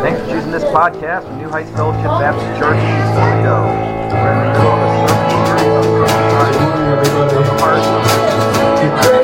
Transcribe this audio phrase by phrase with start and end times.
[0.00, 3.66] Thanks for choosing this podcast from New Heights Fellowship Baptist Church in Toledo.
[4.14, 5.68] We're in the middle of a sermon series
[7.18, 7.78] on the heart
[9.12, 9.17] of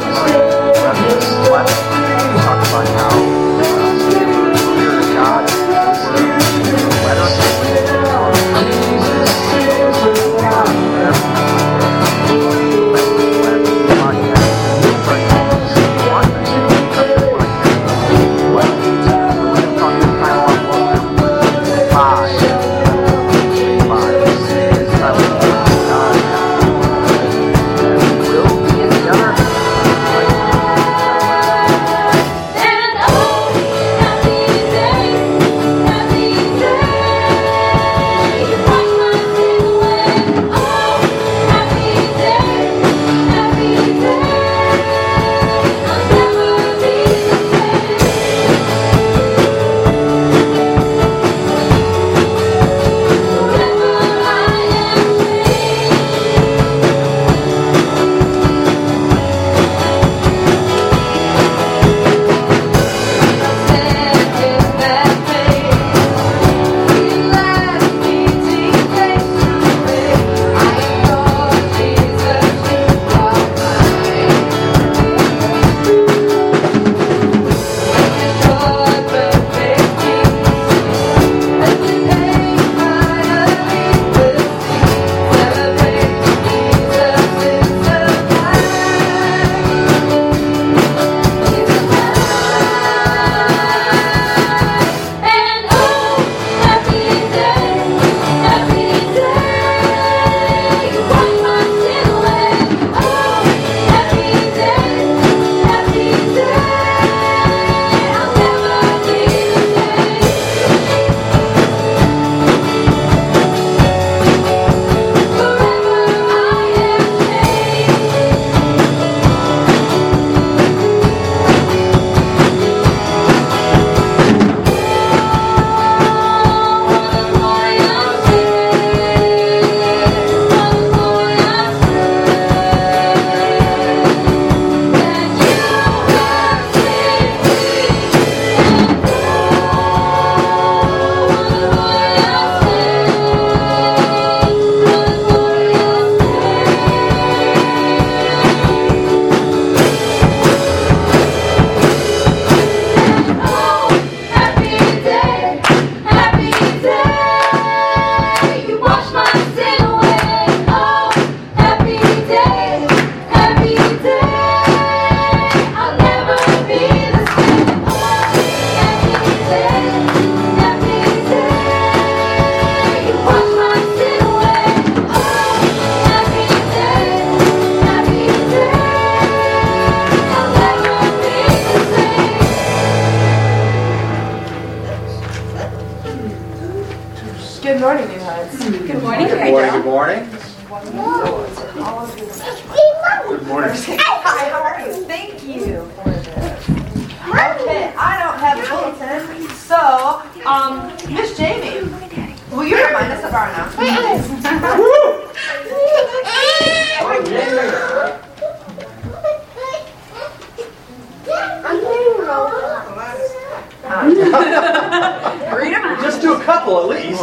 [213.86, 214.06] Ah.
[215.56, 216.02] Read them.
[216.02, 217.22] Just do a couple at least.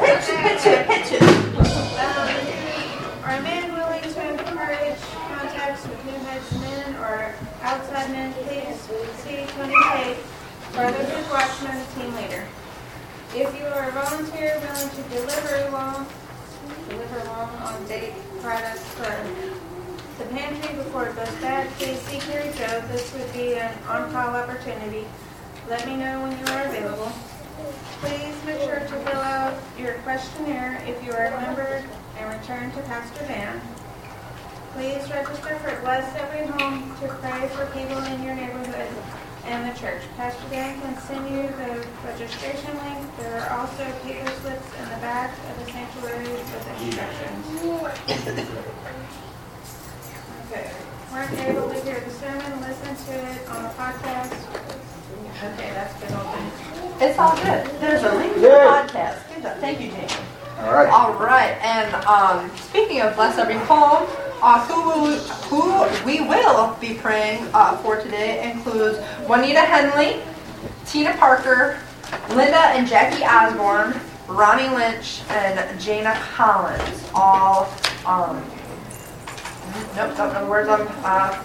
[0.00, 1.22] Pitch it, pitch it, pitch it.
[1.22, 2.28] Um,
[3.24, 8.32] are men willing to encourage contacts with New Heights men or outside men?
[8.32, 10.16] Please see Tony Tate,
[10.72, 12.44] Brother Bridge Watchman, team leader.
[13.34, 16.06] If you are a volunteer willing to deliver long,
[16.88, 19.12] deliver long on date products for
[20.18, 22.82] the pantry before it goes bad, please see Carrie Joe.
[22.90, 25.04] This would be an on-call opportunity.
[25.68, 27.12] Let me know when you are available.
[28.00, 31.84] Please make sure to fill out your questionnaire if you are a member
[32.16, 33.60] and return to Pastor Dan.
[34.72, 38.88] Please register for Bless Every Home to pray for people in your neighborhood
[39.44, 40.00] and the church.
[40.16, 43.04] Pastor Dan can send you the registration link.
[43.18, 46.48] There are also paper slips in the back of the sanctuary with
[46.80, 47.44] instructions.
[50.48, 50.72] Okay,
[51.12, 54.87] weren't able to hear the sermon, listen to it on the podcast.
[55.38, 56.10] Okay, that's good.
[57.00, 57.64] It's all good.
[57.80, 59.32] There's a link to the podcast.
[59.32, 59.56] Good job.
[59.58, 60.08] Thank you, Jamie.
[60.58, 60.88] All right.
[60.88, 64.08] All right, and um, speaking of bless every home,
[64.42, 65.16] uh, who will,
[65.48, 68.98] who we will be praying uh, for today includes
[69.28, 70.20] Juanita Henley,
[70.86, 71.78] Tina Parker,
[72.30, 77.72] Linda and Jackie Osborne, Ronnie Lynch, and Jana Collins, all,
[78.04, 78.44] um,
[79.94, 81.44] nope, don't know where's them, uh,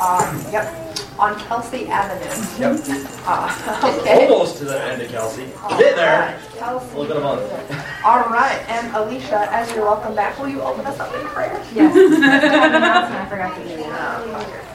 [0.00, 2.24] uh, yep, on Kelsey Avenue.
[2.58, 3.10] Yep.
[3.26, 4.28] Uh, okay.
[4.28, 5.44] Almost to the end of Kelsey.
[5.44, 6.24] A bit there.
[6.24, 6.94] Alright, Kelsey.
[6.94, 8.06] A little bit of a.
[8.06, 11.64] All right, and Alicia, as you're welcome back, will you open us up in prayer?
[11.74, 11.96] Yes.
[11.96, 14.70] I forgot to do that.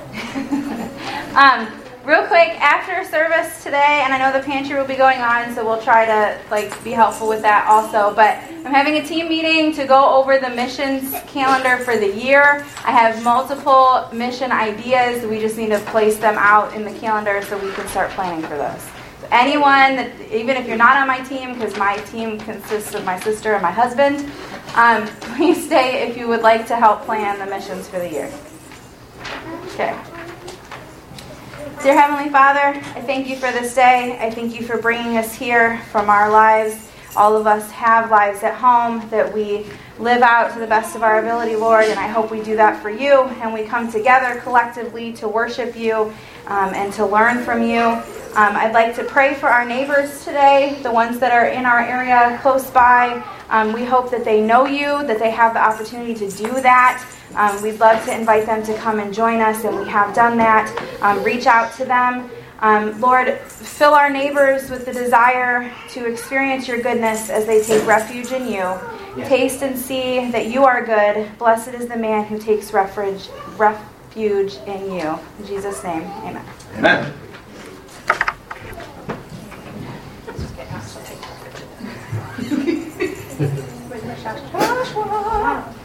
[1.35, 1.67] Um,
[2.09, 5.63] real quick, after service today, and I know the pantry will be going on, so
[5.63, 8.15] we'll try to like be helpful with that also.
[8.15, 12.65] But I'm having a team meeting to go over the missions calendar for the year.
[12.83, 15.23] I have multiple mission ideas.
[15.23, 18.41] We just need to place them out in the calendar so we can start planning
[18.41, 18.81] for those.
[19.21, 23.05] So anyone that, even if you're not on my team, because my team consists of
[23.05, 24.31] my sister and my husband,
[24.73, 28.33] um, please stay if you would like to help plan the missions for the year.
[29.73, 29.95] Okay.
[31.81, 34.17] Dear Heavenly Father, I thank you for this day.
[34.19, 36.89] I thank you for bringing us here from our lives.
[37.15, 39.65] All of us have lives at home that we
[39.97, 42.81] live out to the best of our ability, Lord, and I hope we do that
[42.81, 43.23] for you.
[43.41, 46.13] And we come together collectively to worship you
[46.47, 47.79] um, and to learn from you.
[47.79, 51.79] Um, I'd like to pray for our neighbors today, the ones that are in our
[51.79, 53.23] area close by.
[53.49, 57.05] Um, we hope that they know you, that they have the opportunity to do that.
[57.35, 60.37] Um, we'd love to invite them to come and join us, and we have done
[60.37, 60.69] that.
[61.01, 62.29] Um, reach out to them.
[62.61, 67.85] Um, Lord, fill our neighbors with the desire to experience your goodness as they take
[67.87, 68.77] refuge in you.
[69.25, 71.37] Taste and see that you are good.
[71.37, 75.19] Blessed is the man who takes refuge, refuge in you.
[75.39, 76.45] In Jesus' name, amen.
[76.77, 77.13] Amen.
[84.99, 85.78] So,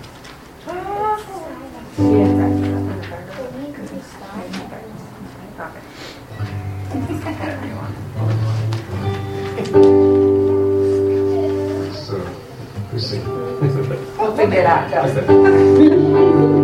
[12.95, 13.27] who's singing?
[14.19, 16.64] We'll figure it out, Joe.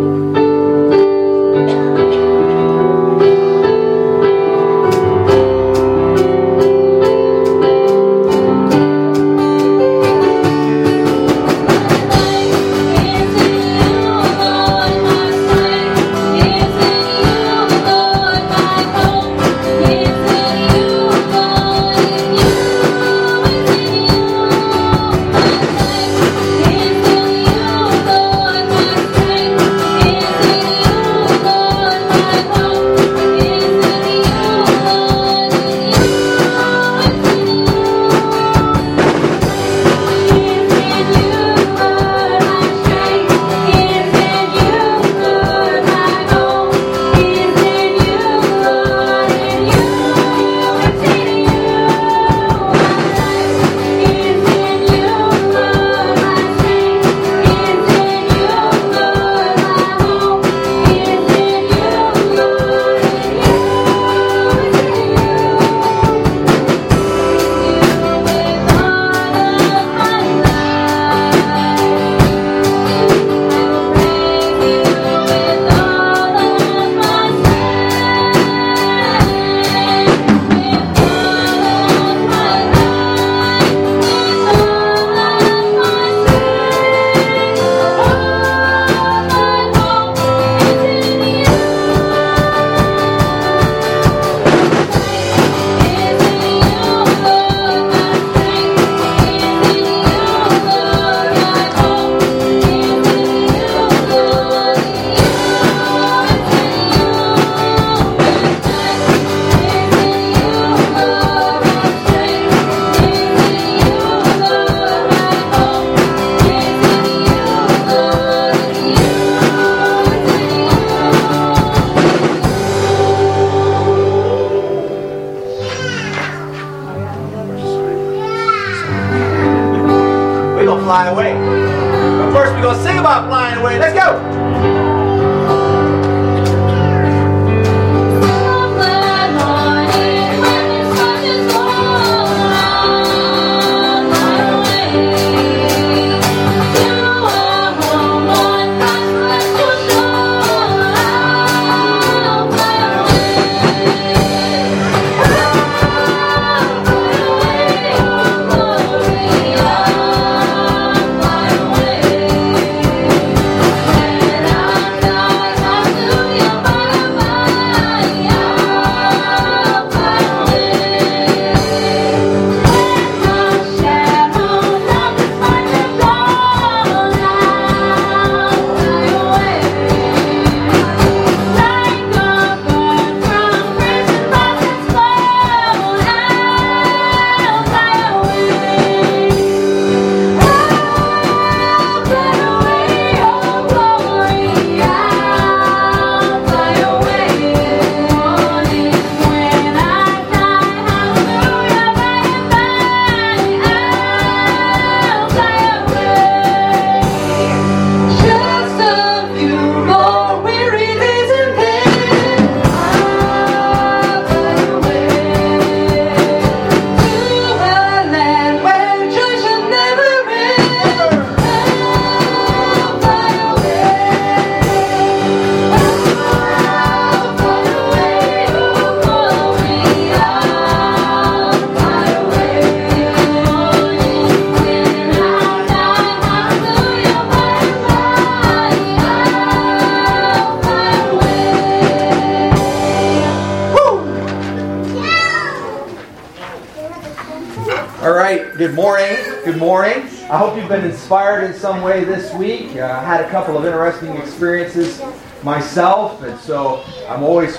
[248.61, 249.17] Good morning.
[249.43, 250.03] Good morning.
[250.29, 252.75] I hope you've been inspired in some way this week.
[252.75, 255.01] Uh, I had a couple of interesting experiences
[255.41, 257.57] myself, and so I'm always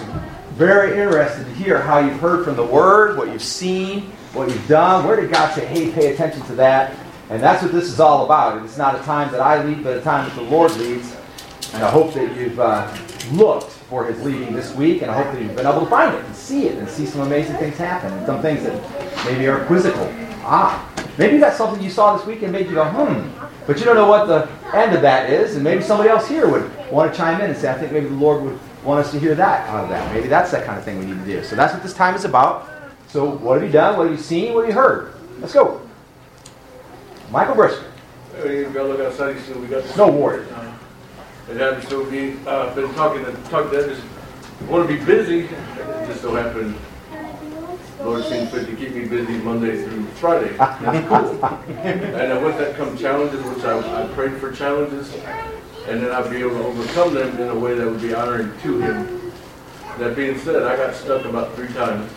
[0.53, 4.69] very interested to hear how you've heard from the Word, what you've seen, what you've
[4.69, 5.05] done.
[5.05, 6.95] Where did God say, hey, pay attention to that?
[7.31, 8.65] And that's what this is all about.
[8.65, 11.17] It's not a time that I lead, but a time that the Lord leads.
[11.75, 12.97] And I hope that you've uh,
[13.33, 16.15] looked for His leading this week, and I hope that you've been able to find
[16.15, 19.49] it and see it and see some amazing things happen, and some things that maybe
[19.49, 20.09] are quizzical
[20.43, 23.29] ah, maybe that's something you saw this week and made you go, hmm.
[23.67, 26.49] But you don't know what the end of that is, and maybe somebody else here
[26.49, 29.13] would want to chime in and say, I think maybe the Lord would want us
[29.13, 30.13] to hear that out of that.
[30.13, 31.45] Maybe that's that kind of thing we need to do.
[31.45, 32.69] So that's what this time is about.
[33.07, 33.97] So what have you done?
[33.97, 34.55] What have you seen?
[34.55, 35.15] What have you heard?
[35.39, 35.81] Let's go.
[37.31, 37.85] Michael Brisker.
[38.37, 39.39] Hey, we got to look outside.
[39.41, 40.47] So we got Snow Warrior.
[41.49, 42.37] It happens to be.
[42.47, 44.01] Uh, been talking to talking to others.
[44.69, 45.41] Want to be busy.
[45.41, 46.77] It just so happened
[48.05, 50.57] Lord seems fit to keep me busy Monday through Friday.
[50.57, 51.45] That's cool.
[51.45, 55.15] and with that come challenges, which I, I prayed for challenges,
[55.87, 58.53] and then I'd be able to overcome them in a way that would be honoring
[58.61, 59.33] to Him.
[59.99, 62.11] That being said, I got stuck about three times.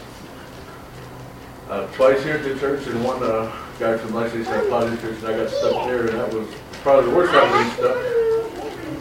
[1.69, 4.67] Uh, twice here at the church, and one uh, guy from Lexington.
[4.67, 6.47] Claudia Church, and I got stuck there, and that was
[6.83, 7.97] probably the worst time being stuck.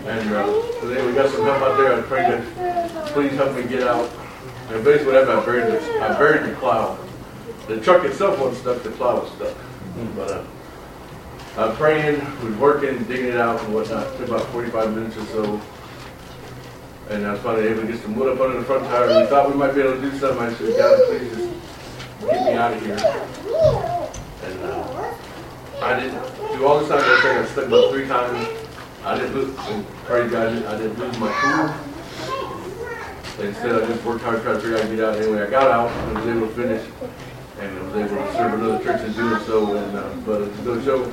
[0.06, 1.94] And uh, so then we got some help out there.
[1.94, 4.10] I prayed that please help me get out
[4.74, 6.98] and basically what happened, I buried the, I buried the plow.
[7.68, 9.56] The truck itself wasn't stuck, the plow was stuck.
[10.16, 10.44] But uh,
[11.56, 14.08] I'm praying, was working, digging it out and whatnot.
[14.08, 15.60] It took about 45 minutes or so.
[17.10, 19.08] And I was finally able to get some wood up under the front tire.
[19.08, 20.42] And we thought we might be able to do something.
[20.42, 22.96] I said, God, please just get me out of here.
[24.42, 25.14] And uh,
[25.82, 26.98] I didn't do all this time.
[26.98, 28.48] I think I stuck about three times.
[29.04, 29.54] I didn't lose,
[30.04, 32.53] praise God, I didn't lose my cool.
[33.40, 35.16] Instead, I just worked hard trying to figure out how to get out.
[35.16, 36.88] Anyway, I got out and was able to finish,
[37.58, 39.76] and I was able to serve another church in doing so.
[39.76, 41.04] And uh, but it's a good show.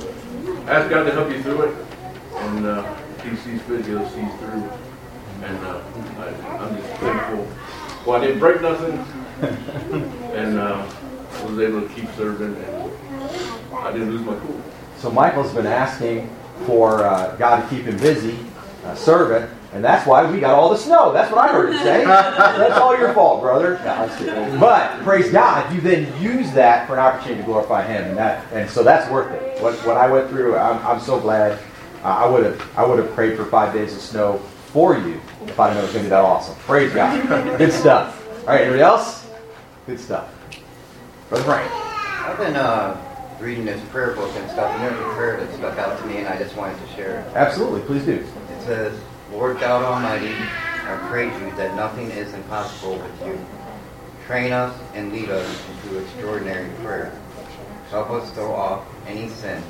[0.68, 1.86] Ask God to help you through it,
[2.34, 4.70] and uh, He sees fit, He'll see through.
[5.42, 5.82] And uh,
[6.18, 7.48] I, I'm just thankful.
[8.06, 8.98] Well, I didn't break nothing,
[10.32, 10.88] and uh,
[11.44, 12.92] was able to keep serving, and
[13.74, 14.62] I didn't lose my cool.
[14.98, 16.30] So Michael's been asking
[16.66, 18.38] for uh, God to keep him busy,
[18.84, 19.50] uh, serving.
[19.72, 21.12] And that's why we got all the snow.
[21.12, 22.04] That's what I heard him say.
[22.04, 23.80] that's all your fault, brother.
[23.84, 28.18] No, but praise God, you then use that for an opportunity to glorify Him, and
[28.18, 29.62] that, and so that's worth it.
[29.62, 31.58] What, what I went through, I'm, I'm so glad.
[32.04, 34.38] Uh, I would have I would have prayed for five days of snow
[34.72, 36.56] for you if I knew it was going to be that awesome.
[36.66, 37.58] Praise God.
[37.58, 38.18] Good stuff.
[38.40, 39.26] All right, anybody else?
[39.86, 40.28] Good stuff.
[41.28, 41.72] Brother Frank.
[41.72, 43.00] I've been uh,
[43.40, 46.18] reading this prayer book and stuff, and there's a prayer that stuck out to me,
[46.18, 47.36] and I just wanted to share it.
[47.36, 48.14] Absolutely, please do.
[48.14, 48.98] It says,
[49.32, 53.46] Lord God Almighty, I praise you that nothing is impossible with you.
[54.26, 57.18] Train us and lead us into extraordinary prayer.
[57.88, 59.62] Help us throw off any sin,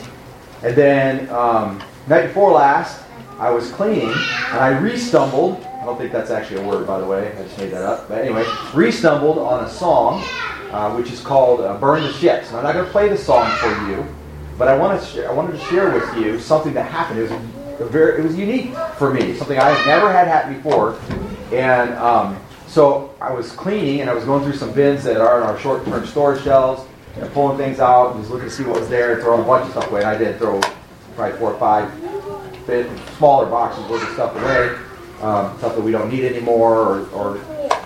[0.63, 3.03] And then um, night before last,
[3.41, 5.65] I was cleaning, and I re-stumbled.
[5.65, 7.37] I don't think that's actually a word, by the way.
[7.37, 8.09] I just made that up.
[8.09, 10.23] But anyway, re-stumbled on a song,
[10.71, 13.19] uh, which is called uh, "Burn the Ships." And I'm not going to play the
[13.19, 14.07] song for you,
[14.57, 17.19] but I wanted to, I wanted to share with you something that happened.
[17.19, 17.33] It was
[17.89, 20.99] very, it was unique for me, something I had never had happen before.
[21.53, 25.41] And um, so I was cleaning and I was going through some bins that are
[25.41, 26.83] in our short-term storage shelves
[27.17, 29.47] and pulling things out and just looking to see what was there and throwing a
[29.47, 30.01] bunch of stuff away.
[30.01, 30.61] And I did throw
[31.17, 31.91] probably four or five
[33.19, 34.69] smaller boxes worth of stuff away,
[35.23, 37.39] um, stuff that we don't need anymore, or, or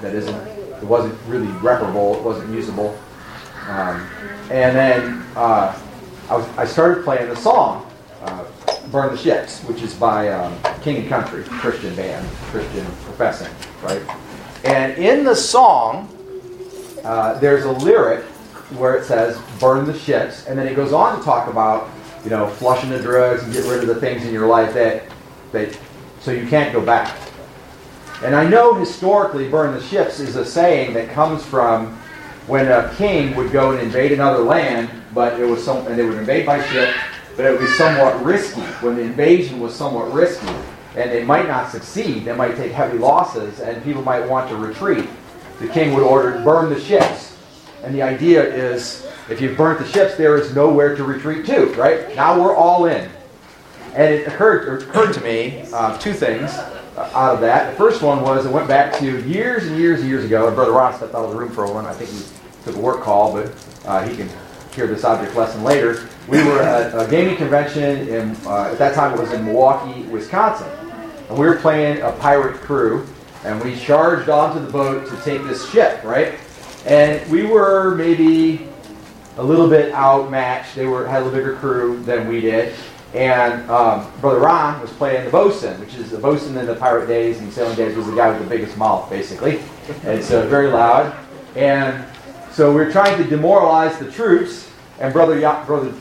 [0.03, 2.99] that isn't, it wasn't really reparable, it wasn't usable.
[3.69, 4.07] Um,
[4.51, 5.75] and then uh,
[6.29, 7.91] I, was, I started playing the song,
[8.23, 8.45] uh,
[8.91, 14.03] Burn the Ships, which is by um, King and Country, Christian band, Christian professing, right?
[14.65, 16.09] And in the song,
[17.05, 18.25] uh, there's a lyric
[18.79, 21.91] where it says, burn the ships, and then it goes on to talk about,
[22.25, 25.05] you know, flushing the drugs and get rid of the things in your life that,
[25.53, 25.79] that
[26.21, 27.15] so you can't go back.
[28.23, 31.97] And I know historically, burn the ships is a saying that comes from
[32.47, 36.05] when a king would go and invade another land, but it was some, and they
[36.05, 36.95] would invade by ship,
[37.37, 38.61] but it would be somewhat risky.
[38.61, 40.53] When the invasion was somewhat risky,
[40.97, 44.57] and they might not succeed, they might take heavy losses, and people might want to
[44.57, 45.09] retreat.
[45.61, 47.37] The king would order burn the ships,
[47.83, 51.67] and the idea is if you've burnt the ships, there is nowhere to retreat to.
[51.75, 53.09] Right now, we're all in.
[53.95, 56.51] And it occurred, it occurred to me uh, two things
[56.97, 57.71] out of that.
[57.71, 60.47] The first one was it went back to years and years and years ago.
[60.47, 61.87] And Brother Ross stepped out of the room for a moment.
[61.87, 62.23] I think he
[62.65, 63.53] took a work call, but
[63.87, 64.29] uh, he can
[64.75, 66.09] hear this object lesson later.
[66.27, 70.03] We were at a gaming convention in uh, at that time it was in Milwaukee,
[70.05, 70.69] Wisconsin,
[71.29, 73.07] and we were playing a pirate crew,
[73.45, 76.35] and we charged onto the boat to take this ship, right?
[76.87, 78.69] And we were maybe
[79.37, 80.75] a little bit outmatched.
[80.75, 82.75] They were had a bigger crew than we did.
[83.13, 87.07] And um, Brother Ron was playing the bosun, which is the bosun in the pirate
[87.07, 89.61] days and sailing days was the guy with the biggest mouth, basically.
[90.05, 91.15] And so very loud.
[91.55, 92.05] And
[92.51, 94.71] so we're trying to demoralize the troops.
[94.99, 95.93] And Brother Brother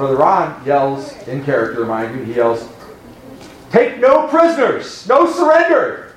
[0.00, 2.66] Brother Ron yells in character, mind you, he yells,
[3.70, 6.14] "Take no prisoners, no surrender."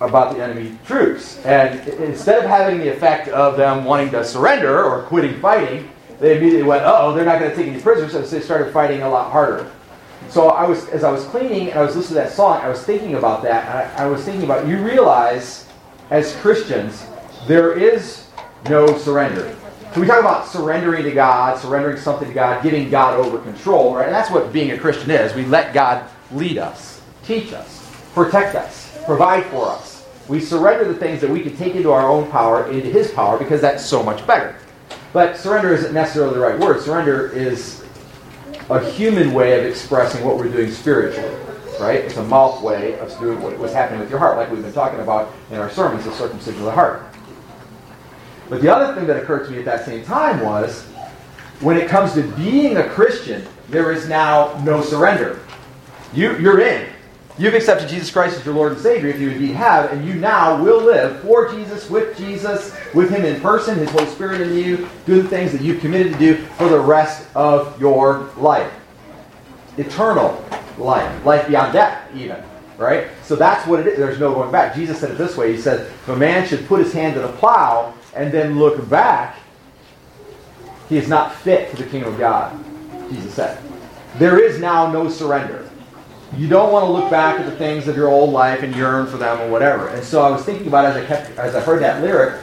[0.00, 1.44] About the enemy troops.
[1.44, 5.90] And instead of having the effect of them wanting to surrender or quitting fighting,
[6.20, 9.02] they immediately went, oh, they're not going to take any prisoners, so they started fighting
[9.02, 9.70] a lot harder.
[10.30, 12.68] So I was, as I was cleaning and I was listening to that song, I
[12.70, 14.00] was thinking about that.
[14.00, 15.66] I, I was thinking about you realize,
[16.08, 17.04] as Christians,
[17.46, 18.26] there is
[18.70, 19.54] no surrender.
[19.94, 23.94] So we talk about surrendering to God, surrendering something to God, giving God over control,
[23.94, 24.06] right?
[24.06, 25.34] And that's what being a Christian is.
[25.34, 30.08] We let God lead us, teach us, protect us, provide for us.
[30.28, 33.36] We surrender the things that we can take into our own power, into His power,
[33.36, 34.56] because that's so much better.
[35.12, 36.80] But surrender isn't necessarily the right word.
[36.80, 37.84] Surrender is
[38.70, 41.36] a human way of expressing what we're doing spiritually,
[41.78, 42.00] right?
[42.00, 45.00] It's a mouth way of doing what's happening with your heart, like we've been talking
[45.00, 47.11] about in our sermons, the circumcision of the heart.
[48.48, 50.84] But the other thing that occurred to me at that same time was
[51.60, 55.40] when it comes to being a Christian, there is now no surrender.
[56.12, 56.88] You, you're in.
[57.38, 60.14] You've accepted Jesus Christ as your Lord and Savior, if you indeed have, and you
[60.14, 64.54] now will live for Jesus, with Jesus, with Him in person, His Holy Spirit in
[64.54, 68.70] you, do the things that you've committed to do for the rest of your life.
[69.78, 70.44] Eternal
[70.76, 72.42] life, life beyond death, even.
[72.76, 73.08] Right?
[73.22, 73.98] So that's what it is.
[73.98, 74.74] There's no going back.
[74.74, 77.20] Jesus said it this way He said, If a man should put his hand to
[77.20, 79.36] the plow and then look back,
[80.88, 82.58] he is not fit for the kingdom of God.
[83.10, 83.62] Jesus said.
[84.16, 85.70] There is now no surrender
[86.36, 89.06] you don't want to look back at the things of your old life and yearn
[89.06, 89.88] for them or whatever.
[89.88, 92.40] And so I was thinking about as I kept as I heard that lyric,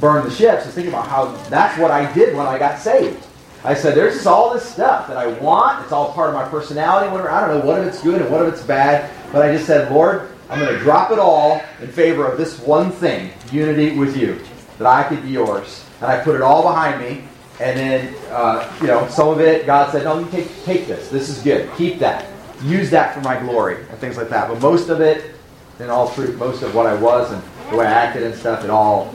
[0.00, 2.80] burn the ships, I was thinking about how that's what I did when I got
[2.80, 3.24] saved.
[3.64, 5.84] I said, there's all this stuff that I want.
[5.84, 7.08] It's all part of my personality.
[7.12, 7.30] Whatever.
[7.30, 9.08] I don't know what if it's good and what if it's bad.
[9.32, 12.58] But I just said, Lord, I'm going to drop it all in favor of this
[12.58, 14.40] one thing, unity with you,
[14.82, 15.84] that I could be yours.
[16.00, 17.24] And I put it all behind me.
[17.60, 21.08] And then, uh, you know, some of it, God said, no, you take, take this.
[21.10, 21.70] This is good.
[21.76, 22.26] Keep that
[22.64, 24.48] use that for my glory and things like that.
[24.48, 25.34] But most of it,
[25.78, 28.64] in all truth, most of what I was and the way I acted and stuff,
[28.64, 29.12] it all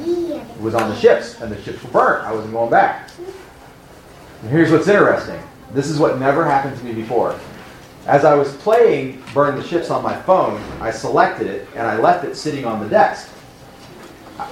[0.60, 2.26] was on the ships, and the ships were burnt.
[2.26, 3.10] I wasn't going back.
[4.42, 5.42] And here's what's interesting.
[5.72, 7.40] This is what never happened to me before.
[8.06, 11.98] As I was playing Burn the Ships on my phone, I selected it and I
[11.98, 13.30] left it sitting on the desk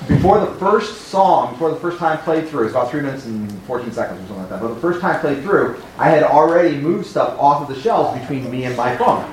[0.07, 3.51] before the first song, before the first time played through, it's about three minutes and
[3.63, 6.75] 14 seconds or something like that, but the first time played through, I had already
[6.77, 9.31] moved stuff off of the shelves between me and my phone.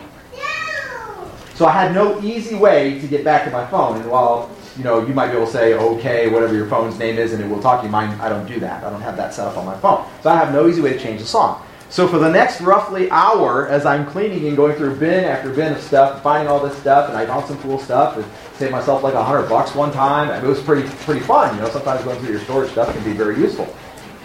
[1.54, 4.00] So I had no easy way to get back to my phone.
[4.00, 7.18] And while you know, you might be able to say, okay, whatever your phone's name
[7.18, 7.92] is, and it will talk to you.
[7.92, 8.82] Mine, I don't do that.
[8.84, 10.06] I don't have that set up on my phone.
[10.22, 11.62] So I have no easy way to change the song.
[11.90, 15.74] So for the next roughly hour, as I'm cleaning and going through bin after bin
[15.74, 18.24] of stuff, finding all this stuff, and I found some cool stuff, and
[18.62, 20.30] saved myself like a hundred bucks one time.
[20.30, 21.56] I mean, it was pretty pretty fun.
[21.56, 23.68] You know, sometimes going through your storage stuff can be very useful.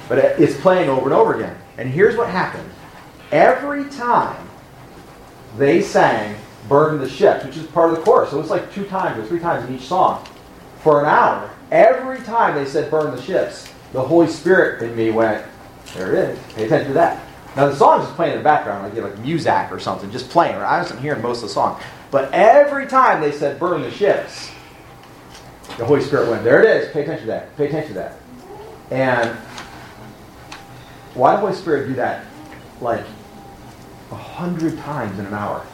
[0.08, 1.58] But it's playing over and over again.
[1.78, 2.69] And here's what happened:
[3.32, 4.47] every time
[5.58, 6.36] they sang
[6.69, 9.17] "Burn the Ships," which is part of the chorus, so it was like two times
[9.17, 10.23] or three times in each song,
[10.84, 11.50] for an hour.
[11.71, 15.43] Every time they said "Burn the Ships," the Holy Spirit in me went,
[15.95, 16.39] "There it is.
[16.54, 17.23] Pay attention to that."
[17.56, 20.12] Now the song is playing in the background, like you know, like Muzak or something,
[20.12, 20.58] just playing.
[20.58, 20.76] Right?
[20.76, 21.80] I wasn't hearing most of the song,
[22.11, 24.49] but every time they said "burn the ships,"
[25.77, 26.91] the Holy Spirit went, "There it is.
[26.91, 27.55] Pay attention to that.
[27.57, 28.17] Pay attention to that."
[28.89, 29.37] And
[31.13, 32.23] why did the Holy Spirit do that,
[32.79, 33.03] like
[34.11, 35.65] a hundred times in an hour?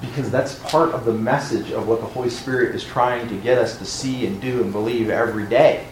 [0.00, 3.58] Because that's part of the message of what the Holy Spirit is trying to get
[3.58, 5.84] us to see and do and believe every day.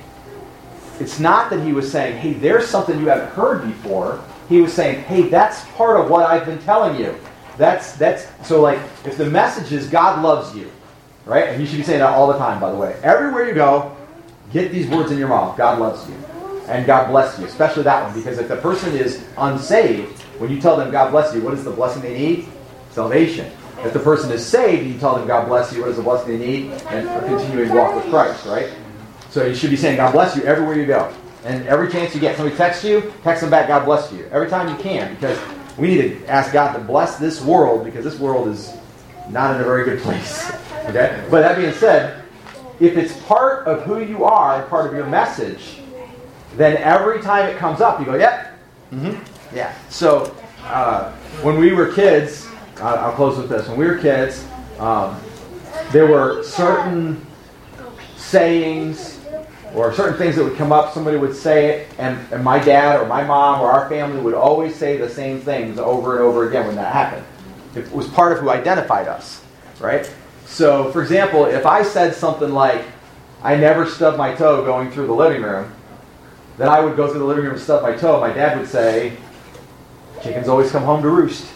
[1.01, 4.23] It's not that he was saying, hey, there's something you haven't heard before.
[4.49, 7.19] He was saying, hey, that's part of what I've been telling you.
[7.59, 10.71] That's that's so like if the message is God loves you,
[11.25, 11.49] right?
[11.49, 12.99] And you should be saying that all the time, by the way.
[13.03, 13.97] Everywhere you go,
[14.53, 15.57] get these words in your mouth.
[15.57, 16.17] God loves you.
[16.69, 20.61] And God bless you, especially that one, because if the person is unsaved, when you
[20.61, 22.49] tell them God bless you, what is the blessing they need?
[22.91, 23.51] Salvation.
[23.85, 26.39] If the person is saved, you tell them God bless you, what is the blessing
[26.39, 26.71] they need?
[26.89, 28.69] And a continuing walk with Christ, right?
[29.31, 31.13] So you should be saying God bless you everywhere you go.
[31.45, 34.29] And every chance you get, somebody texts you, text them back, God bless you.
[34.33, 35.39] Every time you can, because
[35.79, 38.73] we need to ask God to bless this world, because this world is
[39.29, 40.51] not in a very good place.
[40.87, 41.27] Okay?
[41.29, 42.23] But that being said,
[42.79, 45.81] if it's part of who you are, part of your message,
[46.55, 48.57] then every time it comes up, you go, yep,
[48.93, 49.21] mm-hmm,
[49.53, 49.77] yeah.
[49.89, 51.11] So uh,
[51.43, 53.67] when we were kids, I'll, I'll close with this.
[53.67, 54.47] When we were kids,
[54.79, 55.21] um,
[55.91, 57.27] there were certain
[58.17, 59.16] sayings
[59.77, 60.95] or certain things that would come up.
[60.95, 64.35] Somebody would say it, and, and my dad or my mom or our family would
[64.35, 67.25] always say the same things over and over again when that happened.
[67.75, 69.45] It was part of who identified us,
[69.79, 70.11] right?
[70.47, 72.85] So, for example, if I said something like,
[73.43, 75.71] I never stubbed my toe going through the living room,
[76.57, 78.19] then I would go through the living room and stub my toe.
[78.19, 79.19] My dad would say,
[80.23, 81.47] Chickens always come home to roost.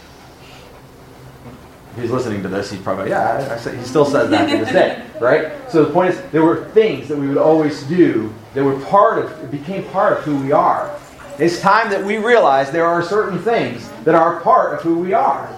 [1.92, 4.48] If he's listening to this, he's probably, yeah, I, I say, he still says that
[4.48, 5.52] to this day, right?
[5.70, 9.18] So the point is, there were things that we would always do that were part
[9.18, 10.96] of, it became part of who we are.
[11.38, 15.14] It's time that we realize there are certain things that are part of who we
[15.14, 15.56] are.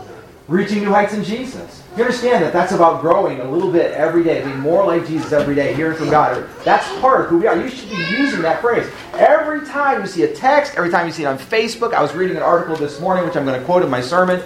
[0.48, 1.82] Reaching new heights in Jesus.
[1.96, 5.30] You understand that that's about growing a little bit every day, being more like Jesus
[5.32, 6.48] every day, hearing from God.
[6.64, 7.56] That's part of who we are.
[7.56, 8.90] You should be using that phrase.
[9.12, 12.14] Every time you see a text, every time you see it on Facebook, I was
[12.14, 14.42] reading an article this morning, which I'm going to quote in my sermon,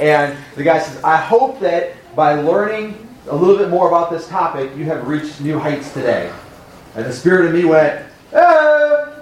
[0.00, 4.26] and the guy says, I hope that by learning a little bit more about this
[4.28, 6.32] topic, you have reached new heights today.
[6.96, 9.12] And the spirit of me went, ah,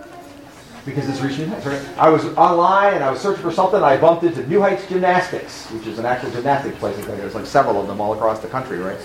[0.87, 1.67] because it's reaching new heights.
[1.67, 1.99] Right?
[1.99, 3.83] I was online and I was searching for something.
[3.83, 6.97] I bumped into New Heights Gymnastics, which is an actual gymnastics place.
[7.05, 8.99] There's like several of them all across the country, right?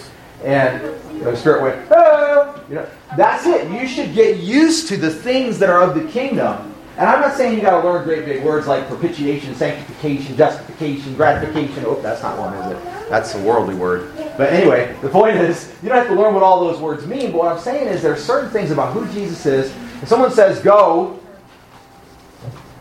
[0.44, 0.80] And
[1.22, 3.70] the spirit went, ah, you know, that's it.
[3.72, 7.36] You should get used to the things that are of the kingdom and I'm not
[7.36, 11.84] saying you got to learn great big words like propitiation, sanctification, justification, gratification.
[11.88, 13.10] Oh, that's not one, is it?
[13.10, 14.12] That's a worldly word.
[14.38, 17.32] But anyway, the point is, you don't have to learn what all those words mean.
[17.32, 19.76] But what I'm saying is, there are certain things about who Jesus is.
[20.04, 21.20] If someone says go,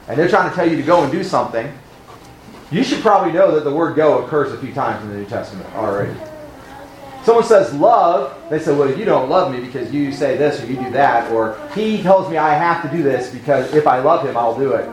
[0.09, 1.72] and they're trying to tell you to go and do something,
[2.70, 5.27] you should probably know that the word go occurs a few times in the New
[5.27, 6.18] Testament already.
[7.24, 10.66] Someone says love, they say, well, you don't love me because you say this or
[10.66, 14.00] you do that, or he tells me I have to do this because if I
[14.00, 14.87] love him, I'll do it.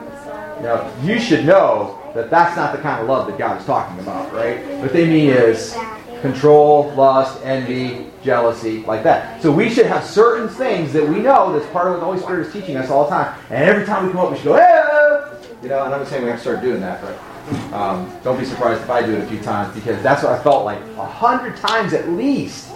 [0.57, 3.65] You know, you should know that that's not the kind of love that God is
[3.65, 4.63] talking about, right?
[4.79, 5.75] What they mean is
[6.21, 9.41] control, lust, envy, jealousy, like that.
[9.41, 12.19] So we should have certain things that we know that's part of what the Holy
[12.19, 13.39] Spirit is teaching us all the time.
[13.49, 15.39] And every time we come up, we should go, hey!
[15.63, 17.17] You know, and I'm not saying we have to start doing that, but
[17.73, 20.43] um, don't be surprised if I do it a few times because that's what I
[20.43, 22.67] felt like a hundred times at least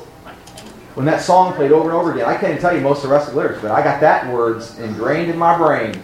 [0.95, 2.25] when that song played over and over again.
[2.25, 4.01] I can't even tell you most of the rest of the lyrics, but I got
[4.01, 6.01] that words ingrained in my brain.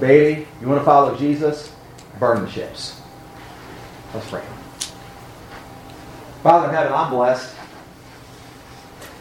[0.00, 1.72] Baby, you want to follow Jesus?
[2.18, 3.00] Burn the ships.
[4.12, 4.42] Let's pray.
[6.42, 7.54] Father in heaven, I'm blessed.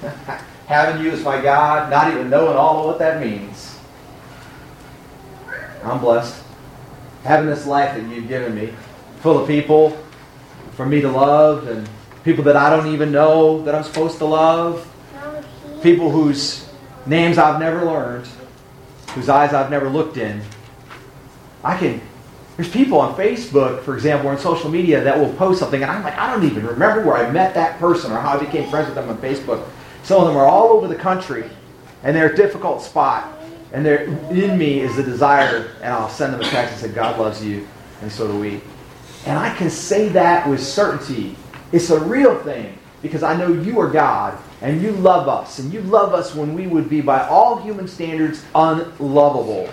[0.67, 3.77] Having you as my God, not even knowing all of what that means.
[5.83, 6.42] I'm blessed
[7.23, 8.73] having this life that you've given me,
[9.21, 9.97] full of people
[10.75, 11.87] for me to love and
[12.23, 14.89] people that I don't even know that I'm supposed to love,
[15.81, 16.69] people whose
[17.05, 18.27] names I've never learned,
[19.11, 20.41] whose eyes I've never looked in.
[21.63, 22.01] I can.
[22.57, 25.91] There's people on Facebook, for example, or on social media that will post something, and
[25.91, 28.69] I'm like, I don't even remember where I met that person or how I became
[28.69, 29.65] friends with them on Facebook.
[30.03, 31.49] Some of them are all over the country,
[32.03, 33.27] and they're a difficult spot.
[33.73, 36.95] And there in me is the desire, and I'll send them a text and say,
[36.95, 37.67] God loves you,
[38.01, 38.61] and so do we.
[39.25, 41.35] And I can say that with certainty.
[41.71, 45.57] It's a real thing because I know you are God and you love us.
[45.57, 49.69] And you love us when we would be, by all human standards, unlovable.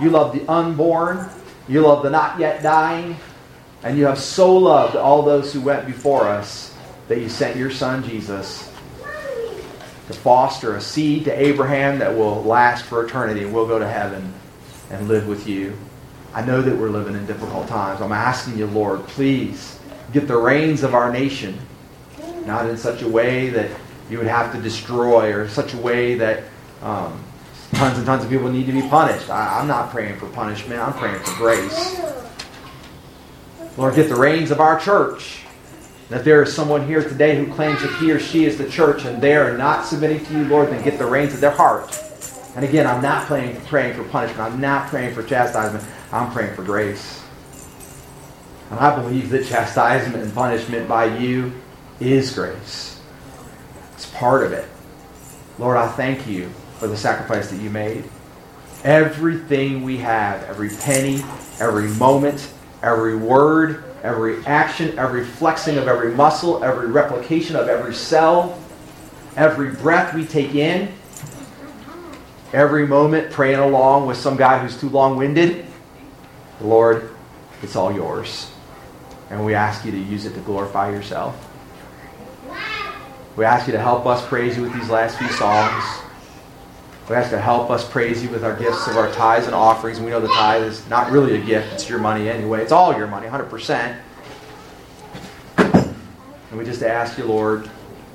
[0.00, 1.28] You love the unborn,
[1.66, 3.16] you love the not yet dying,
[3.82, 6.74] and you have so loved all those who went before us
[7.08, 8.73] that you sent your son Jesus
[10.08, 13.88] to foster a seed to Abraham that will last for eternity and we'll go to
[13.88, 14.32] heaven.
[14.90, 15.76] and live with you.
[16.34, 18.00] I know that we're living in difficult times.
[18.00, 19.78] I'm asking you, Lord, please
[20.12, 21.58] get the reins of our nation,
[22.44, 23.70] not in such a way that
[24.10, 26.44] you would have to destroy or such a way that
[26.82, 27.24] um,
[27.72, 29.30] tons and tons of people need to be punished.
[29.30, 32.00] I, I'm not praying for punishment, I'm praying for grace.
[33.76, 35.43] Lord, get the reins of our church.
[36.10, 39.04] That there is someone here today who claims that he or she is the church
[39.04, 41.98] and they are not submitting to you, Lord, then get the reins of their heart.
[42.56, 44.40] And again, I'm not praying, praying for punishment.
[44.40, 45.84] I'm not praying for chastisement.
[46.12, 47.24] I'm praying for grace.
[48.70, 51.52] And I believe that chastisement and punishment by you
[52.00, 53.00] is grace.
[53.94, 54.68] It's part of it.
[55.58, 58.04] Lord, I thank you for the sacrifice that you made.
[58.82, 61.22] Everything we have, every penny,
[61.60, 67.94] every moment, every word, every action, every flexing of every muscle, every replication of every
[67.94, 68.56] cell,
[69.34, 70.92] every breath we take in,
[72.52, 75.64] every moment praying along with some guy who's too long winded,
[76.60, 77.10] Lord,
[77.62, 78.50] it's all yours.
[79.30, 81.34] And we ask you to use it to glorify yourself.
[83.36, 86.03] We ask you to help us praise you with these last few songs.
[87.08, 90.00] We ask to help us praise you with our gifts of our tithes and offerings.
[90.00, 92.62] We know the tithe is not really a gift, it's your money anyway.
[92.62, 94.00] It's all your money, 100%.
[95.58, 97.68] And we just ask you, Lord,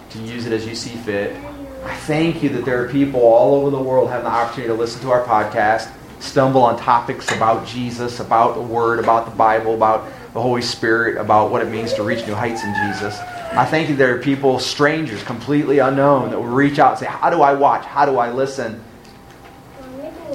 [0.10, 1.36] to use it as you see fit.
[1.84, 4.80] I thank you that there are people all over the world having the opportunity to
[4.80, 9.75] listen to our podcast, stumble on topics about Jesus, about the Word, about the Bible,
[9.75, 13.19] about the Holy Spirit, about what it means to reach new heights in Jesus.
[13.51, 16.99] I thank you that there are people, strangers, completely unknown, that will reach out and
[16.99, 17.83] say, How do I watch?
[17.83, 18.83] How do I listen?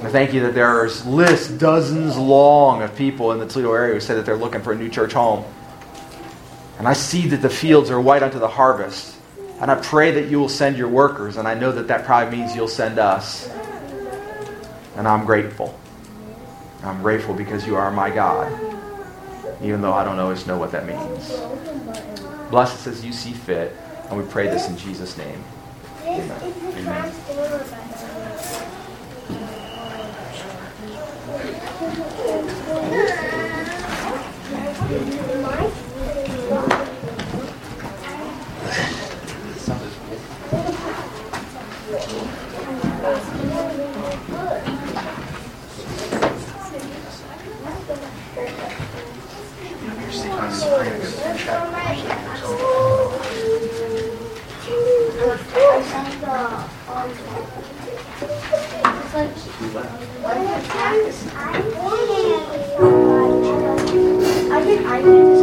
[0.03, 3.99] I thank you that there's lists dozens long of people in the Toledo area who
[3.99, 5.45] say that they're looking for a new church home.
[6.77, 9.15] And I see that the fields are white unto the harvest.
[9.61, 12.37] And I pray that you will send your workers, and I know that that probably
[12.37, 13.49] means you'll send us.
[14.97, 15.79] And I'm grateful.
[16.83, 18.51] I'm grateful because you are my God,
[19.61, 22.34] even though I don't always know what that means.
[22.49, 23.75] Bless us as you see fit,
[24.09, 25.43] and we pray this in Jesus' name.
[26.03, 26.53] Amen.
[26.77, 27.11] Amen.
[57.05, 57.13] This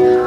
[0.01, 0.21] is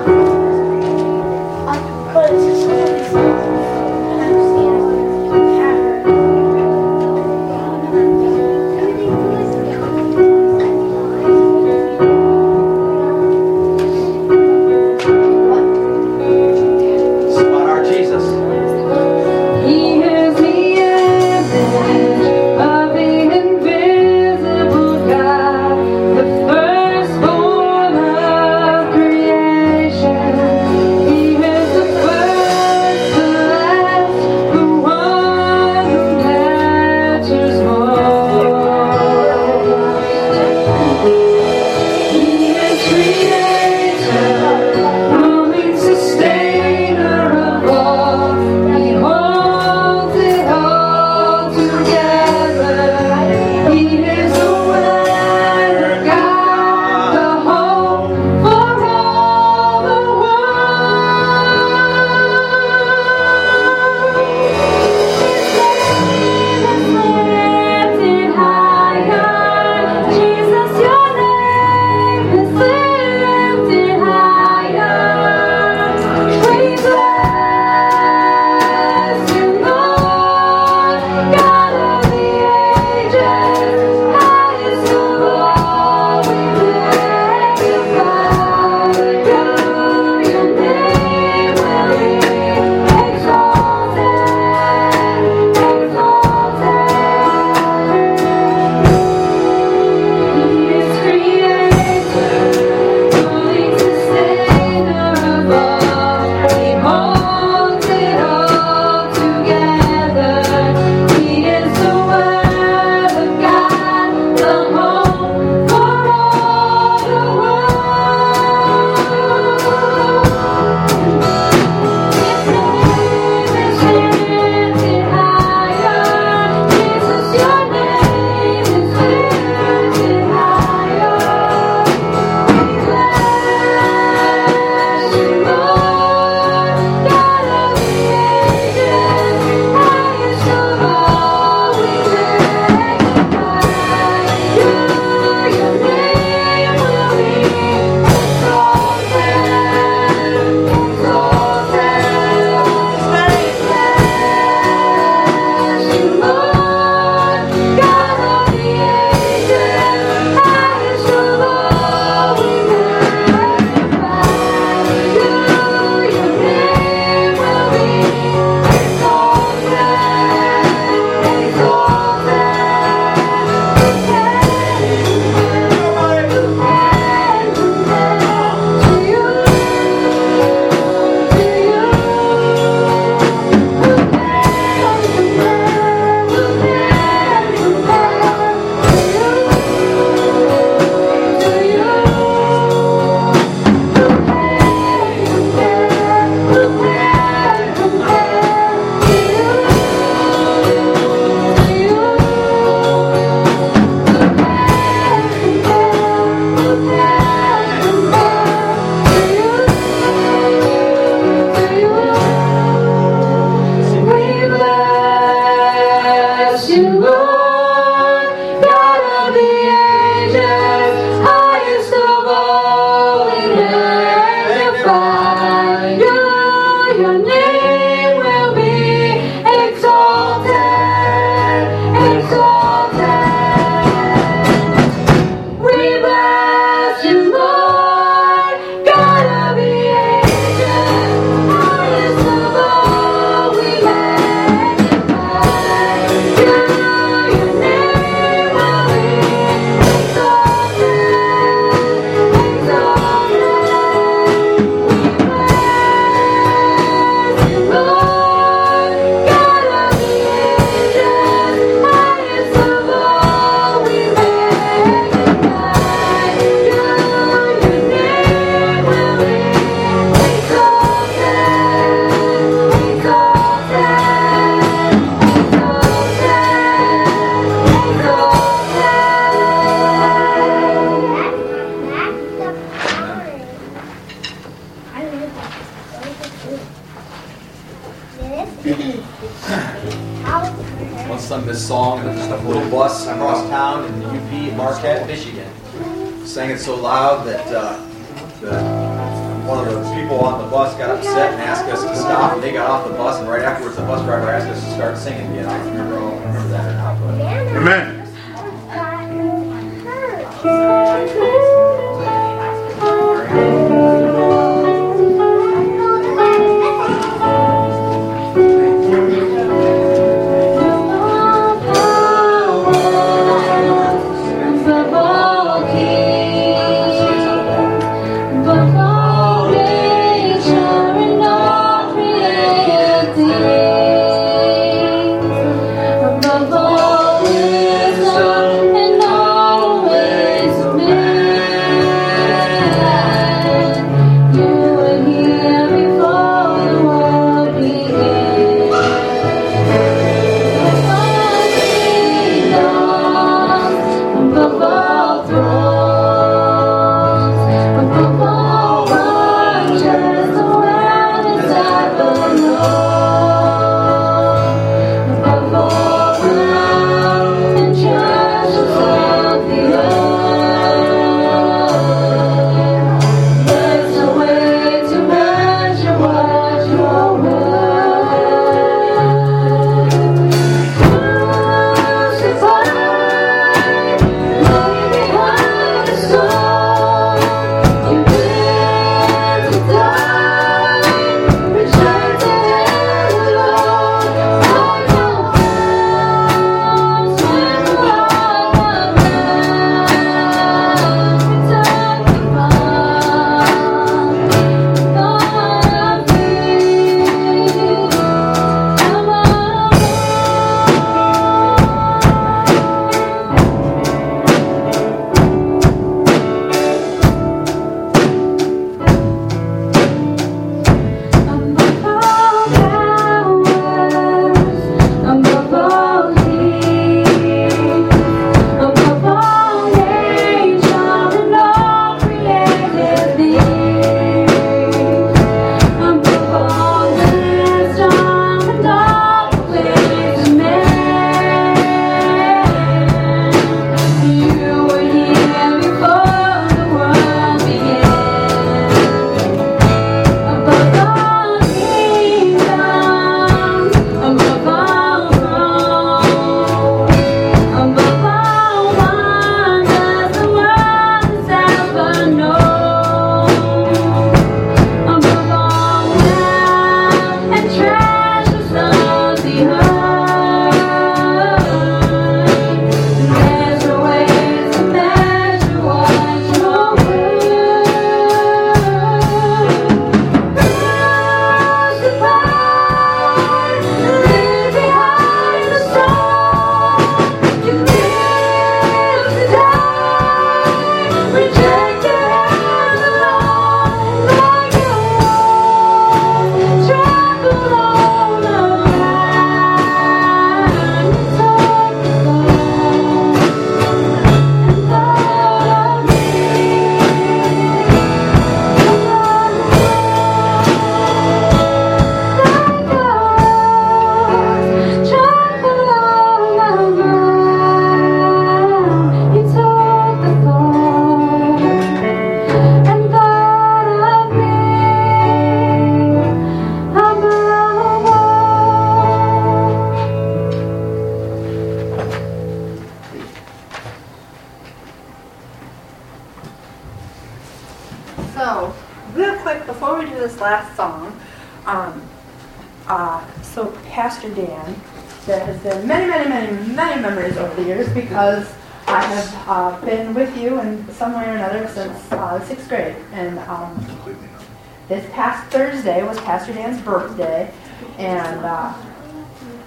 [556.34, 557.32] Dan's birthday,
[557.78, 558.54] and uh,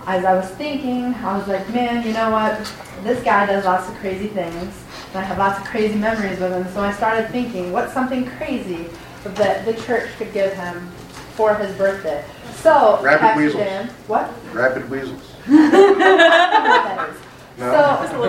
[0.07, 2.59] as I was thinking, I was like, man, you know what?
[3.03, 4.75] This guy does lots of crazy things,
[5.09, 6.67] and I have lots of crazy memories with him.
[6.73, 8.87] So I started thinking, what's something crazy
[9.25, 10.89] that the church could give him
[11.35, 12.25] for his birthday?
[12.55, 13.63] So, Rapid Pastor weasels.
[13.63, 14.33] Dan, what?
[14.53, 15.35] Rapid weasels.
[17.59, 17.73] No.
[17.73, 18.23] So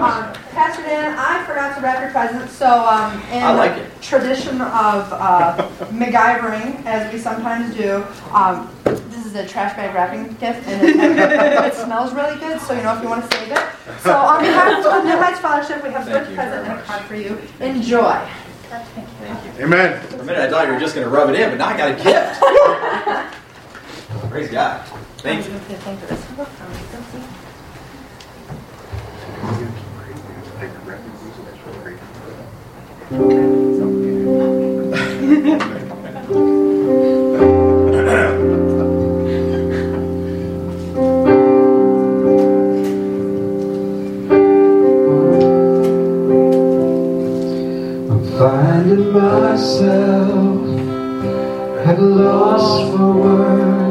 [0.00, 2.48] um, Pastor Dan, I forgot to wrap your present.
[2.48, 4.02] So um, in like the it.
[4.02, 10.28] tradition of uh, MacGyvering, as we sometimes do, um, this is a trash bag wrapping
[10.34, 12.60] gift, and it, it, smells really good.
[12.60, 13.64] So you know if you want to save it.
[14.02, 17.02] So on behalf of the High Scholarship, we have a good present and a card
[17.06, 17.38] for you.
[17.58, 18.24] Enjoy.
[18.68, 19.64] Thank you.
[19.64, 20.00] Amen.
[20.08, 21.68] For a minute, I thought you were just going to rub it in, but now
[21.68, 22.40] I got a gift.
[24.30, 24.84] Praise God.
[25.18, 27.35] Thank you.
[33.08, 33.76] Finding
[49.12, 50.66] myself
[51.86, 53.85] at a loss for words.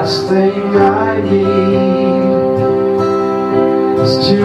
[0.00, 2.22] Last thing I need
[4.00, 4.40] is to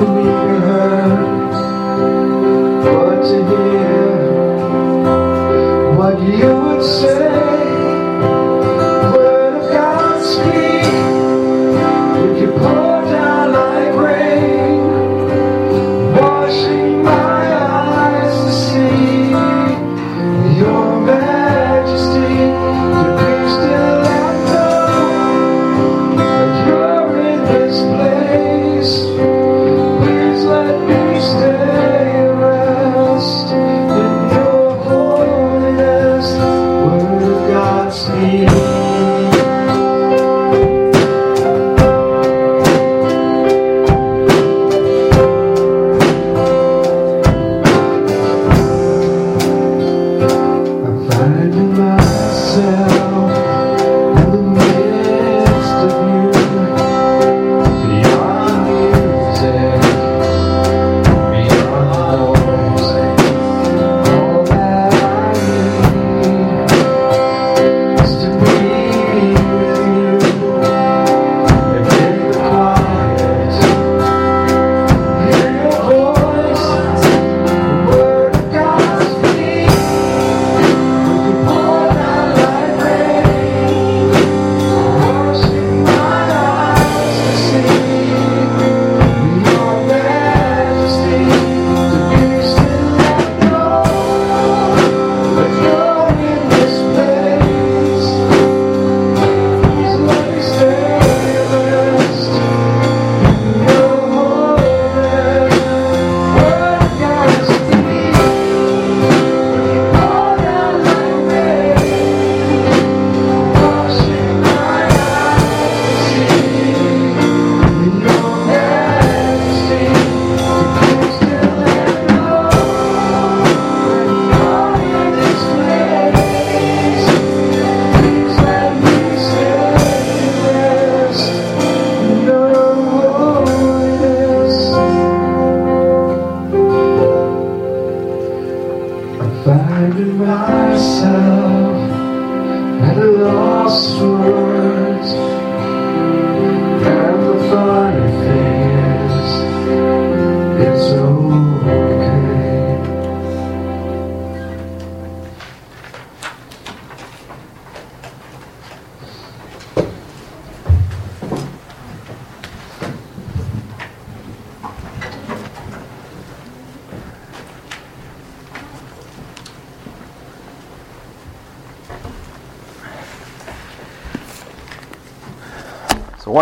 [0.00, 0.28] be
[0.66, 1.52] heard,
[2.84, 4.12] but to hear
[5.96, 7.51] what you would say.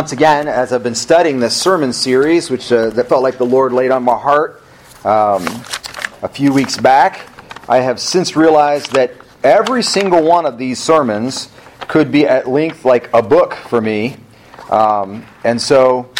[0.01, 3.45] Once again, as I've been studying this sermon series, which uh, that felt like the
[3.45, 4.63] Lord laid on my heart
[5.05, 5.45] um,
[6.23, 7.29] a few weeks back,
[7.69, 9.13] I have since realized that
[9.45, 14.17] every single one of these sermons could be at length like a book for me,
[14.71, 16.11] um, and so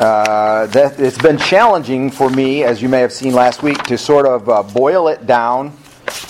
[0.00, 3.96] uh, that it's been challenging for me, as you may have seen last week, to
[3.96, 5.78] sort of uh, boil it down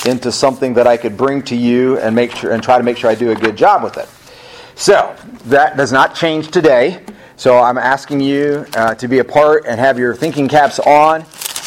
[0.04, 2.98] into something that I could bring to you and make sure and try to make
[2.98, 4.10] sure I do a good job with it.
[4.80, 5.14] So
[5.46, 7.02] that does not change today.
[7.36, 11.24] So I'm asking you uh, to be a part and have your thinking caps on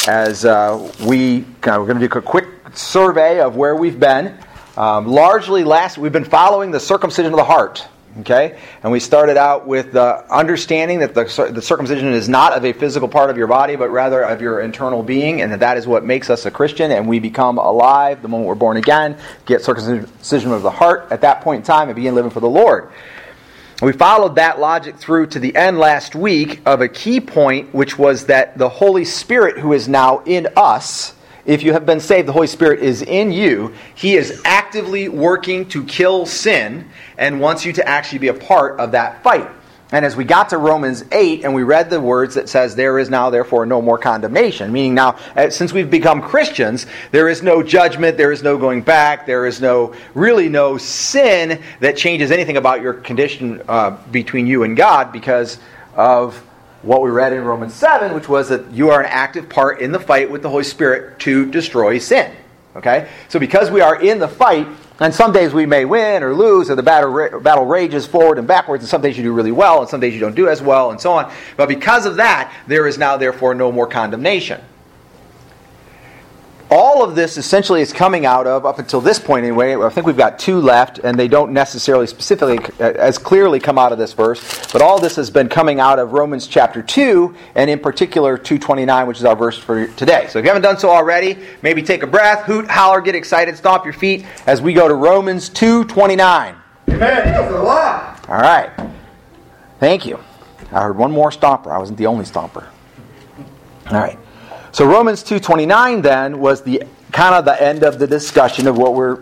[0.08, 4.38] as uh, we uh, we're going to do a quick survey of where we've been.
[4.78, 7.88] Um, largely, last we've been following the circumcision of the heart.
[8.20, 12.64] Okay, and we started out with the understanding that the, the circumcision is not of
[12.64, 15.78] a physical part of your body, but rather of your internal being, and that that
[15.78, 19.18] is what makes us a Christian, and we become alive the moment we're born again,
[19.48, 22.48] get circumcision of the heart at that point in time, and begin living for the
[22.48, 22.92] Lord.
[23.84, 27.98] We followed that logic through to the end last week of a key point, which
[27.98, 31.14] was that the Holy Spirit, who is now in us,
[31.46, 33.74] if you have been saved, the Holy Spirit is in you.
[33.94, 38.80] He is actively working to kill sin and wants you to actually be a part
[38.80, 39.50] of that fight.
[39.94, 42.98] And as we got to Romans 8 and we read the words that says, There
[42.98, 47.44] is now, therefore, no more condemnation, meaning now, uh, since we've become Christians, there is
[47.44, 52.32] no judgment, there is no going back, there is no, really no sin that changes
[52.32, 55.60] anything about your condition uh, between you and God because
[55.94, 56.38] of
[56.82, 59.92] what we read in Romans 7, which was that you are an active part in
[59.92, 62.36] the fight with the Holy Spirit to destroy sin.
[62.76, 63.08] Okay?
[63.30, 64.68] So because we are in the fight,
[65.00, 68.48] and some days we may win or lose, or the battle, battle rages forward and
[68.48, 70.62] backwards, and some days you do really well, and some days you don't do as
[70.62, 71.32] well, and so on.
[71.58, 74.62] But because of that, there is now, therefore, no more condemnation.
[76.76, 80.08] All of this essentially is coming out of, up until this point anyway, I think
[80.08, 84.00] we've got two left, and they don't necessarily specifically uh, as clearly come out of
[84.00, 87.78] this verse, but all this has been coming out of Romans chapter 2, and in
[87.78, 90.26] particular 229, which is our verse for today.
[90.32, 93.56] So if you haven't done so already, maybe take a breath, hoot, holler, get excited,
[93.56, 96.56] stomp your feet as we go to Romans 229.
[96.90, 97.38] Amen.
[98.28, 98.72] All right.
[99.80, 100.20] Thank you.
[100.72, 101.68] I heard one more stomper.
[101.68, 102.66] I wasn't the only stomper.
[103.92, 104.18] All right.
[104.74, 108.96] So Romans 2:29 then was the kind of the end of the discussion of what
[108.96, 109.20] we're,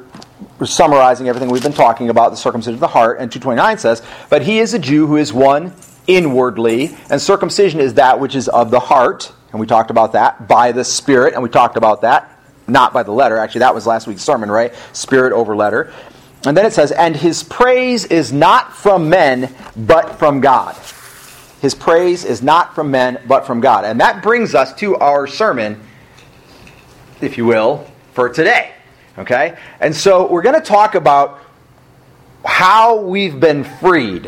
[0.57, 4.01] we're summarizing everything we've been talking about the circumcision of the heart and 229 says,
[4.29, 5.73] "But he is a Jew who is one
[6.07, 10.47] inwardly, and circumcision is that which is of the heart." And we talked about that
[10.47, 12.29] by the spirit, and we talked about that
[12.65, 13.37] not by the letter.
[13.37, 14.73] Actually, that was last week's sermon, right?
[14.93, 15.91] Spirit over letter.
[16.45, 20.77] And then it says, "And his praise is not from men, but from God."
[21.61, 23.85] His praise is not from men, but from God.
[23.85, 25.79] And that brings us to our sermon,
[27.21, 28.71] if you will, for today.
[29.19, 29.55] Okay?
[29.79, 31.39] And so we're going to talk about
[32.43, 34.25] how we've been freed.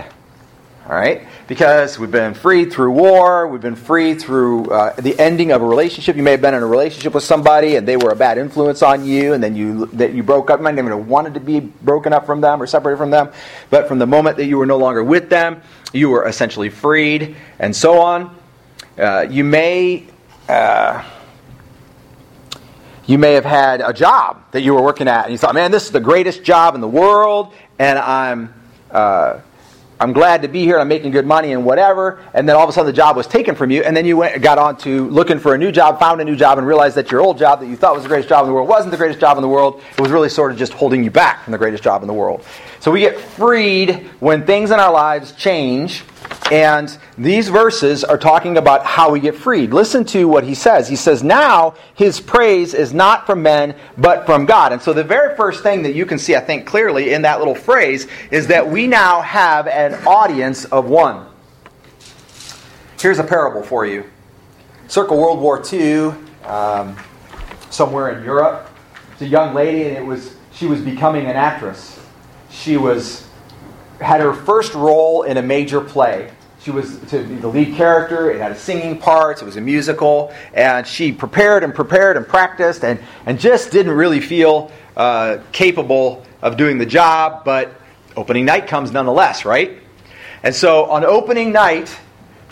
[0.85, 1.27] All right?
[1.47, 5.65] Because we've been freed through war, we've been freed through uh, the ending of a
[5.65, 6.15] relationship.
[6.15, 8.83] You may have been in a relationship with somebody and they were a bad influence
[8.83, 10.59] on you, and then you that you broke up.
[10.59, 13.11] You might not even have wanted to be broken up from them or separated from
[13.11, 13.31] them,
[13.69, 15.61] but from the moment that you were no longer with them,
[15.93, 18.35] you were essentially freed, and so on.
[18.97, 20.07] Uh, you may.
[20.49, 21.03] Uh,
[23.05, 25.71] you may have had a job that you were working at, and you thought, "Man,
[25.71, 28.53] this is the greatest job in the world," and I'm
[28.91, 29.39] uh,
[30.03, 30.79] I'm glad to be here.
[30.79, 32.21] I'm making good money and whatever.
[32.33, 34.17] And then all of a sudden the job was taken from you, and then you
[34.17, 36.97] went got on to looking for a new job, found a new job, and realized
[36.97, 38.91] that your old job that you thought was the greatest job in the world wasn't
[38.91, 39.81] the greatest job in the world.
[39.91, 42.13] It was really sort of just holding you back from the greatest job in the
[42.13, 42.45] world.
[42.83, 46.03] So we get freed when things in our lives change.
[46.51, 49.71] And these verses are talking about how we get freed.
[49.71, 50.89] Listen to what he says.
[50.89, 54.73] He says, Now his praise is not from men, but from God.
[54.73, 57.39] And so the very first thing that you can see, I think, clearly in that
[57.39, 61.25] little phrase is that we now have an audience of one.
[62.99, 64.03] Here's a parable for you.
[64.89, 66.13] Circle World War II,
[66.43, 66.97] um,
[67.69, 68.69] somewhere in Europe.
[69.13, 72.02] It's a young lady, and it was she was becoming an actress.
[72.53, 73.27] She was
[73.99, 76.31] had her first role in a major play.
[76.61, 78.31] She was to be the lead character.
[78.31, 79.41] It had a singing part.
[79.41, 83.93] It was a musical, and she prepared and prepared and practiced, and and just didn't
[83.93, 87.43] really feel uh, capable of doing the job.
[87.43, 87.73] But
[88.15, 89.79] opening night comes nonetheless, right?
[90.43, 91.93] And so on opening night,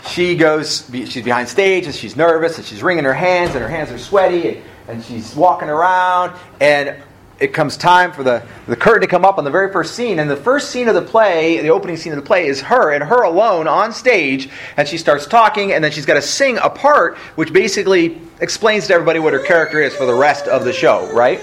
[0.09, 0.89] she goes.
[0.91, 3.99] She's behind stage, and she's nervous, and she's wringing her hands, and her hands are
[3.99, 7.01] sweaty, and, and she's walking around, and
[7.41, 10.19] it comes time for the, the curtain to come up on the very first scene.
[10.19, 12.91] And the first scene of the play, the opening scene of the play, is her
[12.93, 14.47] and her alone on stage.
[14.77, 18.85] And she starts talking, and then she's got to sing a part which basically explains
[18.87, 21.39] to everybody what her character is for the rest of the show, right?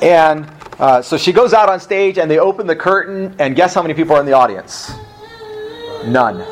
[0.00, 0.48] And
[0.78, 3.82] uh, so she goes out on stage, and they open the curtain, and guess how
[3.82, 4.92] many people are in the audience?
[6.06, 6.46] None.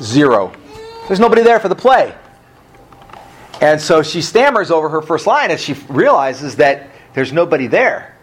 [0.00, 0.52] Zero.
[1.08, 2.14] There's nobody there for the play.
[3.60, 8.14] And so she stammers over her first line as she realizes that there's nobody there.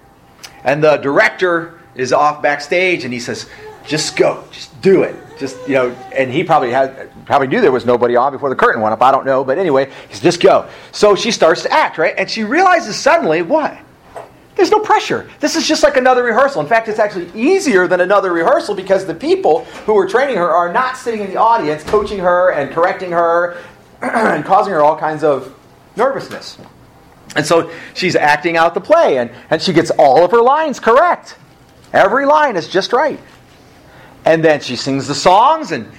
[0.64, 3.50] And the director is off backstage and he says,
[3.86, 5.16] just go, just do it.
[5.38, 8.56] Just, you know, and he probably had probably knew there was nobody on before the
[8.56, 9.02] curtain went up.
[9.02, 10.70] I don't know, but anyway, he says, just go.
[10.92, 12.14] So she starts to act, right?
[12.18, 13.78] And she realizes suddenly what?
[14.56, 15.28] There's no pressure.
[15.40, 16.62] This is just like another rehearsal.
[16.62, 20.50] In fact, it's actually easier than another rehearsal because the people who are training her
[20.50, 23.58] are not sitting in the audience coaching her and correcting her
[24.04, 25.58] and causing her all kinds of
[25.96, 26.58] nervousness.
[27.36, 30.80] And so she's acting out the play, and, and she gets all of her lines
[30.80, 31.38] correct.
[31.92, 33.20] Every line is just right.
[34.26, 35.92] And then she sings the songs, and,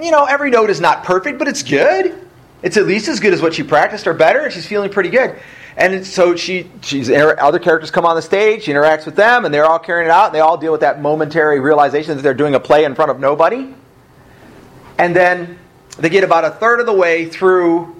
[0.00, 2.26] you know, every note is not perfect, but it's good.
[2.62, 5.10] It's at least as good as what she practiced or better, and she's feeling pretty
[5.10, 5.38] good.
[5.76, 8.64] And so she, she's other characters come on the stage.
[8.64, 10.26] She interacts with them, and they're all carrying it out.
[10.26, 13.10] And they all deal with that momentary realization that they're doing a play in front
[13.10, 13.74] of nobody.
[14.98, 15.58] And then
[15.98, 17.96] they get about a third of the way through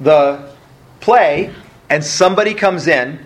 [0.00, 0.52] the
[1.00, 1.52] play,
[1.88, 3.24] and somebody comes in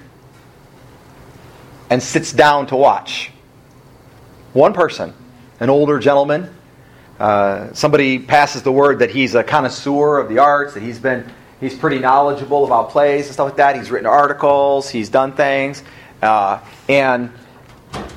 [1.90, 3.30] and sits down to watch.
[4.52, 5.12] One person,
[5.60, 6.54] an older gentleman.
[7.18, 11.30] Uh, somebody passes the word that he's a connoisseur of the arts, that he's been
[11.60, 13.76] he's pretty knowledgeable about plays and stuff like that.
[13.76, 15.82] He's written articles, he's done things,
[16.22, 17.30] uh, and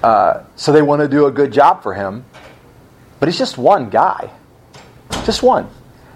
[0.02, 2.26] uh, so they want to do a good job for him.
[3.20, 4.32] But he's just one guy,
[5.26, 5.70] just one.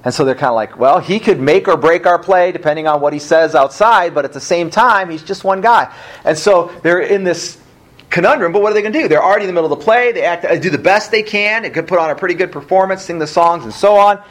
[0.04, 2.88] And so they're kind of like, well, he could make or break our play depending
[2.88, 5.94] on what he says outside, but at the same time, he's just one guy.
[6.24, 7.60] And so they're in this
[8.10, 9.08] conundrum, but what are they going to do?
[9.08, 10.12] They're already in the middle of the play.
[10.12, 11.64] They act, uh, do the best they can.
[11.64, 14.22] They could put on a pretty good performance, sing the songs, and so on.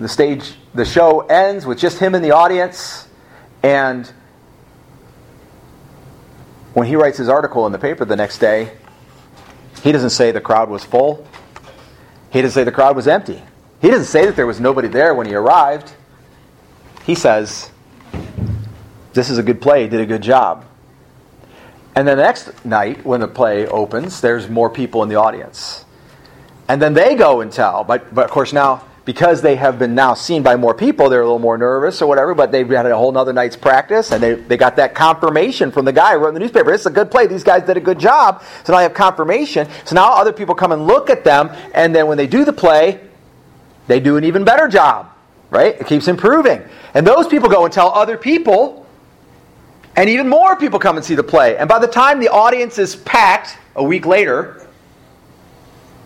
[0.00, 3.06] The stage, the show ends with just him in the audience.
[3.62, 4.10] And
[6.74, 8.72] when he writes his article in the paper the next day,
[9.82, 11.26] he doesn't say the crowd was full.
[12.30, 13.42] He doesn't say the crowd was empty.
[13.80, 15.92] He doesn't say that there was nobody there when he arrived.
[17.04, 17.70] He says,
[19.14, 20.66] This is a good play, did a good job.
[21.94, 25.84] And the next night, when the play opens, there's more people in the audience.
[26.68, 27.82] And then they go and tell.
[27.82, 31.22] But, but of course, now, because they have been now seen by more people, they're
[31.22, 34.22] a little more nervous or whatever, but they've had a whole other night's practice and
[34.22, 36.72] they, they got that confirmation from the guy who wrote in the newspaper.
[36.72, 37.26] It's a good play.
[37.26, 38.44] These guys did a good job.
[38.62, 39.66] So now I have confirmation.
[39.84, 42.52] So now other people come and look at them, and then when they do the
[42.52, 43.00] play,
[43.86, 45.10] they do an even better job,
[45.50, 45.80] right?
[45.80, 46.62] It keeps improving.
[46.94, 48.86] And those people go and tell other people,
[49.96, 51.56] and even more people come and see the play.
[51.56, 54.66] And by the time the audience is packed a week later,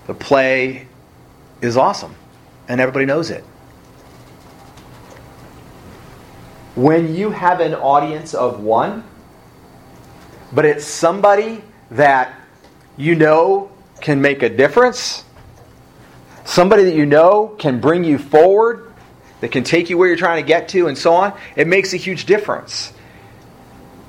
[0.06, 0.86] the play
[1.60, 2.14] is awesome,
[2.68, 3.44] and everybody knows it.
[6.74, 9.04] When you have an audience of one,
[10.52, 12.34] but it's somebody that
[12.96, 13.70] you know
[14.00, 15.24] can make a difference,
[16.44, 18.92] somebody that you know can bring you forward,
[19.40, 21.92] that can take you where you're trying to get to, and so on, it makes
[21.92, 22.92] a huge difference.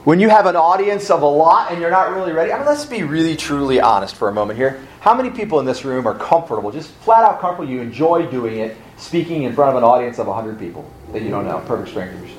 [0.05, 2.67] When you have an audience of a lot and you're not really ready, I mean,
[2.67, 4.85] let's be really truly honest for a moment here.
[4.99, 8.59] How many people in this room are comfortable, just flat out comfortable, you enjoy doing
[8.59, 11.89] it, speaking in front of an audience of 100 people that you don't know, perfect
[11.89, 12.29] strangers?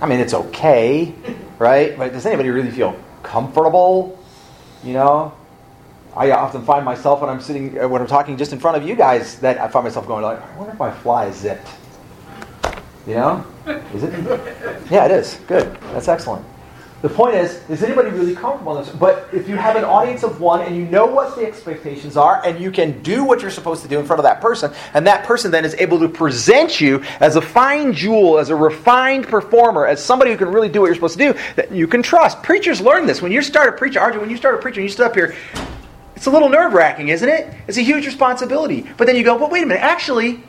[0.00, 1.12] I mean, it's okay,
[1.58, 1.96] right?
[1.98, 4.18] But does anybody really feel comfortable?
[4.84, 5.34] You know,
[6.18, 8.82] I often find myself when I'm sitting, uh, when I'm talking just in front of
[8.82, 11.68] you guys, that I find myself going like, I wonder if my fly is zipped.
[13.06, 13.46] You know,
[13.94, 14.12] is it?
[14.90, 15.40] Yeah, it is.
[15.46, 15.78] Good.
[15.92, 16.44] That's excellent.
[17.02, 18.92] The point is, is anybody really comfortable in this?
[18.92, 22.44] But if you have an audience of one and you know what the expectations are
[22.44, 25.06] and you can do what you're supposed to do in front of that person, and
[25.06, 29.28] that person then is able to present you as a fine jewel, as a refined
[29.28, 32.02] performer, as somebody who can really do what you're supposed to do, that you can
[32.02, 32.42] trust.
[32.42, 33.22] Preachers learn this.
[33.22, 35.14] When you start a preacher, Arjun, when you start a preacher and you stood up
[35.14, 35.36] here,
[36.18, 37.54] it's a little nerve wracking, isn't it?
[37.68, 38.84] It's a huge responsibility.
[38.96, 40.42] But then you go, well, wait a minute, actually,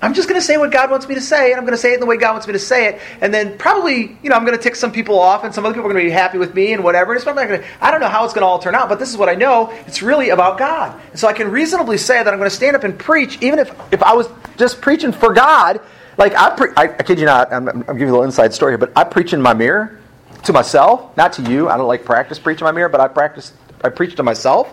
[0.00, 1.80] I'm just going to say what God wants me to say, and I'm going to
[1.82, 4.30] say it in the way God wants me to say it, and then probably, you
[4.30, 6.08] know, I'm going to tick some people off, and some other people are going to
[6.08, 7.12] be happy with me, and whatever.
[7.16, 9.00] It's not going to, I don't know how it's going to all turn out, but
[9.00, 9.70] this is what I know.
[9.88, 12.76] It's really about God, and so I can reasonably say that I'm going to stand
[12.76, 15.80] up and preach, even if if I was just preaching for God.
[16.18, 18.54] Like I, pre- I, I kid you not, I'm, I'm giving you a little inside
[18.54, 19.98] story here, but I preach in my mirror
[20.44, 21.68] to myself, not to you.
[21.68, 23.52] I don't like practice preaching in my mirror, but I practice.
[23.82, 24.72] I preach to myself.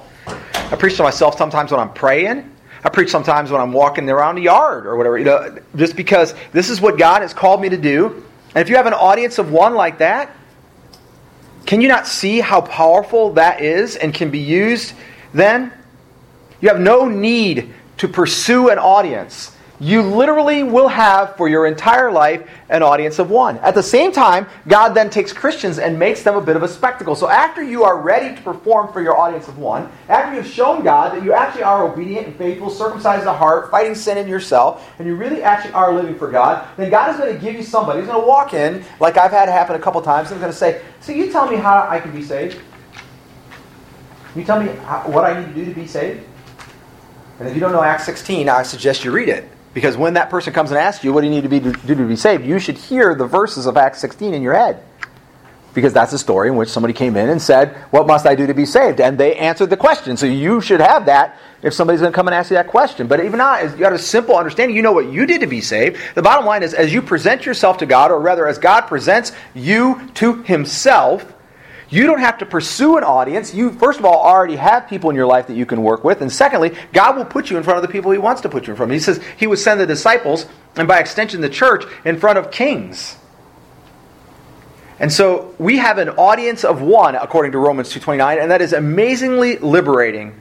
[0.71, 2.49] I preach to myself sometimes when I'm praying.
[2.83, 6.33] I preach sometimes when I'm walking around the yard or whatever, you know, just because
[6.53, 8.23] this is what God has called me to do.
[8.55, 10.35] And if you have an audience of one like that,
[11.65, 14.93] can you not see how powerful that is and can be used
[15.33, 15.71] then?
[16.59, 19.55] You have no need to pursue an audience.
[19.81, 23.57] You literally will have for your entire life an audience of one.
[23.57, 26.67] At the same time, God then takes Christians and makes them a bit of a
[26.67, 27.15] spectacle.
[27.15, 30.83] So after you are ready to perform for your audience of one, after you've shown
[30.83, 34.87] God that you actually are obedient and faithful, circumcised the heart, fighting sin in yourself,
[34.99, 37.63] and you really actually are living for God, then God is going to give you
[37.63, 40.51] somebody who's going to walk in, like I've had happen a couple times, and going
[40.51, 42.61] to say, So you tell me how I can be saved?
[44.35, 46.23] You tell me what I need to do to be saved?
[47.39, 49.49] And if you don't know Acts 16, I suggest you read it.
[49.73, 51.95] Because when that person comes and asks you, what do you need to be, do
[51.95, 54.83] to be saved, you should hear the verses of Acts 16 in your head.
[55.73, 58.45] Because that's a story in which somebody came in and said, What must I do
[58.47, 58.99] to be saved?
[58.99, 60.17] And they answered the question.
[60.17, 63.07] So you should have that if somebody's going to come and ask you that question.
[63.07, 64.75] But even not, you got a simple understanding.
[64.75, 65.97] You know what you did to be saved.
[66.13, 69.31] The bottom line is, as you present yourself to God, or rather, as God presents
[69.53, 71.25] you to Himself,
[71.91, 73.53] you don't have to pursue an audience.
[73.53, 76.21] You, first of all, already have people in your life that you can work with.
[76.21, 78.65] And secondly, God will put you in front of the people He wants to put
[78.65, 78.93] you in front of.
[78.93, 80.45] He says He would send the disciples,
[80.77, 83.17] and by extension, the church, in front of kings
[84.99, 88.71] And so we have an audience of one, according to Romans 2.29, and that is
[88.71, 90.39] amazingly liberating.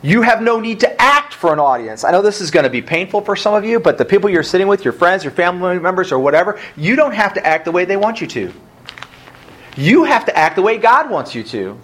[0.00, 2.04] You have no need to act for an audience.
[2.04, 4.30] I know this is going to be painful for some of you, but the people
[4.30, 7.66] you're sitting with, your friends, your family members, or whatever, you don't have to act
[7.66, 8.52] the way they want you to.
[9.76, 11.78] You have to act the way God wants you to.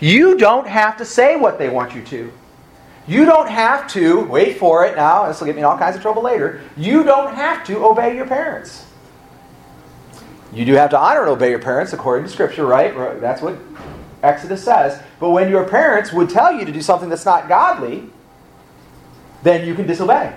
[0.00, 2.32] You don't have to say what they want you to.
[3.06, 5.96] You don't have to, wait for it now, this will get me in all kinds
[5.96, 6.60] of trouble later.
[6.76, 8.86] You don't have to obey your parents.
[10.52, 13.20] You do have to honor and obey your parents according to Scripture, right?
[13.20, 13.58] That's what
[14.22, 15.02] Exodus says.
[15.18, 18.10] But when your parents would tell you to do something that's not godly,
[19.42, 20.36] then you can disobey.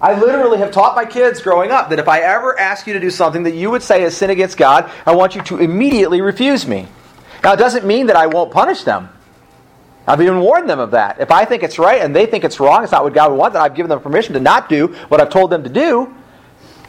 [0.00, 3.00] I literally have taught my kids growing up that if I ever ask you to
[3.00, 6.22] do something that you would say is sin against God, I want you to immediately
[6.22, 6.88] refuse me.
[7.44, 9.10] Now, it doesn't mean that I won't punish them.
[10.06, 11.20] I've even warned them of that.
[11.20, 13.36] If I think it's right and they think it's wrong, it's not what God would
[13.36, 16.14] want, then I've given them permission to not do what I've told them to do.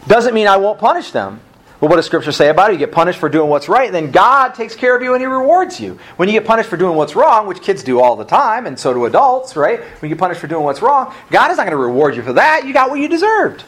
[0.07, 1.41] Doesn't mean I won't punish them.
[1.82, 2.74] But what does Scripture say about it?
[2.74, 5.22] You get punished for doing what's right, and then God takes care of you and
[5.22, 5.98] He rewards you.
[6.16, 8.80] When you get punished for doing what's wrong, which kids do all the time, and
[8.80, 9.80] so do adults, right?
[9.80, 12.22] When you get punished for doing what's wrong, God is not going to reward you
[12.22, 12.68] for that.
[12.68, 13.64] You got what you deserved.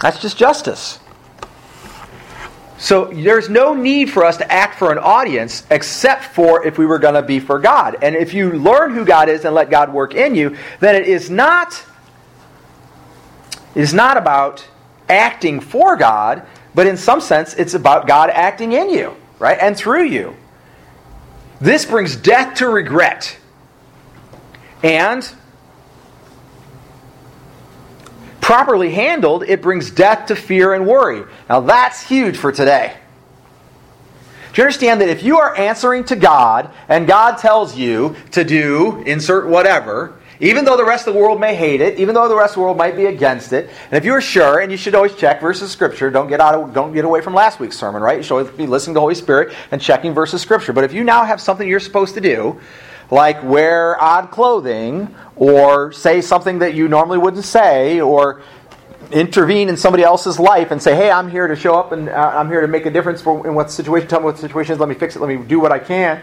[0.00, 1.00] That's just justice.
[2.78, 6.86] So there's no need for us to act for an audience except for if we
[6.86, 7.98] were going to be for God.
[8.00, 11.06] And if you learn who God is and let God work in you, then it
[11.06, 11.84] is not
[13.74, 14.66] it is not about
[15.08, 19.58] acting for God, but in some sense it's about God acting in you, right?
[19.60, 20.36] And through you.
[21.60, 23.36] This brings death to regret.
[24.82, 25.30] And
[28.40, 31.24] properly handled, it brings death to fear and worry.
[31.48, 32.96] Now that's huge for today.
[34.52, 38.42] Do you understand that if you are answering to God and God tells you to
[38.42, 42.26] do insert whatever, even though the rest of the world may hate it, even though
[42.26, 44.78] the rest of the world might be against it, and if you're sure, and you
[44.78, 47.78] should always check verses scripture, don't get out of, don't get away from last week's
[47.78, 48.16] sermon, right?
[48.16, 50.72] You should always be listening to the Holy Spirit and checking verses scripture.
[50.72, 52.58] But if you now have something you're supposed to do,
[53.10, 58.42] like wear odd clothing, or say something that you normally wouldn't say, or
[59.12, 62.32] intervene in somebody else's life and say, "Hey, I'm here to show up and uh,
[62.34, 64.08] I'm here to make a difference for in what situation.
[64.08, 64.78] Tell me what the situation is.
[64.78, 65.20] Let me fix it.
[65.20, 66.22] Let me do what I can."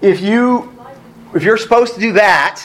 [0.00, 0.76] If you
[1.34, 2.62] if you're supposed to do that,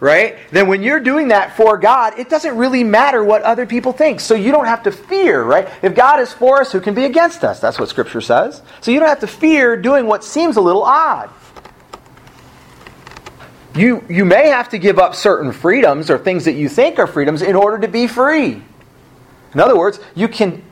[0.00, 0.36] right?
[0.50, 4.20] Then when you're doing that for God, it doesn't really matter what other people think.
[4.20, 5.68] So you don't have to fear, right?
[5.82, 7.60] If God is for us, who can be against us?
[7.60, 8.62] That's what Scripture says.
[8.80, 11.30] So you don't have to fear doing what seems a little odd.
[13.74, 17.08] You, you may have to give up certain freedoms or things that you think are
[17.08, 18.62] freedoms in order to be free.
[19.52, 20.62] In other words, you can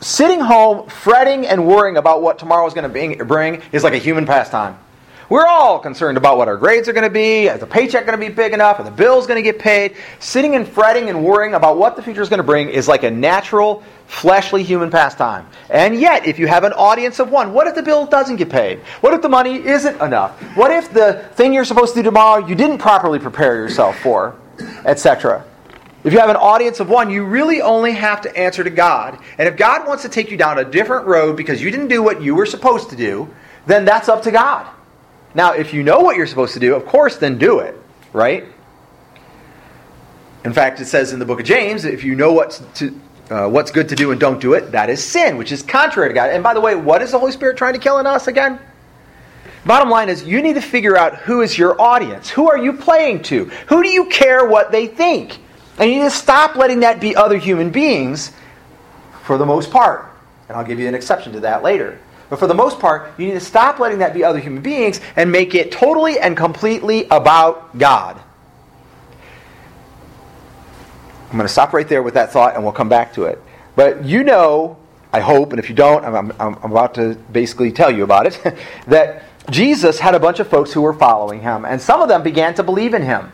[0.00, 3.98] sitting home fretting and worrying about what tomorrow is going to bring is like a
[3.98, 4.78] human pastime.
[5.30, 8.18] We're all concerned about what our grades are going to be, is the paycheck going
[8.18, 9.94] to be big enough, are the bills going to get paid.
[10.18, 13.04] Sitting and fretting and worrying about what the future is going to bring is like
[13.04, 15.46] a natural, fleshly human pastime.
[15.70, 18.50] And yet, if you have an audience of one, what if the bill doesn't get
[18.50, 18.80] paid?
[19.02, 20.32] What if the money isn't enough?
[20.56, 24.34] What if the thing you're supposed to do tomorrow you didn't properly prepare yourself for,
[24.84, 25.44] etc.?
[26.02, 29.16] If you have an audience of one, you really only have to answer to God.
[29.38, 32.02] And if God wants to take you down a different road because you didn't do
[32.02, 33.32] what you were supposed to do,
[33.66, 34.66] then that's up to God.
[35.34, 37.76] Now, if you know what you're supposed to do, of course, then do it,
[38.12, 38.46] right?
[40.44, 43.00] In fact, it says in the book of James, if you know what's, to,
[43.30, 46.08] uh, what's good to do and don't do it, that is sin, which is contrary
[46.08, 46.30] to God.
[46.30, 48.58] And by the way, what is the Holy Spirit trying to kill in us again?
[49.66, 52.30] Bottom line is, you need to figure out who is your audience.
[52.30, 53.44] Who are you playing to?
[53.68, 55.38] Who do you care what they think?
[55.78, 58.32] And you need to stop letting that be other human beings
[59.22, 60.06] for the most part.
[60.48, 61.98] And I'll give you an exception to that later.
[62.30, 65.00] But for the most part, you need to stop letting that be other human beings
[65.16, 68.18] and make it totally and completely about God.
[71.30, 73.40] I'm going to stop right there with that thought and we'll come back to it.
[73.76, 74.78] But you know,
[75.12, 78.26] I hope, and if you don't, I'm, I'm, I'm about to basically tell you about
[78.26, 78.56] it,
[78.86, 82.22] that Jesus had a bunch of folks who were following him, and some of them
[82.22, 83.32] began to believe in him.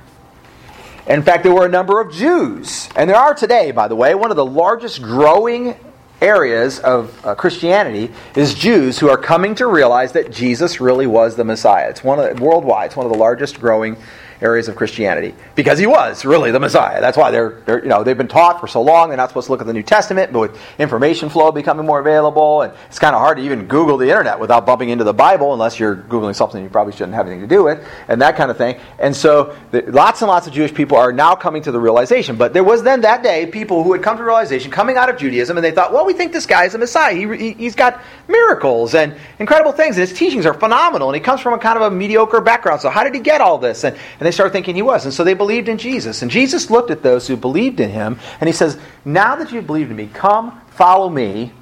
[1.07, 4.15] In fact, there were a number of Jews, and there are today, by the way,
[4.15, 5.77] one of the largest growing
[6.21, 11.37] areas of uh, Christianity is Jews who are coming to realize that Jesus really was
[11.37, 11.89] the Messiah.
[11.91, 12.87] It's one of the, worldwide.
[12.87, 13.97] It's one of the largest growing
[14.41, 17.01] areas of Christianity because he was really the Messiah.
[17.01, 19.47] That's why they're, they're, you know they've been taught for so long they're not supposed
[19.47, 22.99] to look at the New Testament, but with information flow becoming more available, and it's
[22.99, 25.97] kind of hard to even Google the internet without bumping into the Bible unless you're
[25.97, 28.79] googling something you probably shouldn't have anything to do with, and that kind of thing.
[28.99, 32.37] And so the, lots and lots of Jewish people are now coming to the realization.
[32.37, 35.19] But there was then that day people who had come to realization coming out of
[35.19, 37.15] Judaism, and they thought, well, we think this guy is a Messiah.
[37.15, 41.21] He, he, he's got miracles and incredible things, and his teachings are phenomenal, and he
[41.21, 42.81] comes from a kind of a mediocre background.
[42.81, 43.85] So how did he get all this?
[43.85, 45.05] And, and they started thinking he was.
[45.05, 46.23] And so they believed in Jesus.
[46.23, 49.67] And Jesus looked at those who believed in him and he says, Now that you've
[49.67, 51.53] believed in me, come, follow me,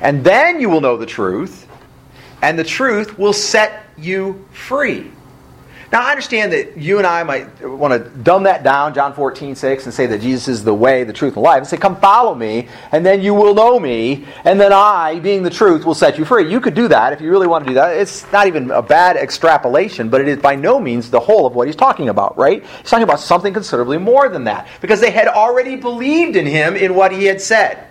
[0.00, 1.66] And then you will know the truth,
[2.42, 5.10] and the truth will set you free.
[5.90, 9.54] Now, I understand that you and I might want to dumb that down, John 14,
[9.54, 11.96] 6, and say that Jesus is the way, the truth, and life, and say, Come
[11.96, 15.94] follow me, and then you will know me, and then I, being the truth, will
[15.94, 16.50] set you free.
[16.50, 17.96] You could do that if you really want to do that.
[17.96, 21.54] It's not even a bad extrapolation, but it is by no means the whole of
[21.54, 22.62] what he's talking about, right?
[22.62, 26.76] He's talking about something considerably more than that, because they had already believed in him
[26.76, 27.86] in what he had said.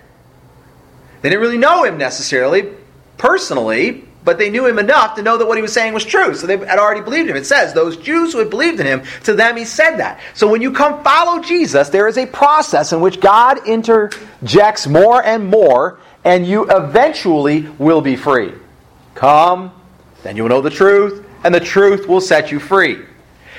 [1.24, 2.74] They didn't really know him necessarily,
[3.18, 6.36] personally, but they knew him enough to know that what he was saying was true.
[6.36, 7.38] So they had already believed him.
[7.38, 10.20] It says, those Jews who had believed in him, to them he said that.
[10.34, 15.24] So when you come follow Jesus, there is a process in which God interjects more
[15.24, 18.52] and more, and you eventually will be free.
[19.16, 19.72] Come,
[20.24, 22.98] then you will know the truth, and the truth will set you free.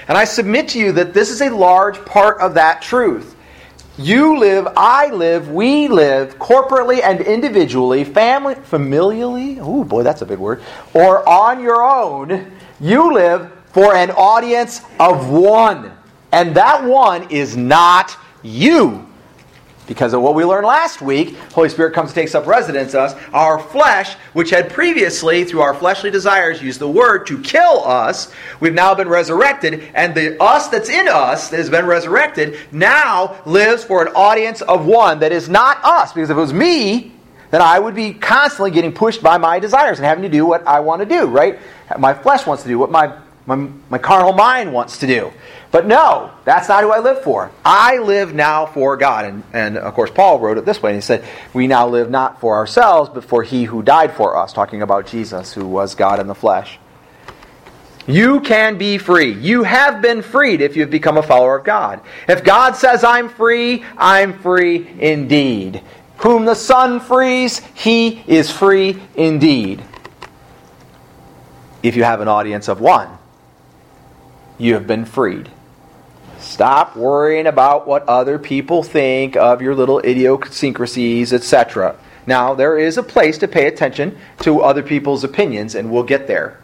[0.06, 3.34] And I submit to you that this is a large part of that truth.
[3.99, 10.26] You live, I live, we live corporately and individually, family, familially, oh boy, that's a
[10.26, 10.62] big word,
[10.94, 12.53] or on your own.
[12.80, 15.92] You live for an audience of one.
[16.30, 19.07] And that one is not you.
[19.89, 23.14] Because of what we learned last week, Holy Spirit comes and takes up residence us.
[23.32, 28.30] Our flesh, which had previously, through our fleshly desires, used the word to kill us,
[28.61, 33.41] we've now been resurrected, and the us that's in us, that has been resurrected, now
[33.47, 36.12] lives for an audience of one that is not us.
[36.12, 37.12] Because if it was me,
[37.51, 40.66] then I would be constantly getting pushed by my desires and having to do what
[40.66, 41.59] I want to do, right?
[41.99, 43.16] My flesh wants to do what my,
[43.47, 45.32] my, my carnal mind wants to do.
[45.70, 47.50] But no, that's not who I live for.
[47.62, 49.26] I live now for God.
[49.26, 50.94] And, and of course, Paul wrote it this way.
[50.94, 54.54] He said, We now live not for ourselves, but for he who died for us,
[54.54, 56.78] talking about Jesus, who was God in the flesh.
[58.06, 59.34] You can be free.
[59.34, 62.00] You have been freed if you've become a follower of God.
[62.26, 65.82] If God says, I'm free, I'm free indeed.
[66.18, 69.84] Whom the Son frees, he is free indeed.
[71.82, 73.10] If you have an audience of one,
[74.56, 75.50] you have been freed.
[76.59, 81.94] Stop worrying about what other people think of your little idiosyncrasies, etc.
[82.26, 86.26] Now, there is a place to pay attention to other people's opinions, and we'll get
[86.26, 86.59] there.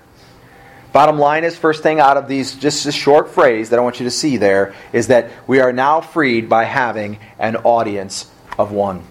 [0.93, 4.01] Bottom line is, first thing out of these, just this short phrase that I want
[4.01, 8.29] you to see there, is that we are now freed by having an audience
[8.59, 9.05] of one.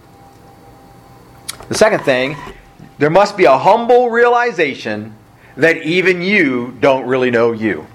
[1.69, 2.35] The second thing,
[2.97, 5.15] there must be a humble realization
[5.55, 7.87] that even you don't really know you.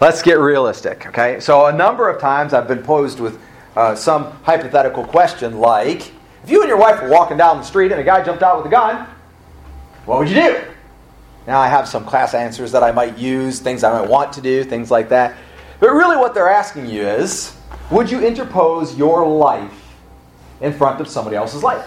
[0.00, 1.40] Let's get realistic, okay?
[1.40, 3.38] So, a number of times I've been posed with
[3.76, 6.10] uh, some hypothetical question like
[6.42, 8.56] if you and your wife were walking down the street and a guy jumped out
[8.56, 9.06] with a gun,
[10.06, 10.64] what would you do?
[11.46, 14.40] Now, I have some class answers that I might use, things I might want to
[14.40, 15.36] do, things like that.
[15.80, 17.54] But really, what they're asking you is
[17.90, 19.94] would you interpose your life
[20.62, 21.86] in front of somebody else's life?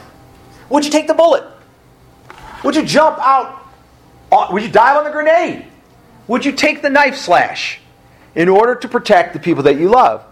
[0.69, 1.45] Would you take the bullet?
[2.63, 3.65] Would you jump out?
[4.51, 5.65] Would you dive on the grenade?
[6.27, 7.79] Would you take the knife slash?
[8.35, 10.23] In order to protect the people that you love.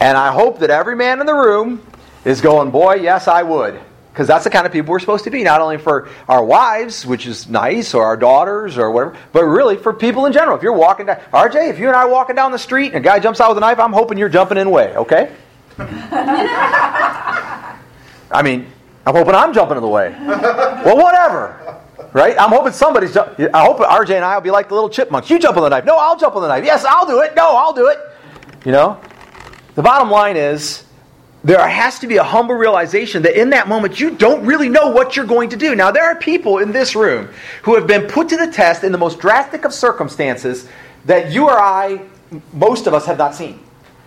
[0.00, 1.86] And I hope that every man in the room
[2.24, 3.78] is going, Boy, yes, I would.
[4.12, 7.06] Because that's the kind of people we're supposed to be, not only for our wives,
[7.06, 10.54] which is nice, or our daughters, or whatever, but really for people in general.
[10.54, 12.96] If you're walking down, RJ, if you and I are walking down the street and
[12.96, 15.34] a guy jumps out with a knife, I'm hoping you're jumping in the way, okay?
[15.78, 17.78] I
[18.44, 18.66] mean,
[19.06, 20.14] I'm hoping I'm jumping in the way.
[20.20, 21.80] Well, whatever.
[22.12, 22.38] Right?
[22.38, 23.16] I'm hoping somebody's.
[23.16, 25.30] I hope RJ and I will be like the little chipmunks.
[25.30, 25.84] You jump on the knife.
[25.84, 26.64] No, I'll jump on the knife.
[26.64, 27.34] Yes, I'll do it.
[27.34, 27.98] No, I'll do it.
[28.66, 29.00] You know?
[29.74, 30.84] The bottom line is
[31.44, 34.90] there has to be a humble realization that in that moment you don't really know
[34.90, 35.74] what you're going to do.
[35.74, 37.30] Now, there are people in this room
[37.62, 40.68] who have been put to the test in the most drastic of circumstances
[41.06, 42.02] that you or I,
[42.52, 43.58] most of us, have not seen.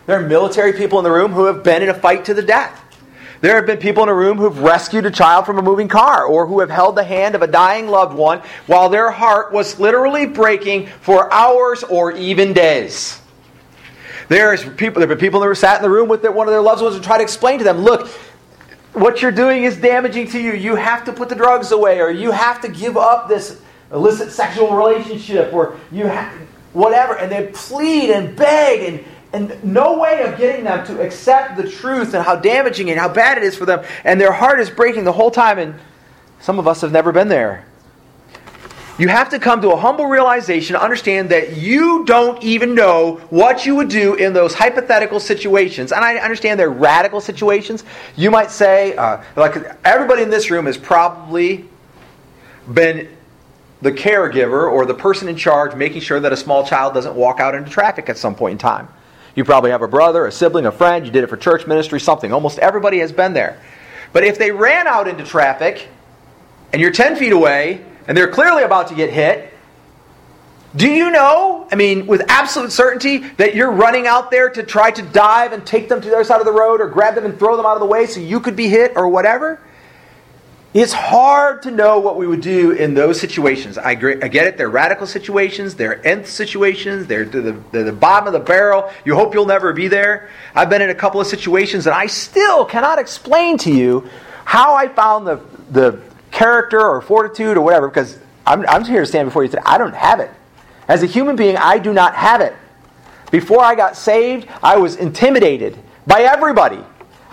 [0.05, 2.43] There are military people in the room who have been in a fight to the
[2.43, 2.83] death.
[3.45, 6.25] There have been people in a room who've rescued a child from a moving car
[6.25, 9.79] or who have held the hand of a dying loved one while their heart was
[9.79, 13.21] literally breaking for hours or even days.
[14.29, 16.53] There's people, there have been people that were sat in the room with one of
[16.53, 18.07] their loved ones and try to explain to them, look,
[18.93, 20.53] what you're doing is damaging to you.
[20.53, 24.31] You have to put the drugs away or you have to give up this illicit
[24.31, 26.33] sexual relationship or you have
[26.73, 27.15] whatever.
[27.15, 29.05] And they plead and beg and
[29.35, 33.09] and no way of getting them to accept the truth and how damaging and how
[33.09, 33.83] bad it is for them.
[34.05, 35.59] And their heart is breaking the whole time.
[35.59, 35.75] And
[36.39, 37.65] some of us have never been there.
[38.97, 43.65] You have to come to a humble realization, understand that you don't even know what
[43.65, 45.91] you would do in those hypothetical situations.
[45.91, 47.83] And I understand they're radical situations.
[48.15, 51.65] You might say, uh, like everybody in this room has probably
[52.73, 53.09] been
[53.81, 57.41] the caregiver or the person in charge making sure that a small child doesn't walk
[57.41, 58.87] out into traffic at some point in time.
[59.35, 61.05] You probably have a brother, a sibling, a friend.
[61.05, 62.33] You did it for church ministry, something.
[62.33, 63.61] Almost everybody has been there.
[64.13, 65.89] But if they ran out into traffic
[66.71, 69.51] and you're 10 feet away and they're clearly about to get hit,
[70.75, 74.91] do you know, I mean, with absolute certainty, that you're running out there to try
[74.91, 77.25] to dive and take them to the other side of the road or grab them
[77.25, 79.61] and throw them out of the way so you could be hit or whatever?
[80.75, 83.77] It's hard to know what we would do in those situations.
[83.77, 84.57] I, get it.
[84.57, 85.73] They're radical situations.
[85.73, 87.07] They're nth situations.
[87.07, 88.91] They're the, they're the bottom of the barrel.
[89.05, 90.29] You hope you'll never be there.
[90.53, 94.09] I've been in a couple of situations and I still cannot explain to you
[94.43, 95.39] how I found the,
[95.71, 96.01] the
[96.31, 99.63] character or fortitude or whatever because I'm, I'm here to stand before you today.
[99.65, 100.29] I don't have it.
[100.89, 102.53] As a human being, I do not have it.
[103.31, 106.83] Before I got saved, I was intimidated by everybody.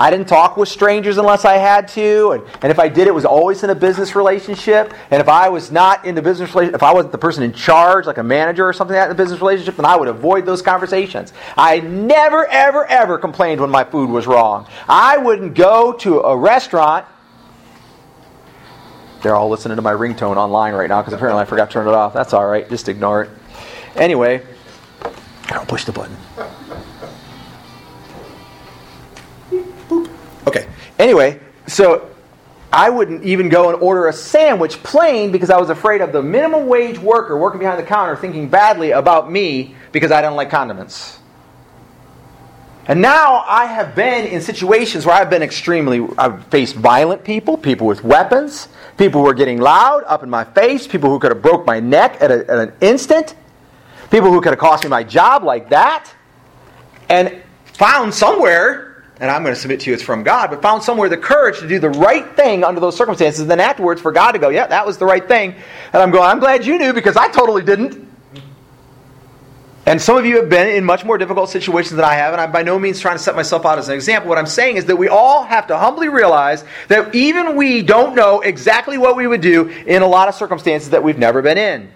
[0.02, 3.14] I didn't talk with strangers unless I had to, and, and if I did, it
[3.14, 4.92] was always in a business relationship.
[5.12, 7.52] And if I was not in the business relationship, if I wasn't the person in
[7.52, 10.08] charge, like a manager or something like that in the business relationship, then I would
[10.08, 11.32] avoid those conversations.
[11.56, 14.66] I never, ever, ever complained when my food was wrong.
[14.88, 17.06] I wouldn't go to a restaurant.
[19.22, 21.86] They're all listening to my ringtone online right now because apparently I forgot to turn
[21.86, 22.12] it off.
[22.12, 22.68] That's all right.
[22.68, 23.30] Just ignore it.
[23.94, 24.44] Anyway,
[25.04, 26.16] I don't push the button.
[31.02, 32.08] Anyway, so
[32.72, 36.22] I wouldn't even go and order a sandwich plain because I was afraid of the
[36.22, 40.48] minimum wage worker working behind the counter thinking badly about me because I don't like
[40.48, 41.18] condiments.
[42.86, 47.56] And now I have been in situations where I've been extremely, I've faced violent people,
[47.56, 51.32] people with weapons, people who were getting loud up in my face, people who could
[51.32, 53.34] have broke my neck at, a, at an instant,
[54.12, 56.14] people who could have cost me my job like that,
[57.08, 58.91] and found somewhere
[59.22, 61.60] and I'm going to submit to you it's from God, but found somewhere the courage
[61.60, 64.48] to do the right thing under those circumstances, and then afterwards for God to go,
[64.48, 65.54] yeah, that was the right thing.
[65.92, 68.08] And I'm going, I'm glad you knew because I totally didn't.
[69.86, 72.40] And some of you have been in much more difficult situations than I have, and
[72.40, 74.28] I'm by no means trying to set myself out as an example.
[74.28, 78.16] What I'm saying is that we all have to humbly realize that even we don't
[78.16, 81.58] know exactly what we would do in a lot of circumstances that we've never been
[81.58, 81.92] in.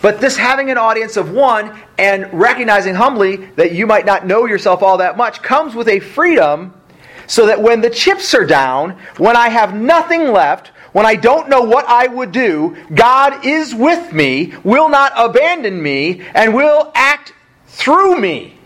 [0.00, 4.46] But this having an audience of one and recognizing humbly that you might not know
[4.46, 6.74] yourself all that much comes with a freedom
[7.26, 11.48] so that when the chips are down, when I have nothing left, when I don't
[11.48, 16.92] know what I would do, God is with me, will not abandon me, and will
[16.94, 17.32] act
[17.66, 18.58] through me.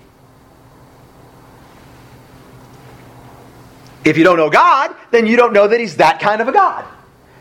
[4.04, 6.52] If you don't know God, then you don't know that He's that kind of a
[6.52, 6.84] God.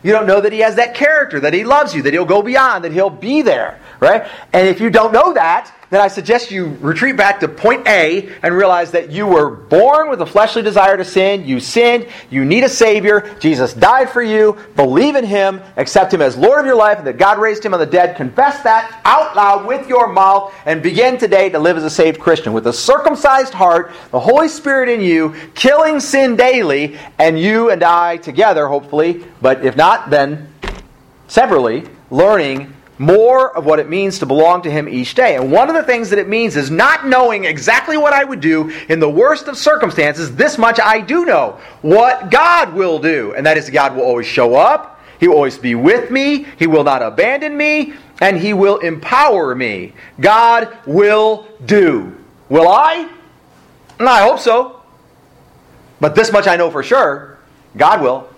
[0.06, 2.44] You don't know that He has that character, that He loves you, that He'll go
[2.44, 4.28] beyond, that He'll be there, right?
[4.54, 8.30] And if you don't know that, then I suggest you retreat back to point A
[8.42, 11.46] and realize that you were born with a fleshly desire to sin.
[11.46, 12.08] You sinned.
[12.30, 13.36] You need a Savior.
[13.40, 14.58] Jesus died for you.
[14.76, 15.62] Believe in Him.
[15.78, 18.18] Accept Him as Lord of your life and that God raised Him on the dead.
[18.18, 22.20] Confess that out loud with your mouth and begin today to live as a saved
[22.20, 27.70] Christian with a circumcised heart, the Holy Spirit in you, killing sin daily, and you
[27.70, 30.50] and I together, hopefully, but if not, then
[31.28, 35.36] severally, learning more of what it means to belong to Him each day.
[35.36, 38.40] And one of the things that it means is not knowing exactly what I would
[38.40, 40.36] do in the worst of circumstances.
[40.36, 44.28] This much I do know what God will do, and that is God will always
[44.28, 48.54] show up, He will always be with me, He will not abandon me, and He
[48.54, 49.94] will empower me.
[50.20, 52.16] God will do.
[52.50, 53.10] Will I?
[54.00, 54.82] Mm, I hope so.
[56.00, 57.38] But this much I know for sure
[57.76, 58.30] God will.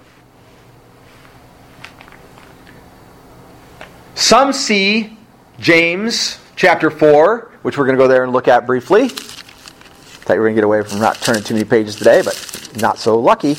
[4.17, 5.15] Some see
[5.59, 9.03] James chapter 4, which we're going to go there and look at briefly.
[9.03, 12.23] I Thought we were going to get away from not turning too many pages today,
[12.23, 13.55] but not so lucky.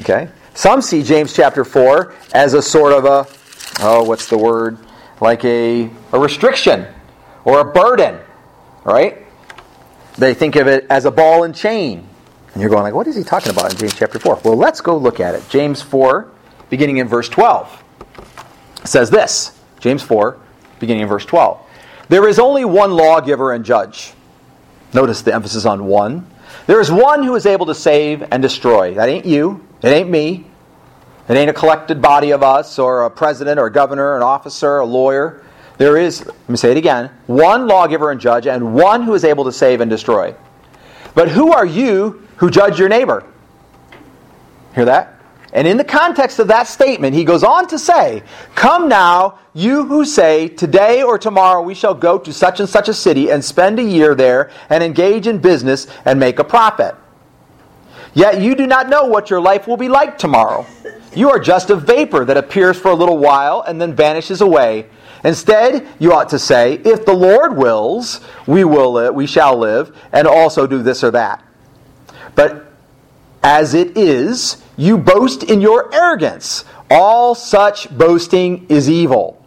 [0.00, 0.28] Okay.
[0.54, 3.28] Some see James chapter 4 as a sort of a,
[3.80, 4.76] oh, what's the word?
[5.20, 6.84] Like a, a restriction
[7.44, 8.18] or a burden,
[8.82, 9.18] right?
[10.18, 12.08] They think of it as a ball and chain.
[12.54, 14.40] And you're going like, what is he talking about in James chapter 4?
[14.42, 15.48] Well, let's go look at it.
[15.48, 16.28] James 4,
[16.70, 17.84] beginning in verse 12
[18.84, 20.38] says this James 4,
[20.78, 21.60] beginning in verse 12.
[22.08, 24.12] There is only one lawgiver and judge.
[24.92, 26.26] Notice the emphasis on one.
[26.66, 28.94] There is one who is able to save and destroy.
[28.94, 29.64] That ain't you.
[29.82, 30.46] It ain't me.
[31.28, 34.78] It ain't a collected body of us or a president or a governor, an officer,
[34.78, 35.44] a lawyer.
[35.78, 39.24] There is, let me say it again, one lawgiver and judge, and one who is
[39.24, 40.34] able to save and destroy.
[41.14, 43.24] But who are you who judge your neighbor?
[44.74, 45.19] Hear that?
[45.52, 48.22] And in the context of that statement, he goes on to say,
[48.54, 52.88] Come now, you who say, Today or tomorrow we shall go to such and such
[52.88, 56.94] a city and spend a year there and engage in business and make a profit.
[58.14, 60.66] Yet you do not know what your life will be like tomorrow.
[61.14, 64.86] You are just a vapor that appears for a little while and then vanishes away.
[65.24, 69.96] Instead, you ought to say, If the Lord wills, we will live, we shall live,
[70.12, 71.44] and also do this or that.
[72.36, 72.72] But
[73.42, 76.64] as it is, you boast in your arrogance.
[76.90, 79.44] All such boasting is evil.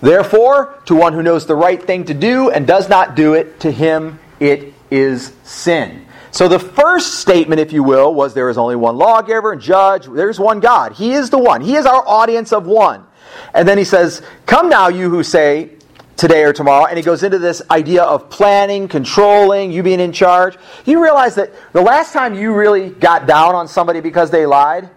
[0.00, 3.60] Therefore, to one who knows the right thing to do and does not do it,
[3.60, 6.06] to him it is sin.
[6.32, 10.06] So the first statement, if you will, was there is only one lawgiver and judge.
[10.06, 10.92] There's one God.
[10.92, 11.60] He is the one.
[11.60, 13.04] He is our audience of one.
[13.54, 15.70] And then he says, Come now, you who say
[16.18, 16.84] today or tomorrow.
[16.84, 20.58] And he goes into this idea of planning, controlling, you being in charge.
[20.84, 24.90] You realize that the last time you really got down on somebody because they lied,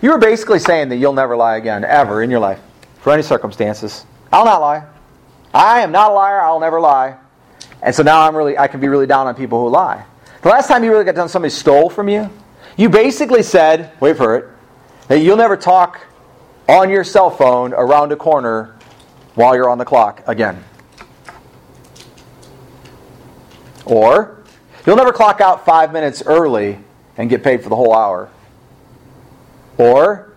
[0.00, 2.60] you were basically saying that you'll never lie again, ever in your life,
[3.00, 4.04] for any circumstances.
[4.32, 4.84] I'll not lie.
[5.54, 6.40] I am not a liar.
[6.40, 7.16] I'll never lie.
[7.82, 10.04] And so now I'm really, I can be really down on people who lie.
[10.42, 12.30] The last time you really got done, somebody stole from you.
[12.76, 14.48] You basically said, wait for it,
[15.08, 16.00] that you'll never talk
[16.68, 18.76] on your cell phone around a corner
[19.34, 20.62] while you're on the clock again.
[23.84, 24.42] Or
[24.86, 26.78] you'll never clock out five minutes early
[27.16, 28.30] and get paid for the whole hour.
[29.78, 30.32] Or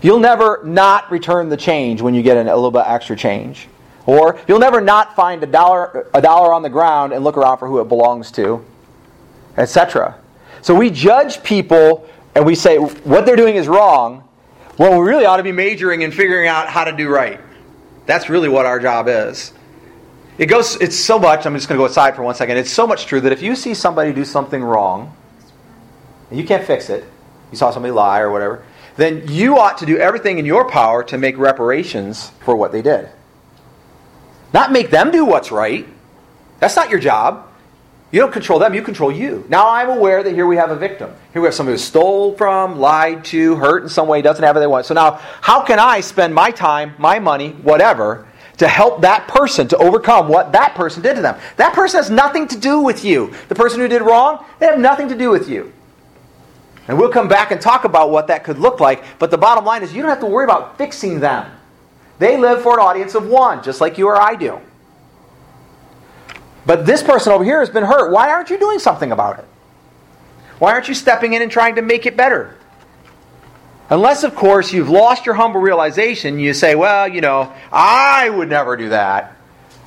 [0.00, 3.68] you'll never not return the change when you get a little bit extra change.
[4.06, 7.58] Or you'll never not find a dollar, a dollar on the ground and look around
[7.58, 8.64] for who it belongs to,
[9.56, 10.16] etc.
[10.60, 14.21] So we judge people and we say what they're doing is wrong,
[14.78, 17.40] well, we really ought to be majoring in figuring out how to do right.
[18.06, 19.52] That's really what our job is.
[20.38, 22.56] It goes, it's so much, I'm just going to go aside for one second.
[22.56, 25.14] It's so much true that if you see somebody do something wrong,
[26.30, 27.04] and you can't fix it,
[27.50, 28.64] you saw somebody lie or whatever,
[28.96, 32.82] then you ought to do everything in your power to make reparations for what they
[32.82, 33.08] did.
[34.54, 35.86] Not make them do what's right.
[36.60, 37.48] That's not your job.
[38.12, 39.44] You don't control them, you control you.
[39.48, 41.10] Now I'm aware that here we have a victim.
[41.32, 44.54] Here we have somebody who stole from, lied to, hurt in some way, doesn't have
[44.54, 44.84] what they want.
[44.84, 48.28] So now, how can I spend my time, my money, whatever,
[48.58, 51.40] to help that person to overcome what that person did to them?
[51.56, 53.32] That person has nothing to do with you.
[53.48, 55.72] The person who did wrong, they have nothing to do with you.
[56.88, 59.02] And we'll come back and talk about what that could look like.
[59.18, 61.50] But the bottom line is you don't have to worry about fixing them.
[62.18, 64.60] They live for an audience of one, just like you or I do.
[66.64, 68.12] But this person over here has been hurt.
[68.12, 69.44] Why aren't you doing something about it?
[70.58, 72.56] Why aren't you stepping in and trying to make it better?
[73.90, 78.48] Unless, of course, you've lost your humble realization, you say, well, you know, I would
[78.48, 79.36] never do that.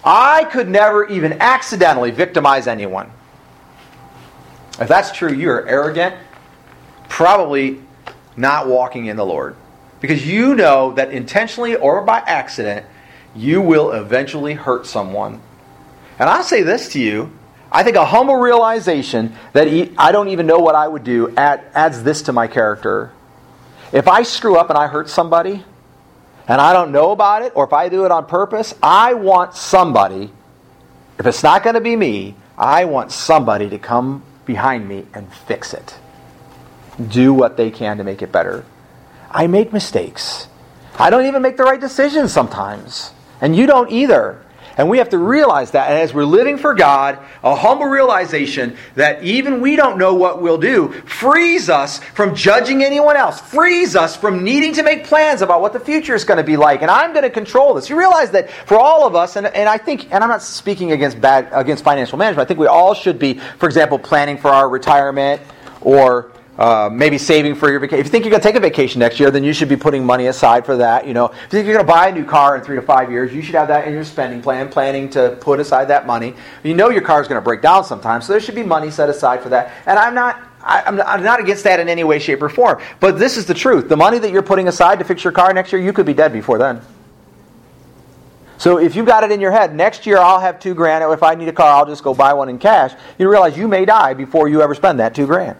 [0.04, 3.10] I could never even accidentally victimize anyone.
[4.80, 6.16] If that's true, you're arrogant,
[7.10, 7.80] probably
[8.38, 9.56] not walking in the Lord.
[10.02, 12.86] Because you know that intentionally or by accident,
[13.34, 15.42] you will eventually hurt someone
[16.20, 17.32] and I'll say this to you
[17.76, 19.68] I think a humble realization that
[19.98, 23.12] I don't even know what I would do adds this to my character.
[23.92, 25.64] If I screw up and I hurt somebody,
[26.48, 29.56] and I don't know about it, or if I do it on purpose, I want
[29.56, 30.32] somebody,
[31.20, 35.32] if it's not going to be me, I want somebody to come behind me and
[35.34, 35.98] fix it.
[37.06, 38.64] Do what they can to make it better.
[39.30, 40.48] I make mistakes.
[40.98, 43.12] I don't even make the right decisions sometimes.
[43.42, 44.45] And you don't either.
[44.78, 45.90] And we have to realize that.
[45.90, 50.42] And as we're living for God, a humble realization that even we don't know what
[50.42, 55.42] we'll do frees us from judging anyone else, frees us from needing to make plans
[55.42, 56.82] about what the future is going to be like.
[56.82, 57.90] And I'm going to control this.
[57.90, 60.92] You realize that for all of us, and, and I think, and I'm not speaking
[60.92, 64.50] against bad against financial management, I think we all should be, for example, planning for
[64.50, 65.42] our retirement
[65.82, 68.00] or uh, maybe saving for your vacation.
[68.00, 69.76] If you think you're going to take a vacation next year, then you should be
[69.76, 71.06] putting money aside for that.
[71.06, 72.82] You know, if you think you're going to buy a new car in three to
[72.82, 76.08] five years, you should have that in your spending plan, planning to put aside that
[76.08, 76.34] money.
[76.64, 78.90] You know your car is going to break down sometime, so there should be money
[78.90, 79.74] set aside for that.
[79.86, 80.42] And I'm not.
[80.68, 82.82] I'm not against that in any way, shape, or form.
[83.00, 83.88] But this is the truth.
[83.88, 86.16] The money that you're putting aside to fix your car next year, you could be
[86.16, 86.82] dead before then.
[88.58, 91.04] So if you've got it in your head, next year I'll have two grand.
[91.14, 92.94] If I need a car, I'll just go buy one in cash.
[93.20, 95.56] You realize you may die before you ever spend that two grand.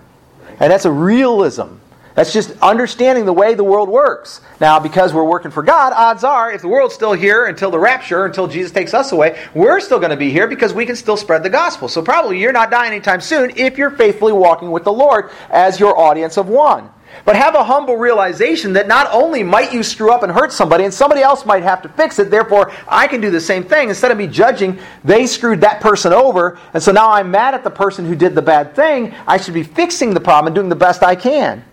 [0.60, 1.76] And that's a realism.
[2.16, 4.40] That's just understanding the way the world works.
[4.62, 7.78] Now, because we're working for God, odds are, if the world's still here until the
[7.78, 10.96] rapture, until Jesus takes us away, we're still going to be here because we can
[10.96, 11.90] still spread the gospel.
[11.90, 15.78] So probably you're not dying anytime soon if you're faithfully walking with the Lord as
[15.78, 16.90] your audience of one.
[17.24, 20.84] But have a humble realization that not only might you screw up and hurt somebody,
[20.84, 23.90] and somebody else might have to fix it, therefore I can do the same thing.
[23.90, 27.64] Instead of me judging, they screwed that person over, and so now I'm mad at
[27.64, 29.14] the person who did the bad thing.
[29.26, 31.64] I should be fixing the problem and doing the best I can.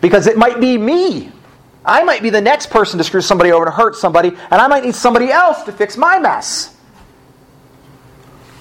[0.00, 1.32] Because it might be me.
[1.84, 4.66] I might be the next person to screw somebody over to hurt somebody, and I
[4.66, 6.76] might need somebody else to fix my mess.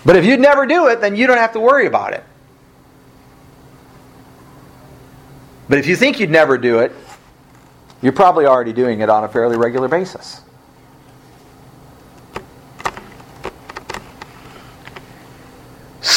[0.05, 2.23] But if you'd never do it, then you don't have to worry about it.
[5.69, 6.93] But if you think you'd never do it,
[8.01, 10.41] you're probably already doing it on a fairly regular basis.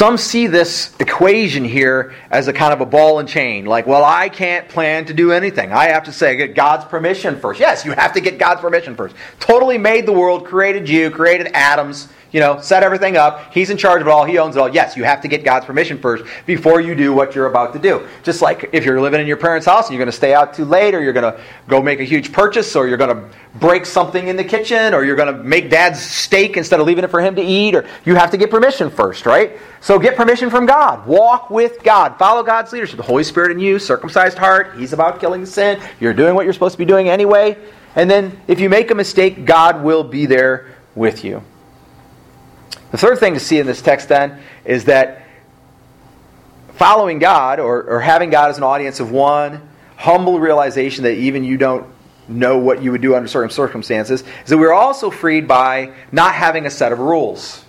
[0.00, 3.66] some see this equation here as a kind of a ball and chain.
[3.66, 5.74] Like, well, I can't plan to do anything.
[5.74, 7.60] I have to say, get God's permission first.
[7.60, 9.14] Yes, you have to get God's permission first.
[9.40, 13.52] Totally made the world, created you, created atoms, you know, set everything up.
[13.52, 14.24] He's in charge of it all.
[14.24, 14.68] He owns it all.
[14.68, 17.78] Yes, you have to get God's permission first before you do what you're about to
[17.78, 18.06] do.
[18.22, 20.54] Just like if you're living in your parents' house and you're going to stay out
[20.54, 23.36] too late, or you're going to go make a huge purchase, or you're going to
[23.58, 27.04] break something in the kitchen, or you're going to make dad's steak instead of leaving
[27.04, 29.58] it for him to eat, or you have to get permission first, right?
[29.80, 31.06] So get permission from God.
[31.06, 32.18] Walk with God.
[32.18, 32.96] Follow God's leadership.
[32.96, 34.78] The Holy Spirit in you, circumcised heart.
[34.78, 35.80] He's about killing sin.
[35.98, 37.56] You're doing what you're supposed to be doing anyway.
[37.96, 41.42] And then if you make a mistake, God will be there with you.
[42.90, 45.22] The third thing to see in this text then is that
[46.74, 51.44] following God or, or having God as an audience of one, humble realization that even
[51.44, 51.86] you don't
[52.26, 56.34] know what you would do under certain circumstances, is that we're also freed by not
[56.34, 57.64] having a set of rules.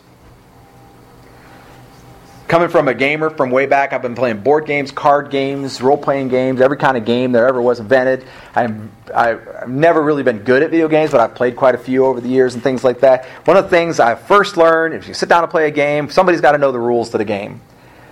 [2.52, 5.96] Coming from a gamer from way back, I've been playing board games, card games, role
[5.96, 8.26] playing games, every kind of game that ever was invented.
[8.54, 12.06] I'm, I've never really been good at video games, but I've played quite a few
[12.06, 13.24] over the years and things like that.
[13.46, 16.10] One of the things I first learned if you sit down to play a game,
[16.10, 17.62] somebody's got to know the rules to the game.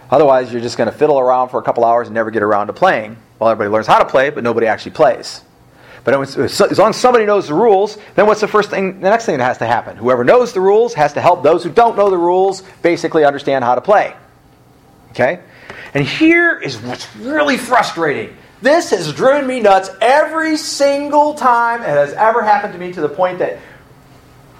[0.09, 2.67] Otherwise, you're just going to fiddle around for a couple hours and never get around
[2.67, 3.17] to playing.
[3.39, 5.41] Well, everybody learns how to play, but nobody actually plays.
[6.05, 9.25] But as long as somebody knows the rules, then what's the first thing, the next
[9.25, 9.97] thing that has to happen?
[9.97, 13.65] Whoever knows the rules has to help those who don't know the rules basically understand
[13.65, 14.15] how to play.
[15.11, 15.39] Okay?
[15.93, 18.35] And here is what's really frustrating.
[18.61, 23.01] This has driven me nuts every single time it has ever happened to me to
[23.01, 23.59] the point that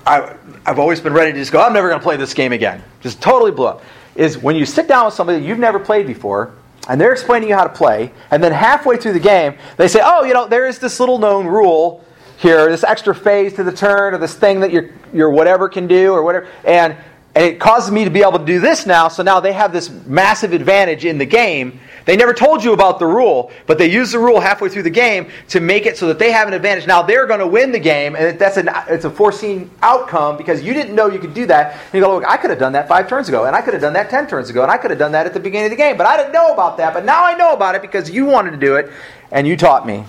[0.06, 0.36] I,
[0.66, 2.84] have always been ready to just go, I'm never going to play this game again.
[3.02, 3.84] Just totally blew up.
[4.16, 6.54] Is when you sit down with somebody you've never played before,
[6.88, 10.00] and they're explaining you how to play, and then halfway through the game, they say,
[10.04, 12.04] Oh, you know, there is this little known rule
[12.38, 15.88] here, this extra phase to the turn, or this thing that your, your whatever can
[15.88, 16.48] do, or whatever.
[16.64, 16.96] And
[17.40, 19.72] and it causes me to be able to do this now, so now they have
[19.72, 21.80] this massive advantage in the game.
[22.04, 24.90] They never told you about the rule, but they use the rule halfway through the
[24.90, 26.86] game to make it so that they have an advantage.
[26.86, 30.62] Now they're going to win the game, and that's an, it's a foreseen outcome because
[30.62, 31.76] you didn't know you could do that.
[31.76, 33.74] And you go, look, I could have done that five turns ago, and I could
[33.74, 35.68] have done that ten turns ago, and I could have done that at the beginning
[35.68, 36.94] of the game, but I didn't know about that.
[36.94, 38.92] But now I know about it because you wanted to do it,
[39.32, 40.04] and you taught me.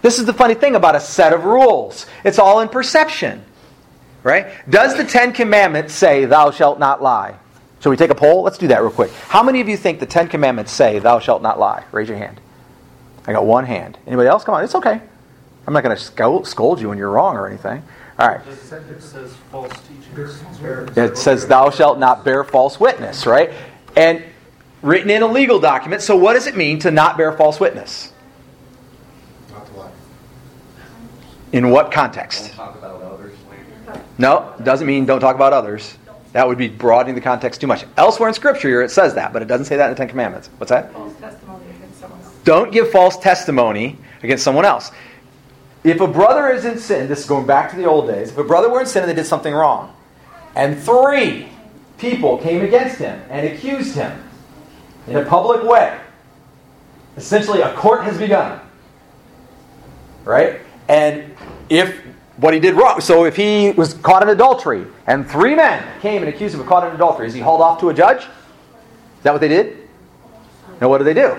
[0.00, 2.06] This is the funny thing about a set of rules.
[2.24, 3.44] It's all in perception.
[4.24, 4.46] Right?
[4.68, 7.36] Does the Ten Commandments say, Thou shalt not lie?
[7.80, 8.42] Shall we take a poll?
[8.42, 9.12] Let's do that real quick.
[9.12, 11.84] How many of you think the Ten Commandments say, Thou shalt not lie?
[11.92, 12.40] Raise your hand.
[13.26, 13.98] I got one hand.
[14.06, 14.42] Anybody else?
[14.42, 15.00] Come on, it's okay.
[15.66, 17.82] I'm not going to scold you when you're wrong or anything.
[18.18, 18.40] All right.
[18.46, 20.94] It says false teaching.
[20.96, 23.52] It says, Thou shalt not bear false witness, right?
[23.96, 24.22] And
[24.82, 26.02] written in a legal document.
[26.02, 28.12] So, what does it mean to not bear false witness?
[29.50, 29.90] Not to lie.
[31.52, 32.52] In what context?
[32.52, 33.03] Talk about others.
[34.18, 35.98] No, doesn't mean don't talk about others.
[36.32, 37.84] That would be broadening the context too much.
[37.96, 40.50] Elsewhere in Scripture, it says that, but it doesn't say that in the Ten Commandments.
[40.58, 40.92] What's that?
[40.92, 42.34] False testimony against someone else.
[42.44, 44.90] Don't give false testimony against someone else.
[45.84, 48.38] If a brother is in sin, this is going back to the old days, if
[48.38, 49.94] a brother were in sin and they did something wrong,
[50.56, 51.48] and three
[51.98, 54.22] people came against him and accused him
[55.06, 55.98] in a public way,
[57.16, 58.60] essentially a court has begun.
[60.24, 60.60] Right?
[60.88, 61.36] And
[61.68, 62.03] if
[62.36, 66.22] what he did wrong, so if he was caught in adultery and three men came
[66.22, 68.22] and accused him of caught in adultery, is he hauled off to a judge?
[68.22, 69.88] Is that what they did?
[70.80, 71.38] Now, what do they do?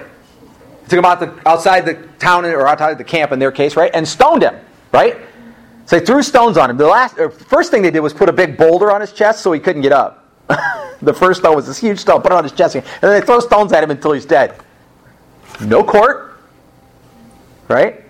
[0.83, 3.75] They took him out the, outside the town or outside the camp in their case,
[3.75, 3.91] right?
[3.93, 4.55] And stoned him,
[4.93, 5.17] right?
[5.85, 6.77] So they threw stones on him.
[6.77, 9.41] The last, or first thing they did was put a big boulder on his chest
[9.41, 10.25] so he couldn't get up.
[11.01, 13.25] the first stone was this huge stone, put it on his chest, and then they
[13.25, 14.59] throw stones at him until he's dead.
[15.61, 16.39] No court,
[17.67, 18.03] right?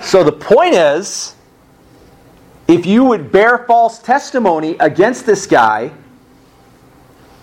[0.00, 1.34] So the point is,
[2.70, 5.90] if you would bear false testimony against this guy,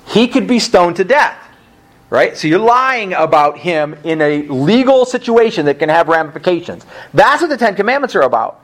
[0.05, 1.37] he could be stoned to death.
[2.09, 2.37] Right?
[2.37, 6.85] So you're lying about him in a legal situation that can have ramifications.
[7.13, 8.63] That's what the Ten Commandments are about.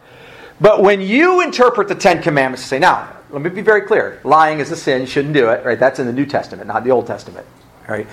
[0.62, 4.22] But when you interpret the Ten Commandments, to say, now, let me be very clear.
[4.24, 5.66] Lying is a sin, shouldn't do it.
[5.66, 5.78] Right?
[5.78, 7.46] That's in the New Testament, not the Old Testament.
[7.90, 8.08] Right?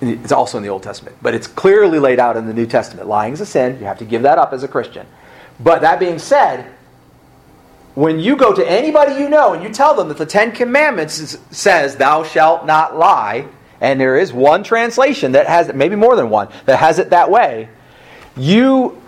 [0.00, 1.16] It's also in the Old Testament.
[1.20, 3.06] But it's clearly laid out in the New Testament.
[3.06, 3.78] Lying is a sin.
[3.78, 5.06] You have to give that up as a Christian.
[5.58, 6.72] But that being said,
[7.94, 11.38] when you go to anybody you know and you tell them that the Ten Commandments
[11.50, 13.46] says, Thou shalt not lie,
[13.80, 17.10] and there is one translation that has it, maybe more than one, that has it
[17.10, 17.68] that way,
[18.36, 19.00] you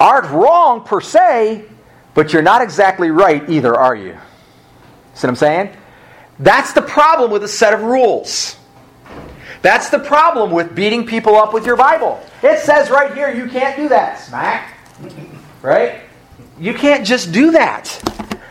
[0.00, 1.64] aren't wrong per se,
[2.14, 4.16] but you're not exactly right either, are you?
[5.14, 5.76] See what I'm saying?
[6.38, 8.56] That's the problem with a set of rules.
[9.62, 12.20] That's the problem with beating people up with your Bible.
[12.42, 14.18] It says right here, you can't do that.
[14.20, 14.74] Smack.
[15.60, 16.07] Right?
[16.60, 18.02] You can't just do that.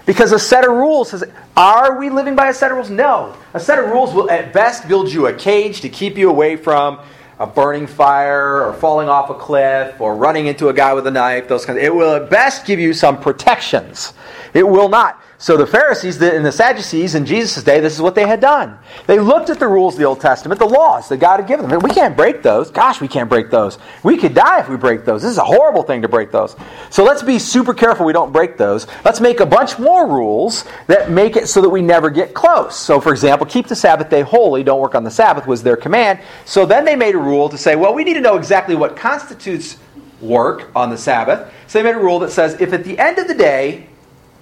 [0.06, 1.26] Because a set of rules says,
[1.58, 2.90] are we living by a set of rules?
[2.90, 3.36] No.
[3.54, 6.56] A set of rules will at best build you a cage to keep you away
[6.56, 7.00] from
[7.40, 11.12] a burning fire or falling off a cliff or running into a guy with a
[11.12, 11.78] knife, those kinds.
[11.78, 14.14] Of, it will at best give you some protections.
[14.54, 15.22] It will not.
[15.40, 18.80] So the Pharisees and the Sadducees in Jesus' day, this is what they had done.
[19.06, 21.70] They looked at the rules of the Old Testament, the laws that God had given
[21.70, 21.80] them.
[21.82, 22.72] We can't break those.
[22.72, 23.78] Gosh, we can't break those.
[24.02, 25.22] We could die if we break those.
[25.22, 26.56] This is a horrible thing to break those.
[26.90, 28.88] So let's be super careful we don't break those.
[29.06, 32.76] Let's make a bunch more rules that make it so that we never get close.
[32.76, 35.78] So, for example, keep the Sabbath day holy, don't work on the Sabbath was their
[35.78, 36.20] command.
[36.46, 38.96] So then they made a rule to say, well, we need to know exactly what
[38.96, 39.78] constitutes
[40.20, 41.54] work on the Sabbath.
[41.68, 43.88] So they made a rule that says if at the end of the day,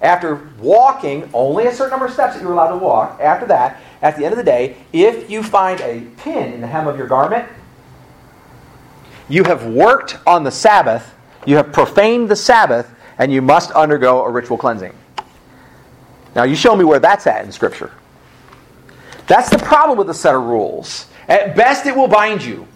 [0.02, 3.80] after walking only a certain number of steps that you're allowed to walk, after that,
[4.02, 6.98] at the end of the day, if you find a pin in the hem of
[6.98, 7.48] your garment,
[9.28, 11.14] you have worked on the Sabbath,
[11.46, 14.92] you have profaned the Sabbath, and you must undergo a ritual cleansing.
[16.34, 17.90] Now, you show me where that's at in Scripture.
[19.26, 21.06] That's the problem with a set of rules.
[21.28, 22.68] At best, it will bind you.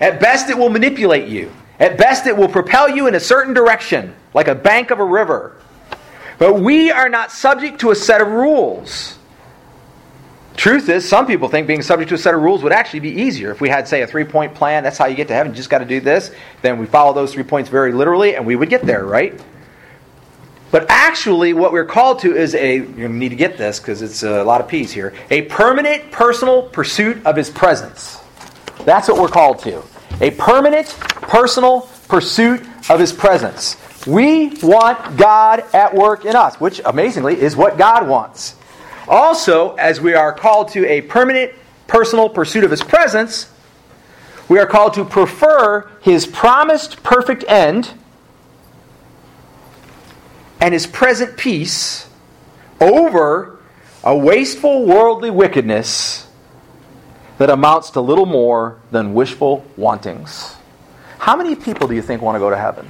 [0.00, 1.50] At best, it will manipulate you.
[1.80, 5.04] At best, it will propel you in a certain direction, like a bank of a
[5.04, 5.56] river.
[6.38, 9.18] But we are not subject to a set of rules.
[10.56, 13.10] Truth is, some people think being subject to a set of rules would actually be
[13.10, 13.50] easier.
[13.50, 15.56] If we had, say, a three point plan, that's how you get to heaven, you
[15.56, 16.30] just got to do this,
[16.62, 19.38] then we follow those three points very literally, and we would get there, right?
[20.70, 24.22] But actually, what we're called to is a, you need to get this because it's
[24.22, 28.18] a lot of P's here, a permanent personal pursuit of His presence.
[28.84, 29.82] That's what we're called to.
[30.20, 33.76] A permanent personal pursuit of His presence.
[34.06, 38.54] We want God at work in us, which amazingly is what God wants.
[39.08, 41.52] Also, as we are called to a permanent
[41.86, 43.50] personal pursuit of His presence,
[44.48, 47.94] we are called to prefer His promised perfect end
[50.60, 52.08] and His present peace
[52.80, 53.58] over
[54.04, 56.28] a wasteful worldly wickedness
[57.38, 60.54] that amounts to little more than wishful wantings.
[61.18, 62.88] How many people do you think want to go to heaven?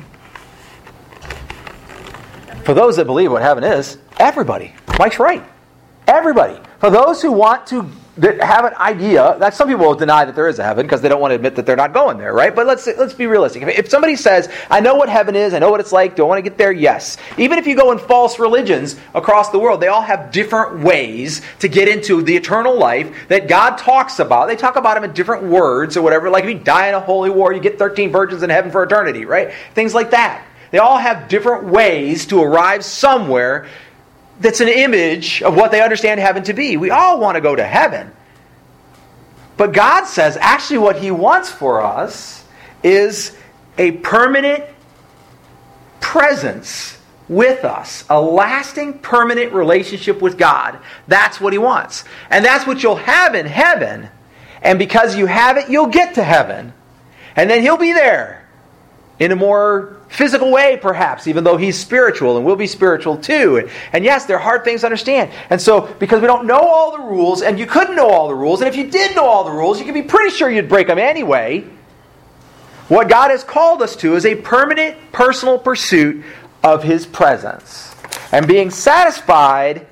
[2.67, 4.75] For those that believe what heaven is, everybody.
[4.99, 5.41] Mike's right.
[6.09, 6.61] Everybody.
[6.81, 10.35] For those who want to that have an idea, that some people will deny that
[10.35, 12.33] there is a heaven because they don't want to admit that they're not going there,
[12.33, 12.53] right?
[12.53, 13.63] But let's let's be realistic.
[13.63, 16.25] If, if somebody says, "I know what heaven is, I know what it's like, do
[16.25, 17.19] I want to get there?" Yes.
[17.39, 21.43] Even if you go in false religions across the world, they all have different ways
[21.61, 24.49] to get into the eternal life that God talks about.
[24.49, 26.31] They talk about them in different words or whatever.
[26.31, 28.83] Like if you die in a holy war, you get 13 virgins in heaven for
[28.83, 29.53] eternity, right?
[29.75, 30.45] Things like that.
[30.77, 33.67] They all have different ways to arrive somewhere
[34.41, 36.77] that's an image of what they understand heaven to be.
[36.77, 38.13] We all want to go to heaven.
[39.57, 42.45] But God says actually what He wants for us
[42.83, 43.35] is
[43.79, 44.65] a permanent
[46.01, 50.79] presence with us, a lasting, permanent relationship with God.
[51.09, 52.05] That's what He wants.
[52.29, 54.11] And that's what you'll have in heaven.
[54.61, 56.75] And because you have it, you'll get to heaven.
[57.35, 58.46] And then He'll be there
[59.19, 63.69] in a more physical way, perhaps, even though he's spiritual and we'll be spiritual too.
[63.93, 65.31] And yes, they're hard things to understand.
[65.51, 68.35] And so, because we don't know all the rules, and you couldn't know all the
[68.35, 70.69] rules, and if you did know all the rules, you could be pretty sure you'd
[70.69, 71.65] break them anyway.
[72.89, 76.25] What God has called us to is a permanent personal pursuit
[76.63, 77.95] of his presence
[78.33, 79.87] and being satisfied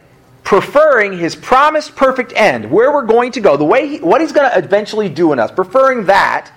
[0.44, 4.32] preferring his promised perfect end where we're going to go the way he, what he's
[4.32, 6.52] going to eventually do in us preferring that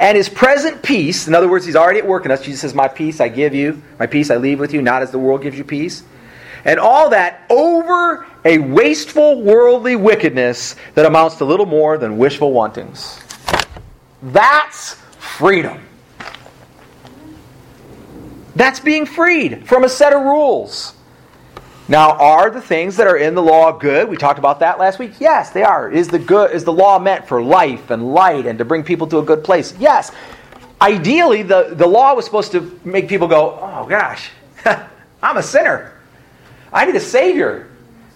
[0.00, 2.42] and his present peace, in other words, he's already at work in us.
[2.42, 5.10] Jesus says, My peace I give you, my peace I leave with you, not as
[5.10, 6.02] the world gives you peace.
[6.64, 12.52] And all that over a wasteful worldly wickedness that amounts to little more than wishful
[12.52, 13.20] wantings.
[14.22, 15.86] That's freedom.
[18.56, 20.94] That's being freed from a set of rules.
[21.90, 24.08] Now, are the things that are in the law good?
[24.08, 25.14] We talked about that last week.
[25.18, 25.90] Yes, they are.
[25.90, 29.08] Is the good is the law meant for life and light and to bring people
[29.08, 29.74] to a good place?
[29.76, 30.12] Yes.
[30.80, 34.30] Ideally, the, the law was supposed to make people go, oh gosh,
[35.22, 35.92] I'm a sinner.
[36.72, 37.68] I need a Savior.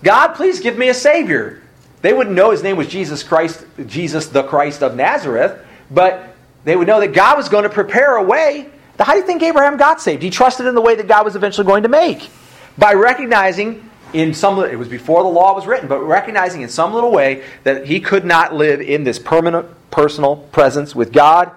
[0.05, 1.61] God, please give me a Savior.
[2.01, 6.77] They wouldn't know his name was Jesus Christ, Jesus the Christ of Nazareth, but they
[6.77, 8.71] would know that God was going to prepare a way.
[9.01, 10.23] How do you think Abraham got saved?
[10.23, 12.31] He trusted in the way that God was eventually going to make
[12.77, 16.95] by recognizing in some it was before the law was written but recognizing in some
[16.95, 21.51] little way that he could not live in this permanent personal presence with god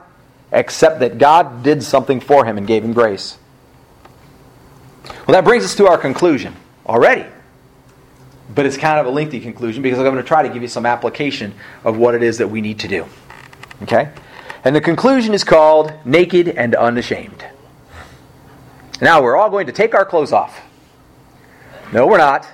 [0.51, 3.37] except that god did something for him and gave him grace.
[5.27, 7.25] Well that brings us to our conclusion already.
[8.53, 10.67] But it's kind of a lengthy conclusion because i'm going to try to give you
[10.67, 11.53] some application
[11.83, 13.05] of what it is that we need to do.
[13.83, 14.09] Okay?
[14.63, 17.45] And the conclusion is called naked and unashamed.
[18.99, 20.61] Now we're all going to take our clothes off
[21.91, 22.47] no, we're not.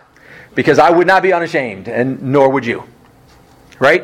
[0.55, 2.83] because I would not be unashamed, and nor would you.
[3.79, 4.03] Right?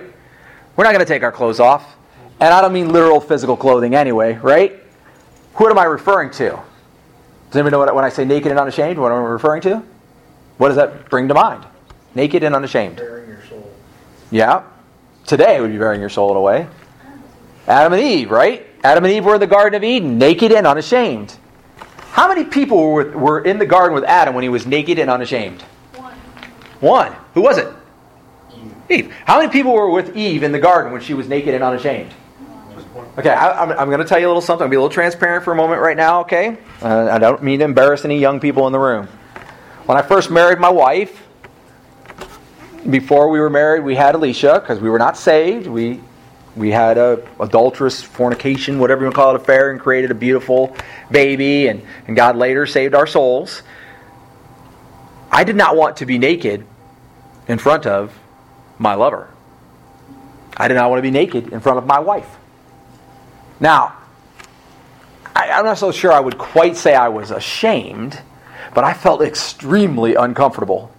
[0.76, 1.96] We're not going to take our clothes off.
[2.40, 4.80] And I don't mean literal physical clothing anyway, right?
[5.56, 6.52] Who am I referring to?
[7.48, 9.84] Does anybody know what, when I say naked and unashamed, what am I referring to?
[10.58, 11.66] What does that bring to mind?
[12.16, 12.98] Naked and unashamed.
[12.98, 13.72] Baring your soul.
[14.32, 14.64] Yeah.
[15.26, 16.68] Today would be baring your soul away.
[17.68, 18.66] Adam and Eve, right?
[18.84, 21.38] Adam and Eve were in the Garden of Eden, naked and unashamed.
[22.20, 25.10] How many people were, were in the garden with Adam when he was naked and
[25.10, 25.62] unashamed?
[25.96, 26.14] One.
[26.82, 27.16] One.
[27.34, 27.72] Who was it?
[28.90, 29.14] Eve.
[29.24, 32.14] How many people were with Eve in the garden when she was naked and unashamed?
[33.18, 34.66] Okay, I, am I'm going to tell you a little something.
[34.66, 36.58] I'll be a little transparent for a moment right now, okay?
[36.82, 39.08] Uh, I don't mean to embarrass any young people in the room.
[39.86, 41.26] When I first married my wife,
[42.90, 45.68] before we were married, we had Alicia because we were not saved.
[45.68, 46.02] We
[46.56, 50.76] we had a adulterous fornication, whatever you call it, affair, and created a beautiful
[51.12, 53.62] baby, and, and God later saved our souls.
[55.32, 56.66] I did not want to be naked
[57.48, 58.18] in front of
[58.78, 59.30] my lover.
[60.58, 62.28] I did not want to be naked in front of my wife.
[63.60, 63.96] Now,
[65.36, 68.20] I, I'm not so sure I would quite say I was ashamed,
[68.74, 70.92] but I felt extremely uncomfortable.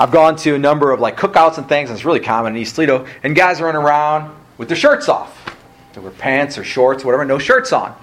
[0.00, 2.62] I've gone to a number of like cookouts and things, and it's really common in
[2.62, 5.54] East Toledo, and guys are running around with their shirts off.
[5.92, 7.94] They wear pants or shorts, whatever, no shirts on.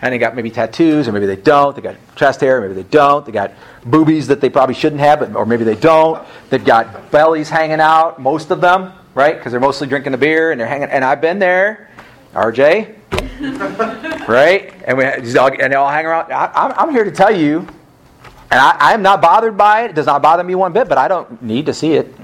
[0.00, 1.76] And they got maybe tattoos, or maybe they don't.
[1.76, 3.26] They got chest hair, maybe they don't.
[3.26, 3.52] They got
[3.84, 6.26] boobies that they probably shouldn't have, but, or maybe they don't.
[6.48, 9.36] They've got bellies hanging out, most of them, right?
[9.36, 10.88] Because they're mostly drinking a beer and they're hanging.
[10.88, 11.90] And I've been there,
[12.32, 12.94] RJ,
[14.26, 14.72] right?
[14.86, 16.32] And we and they all hang around.
[16.32, 17.68] I, I'm, I'm here to tell you,
[18.50, 19.90] and I, am not bothered by it.
[19.90, 22.14] It does not bother me one bit, but I don't need to see it.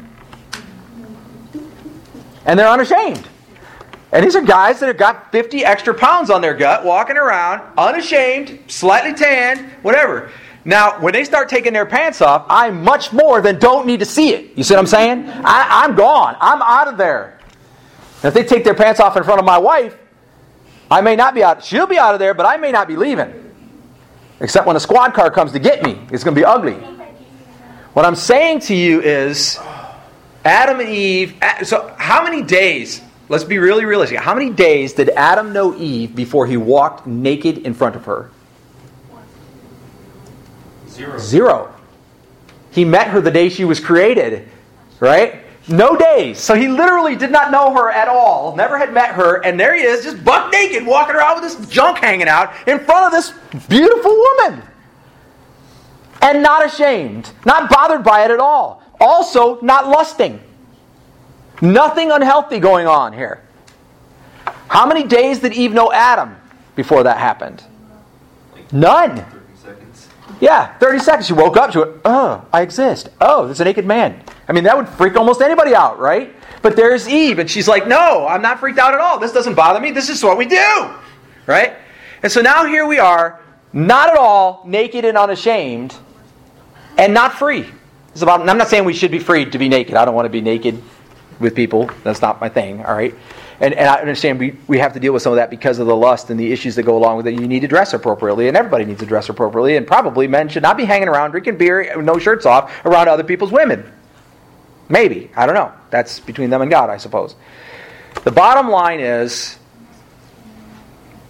[2.44, 3.28] And they're unashamed.
[4.12, 7.62] And these are guys that have got 50 extra pounds on their gut, walking around,
[7.78, 10.30] unashamed, slightly tanned, whatever.
[10.64, 14.06] Now, when they start taking their pants off, I much more than don't need to
[14.06, 14.56] see it.
[14.56, 15.28] You see what I'm saying?
[15.28, 16.36] I, am gone.
[16.40, 17.38] I'm out of there.
[18.22, 19.98] And if they take their pants off in front of my wife,
[20.90, 21.64] I may not be out.
[21.64, 23.41] She'll be out of there, but I may not be leaving.
[24.42, 26.74] Except when a squad car comes to get me, it's going to be ugly.
[27.94, 29.58] What I'm saying to you is
[30.44, 31.36] Adam and Eve.
[31.62, 33.00] So, how many days
[33.32, 34.18] Let's be really realistic.
[34.18, 38.30] How many days did Adam know Eve before he walked naked in front of her?
[40.86, 41.18] Zero.
[41.18, 41.74] Zero.
[42.72, 44.50] He met her the day she was created,
[45.00, 45.40] right?
[45.68, 46.38] No days.
[46.38, 49.74] So he literally did not know her at all, never had met her, and there
[49.74, 53.12] he is, just buck naked, walking around with this junk hanging out in front of
[53.12, 53.32] this
[53.68, 54.62] beautiful woman.
[56.20, 58.82] And not ashamed, not bothered by it at all.
[59.00, 60.40] Also, not lusting.
[61.60, 63.42] Nothing unhealthy going on here.
[64.68, 66.36] How many days did Eve know Adam
[66.74, 67.62] before that happened?
[68.72, 69.24] None.
[70.40, 71.26] Yeah, 30 seconds.
[71.26, 71.72] She woke up.
[71.72, 73.10] She went, Oh, I exist.
[73.20, 74.22] Oh, there's a naked man.
[74.48, 76.34] I mean, that would freak almost anybody out, right?
[76.62, 79.18] But there's Eve, and she's like, No, I'm not freaked out at all.
[79.18, 79.90] This doesn't bother me.
[79.90, 80.90] This is what we do,
[81.46, 81.74] right?
[82.22, 83.40] And so now here we are,
[83.72, 85.94] not at all naked and unashamed,
[86.98, 87.66] and not free.
[88.12, 89.94] It's about, I'm not saying we should be free to be naked.
[89.94, 90.82] I don't want to be naked
[91.40, 91.90] with people.
[92.04, 93.14] That's not my thing, all right?
[93.60, 95.86] And, and I understand we, we have to deal with some of that because of
[95.86, 97.34] the lust and the issues that go along with it.
[97.34, 99.76] You need to dress appropriately, and everybody needs to dress appropriately.
[99.76, 103.24] And probably men should not be hanging around drinking beer, no shirts off, around other
[103.24, 103.90] people's women.
[104.92, 105.30] Maybe.
[105.34, 105.72] I don't know.
[105.88, 107.34] That's between them and God, I suppose.
[108.24, 109.58] The bottom line is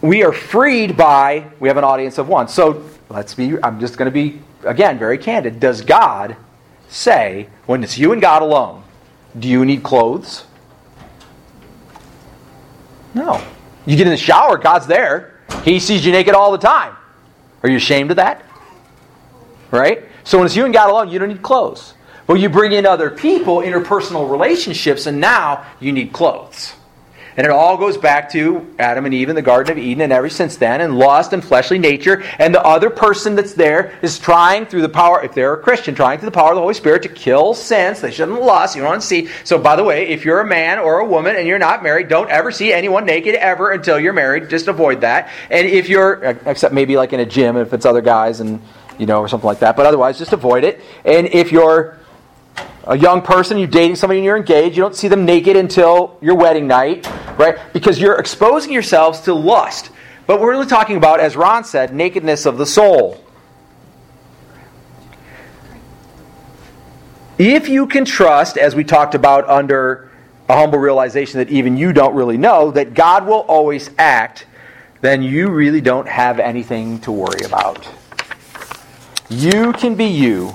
[0.00, 2.48] we are freed by, we have an audience of one.
[2.48, 5.60] So let's be, I'm just going to be, again, very candid.
[5.60, 6.34] Does God
[6.88, 8.82] say, when it's you and God alone,
[9.38, 10.44] do you need clothes?
[13.14, 13.40] No.
[13.86, 15.38] You get in the shower, God's there.
[15.62, 16.96] He sees you naked all the time.
[17.62, 18.44] Are you ashamed of that?
[19.70, 20.02] Right?
[20.24, 21.94] So when it's you and God alone, you don't need clothes.
[22.32, 26.72] But you bring in other people, interpersonal relationships, and now you need clothes.
[27.36, 30.14] And it all goes back to Adam and Eve in the Garden of Eden and
[30.14, 32.22] ever since then, and lust and fleshly nature.
[32.38, 35.94] And the other person that's there is trying through the power, if they're a Christian,
[35.94, 38.00] trying through the power of the Holy Spirit to kill sins.
[38.00, 38.76] They shouldn't lust.
[38.76, 39.28] You don't want to see.
[39.44, 42.08] So, by the way, if you're a man or a woman and you're not married,
[42.08, 44.48] don't ever see anyone naked ever until you're married.
[44.48, 45.28] Just avoid that.
[45.50, 46.14] And if you're,
[46.46, 48.58] except maybe like in a gym, if it's other guys and,
[48.98, 49.76] you know, or something like that.
[49.76, 50.80] But otherwise, just avoid it.
[51.04, 51.98] And if you're
[52.84, 56.18] a young person, you're dating somebody and you're engaged, you don't see them naked until
[56.20, 57.06] your wedding night,
[57.38, 57.58] right?
[57.72, 59.90] Because you're exposing yourselves to lust.
[60.26, 63.24] But we're really talking about, as Ron said, nakedness of the soul.
[67.38, 70.10] If you can trust, as we talked about under
[70.48, 74.46] a humble realization that even you don't really know, that God will always act,
[75.00, 77.88] then you really don't have anything to worry about.
[79.28, 80.54] You can be you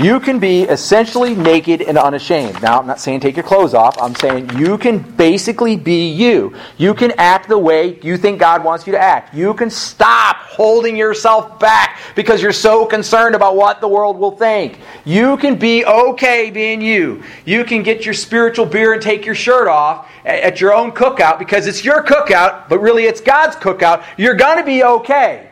[0.00, 2.62] You can be essentially naked and unashamed.
[2.62, 4.00] Now, I'm not saying take your clothes off.
[4.00, 6.56] I'm saying you can basically be you.
[6.78, 9.34] You can act the way you think God wants you to act.
[9.34, 14.30] You can stop holding yourself back because you're so concerned about what the world will
[14.30, 14.78] think.
[15.04, 17.22] You can be okay being you.
[17.44, 21.38] You can get your spiritual beer and take your shirt off at your own cookout
[21.38, 24.06] because it's your cookout, but really it's God's cookout.
[24.16, 25.50] You're going to be okay.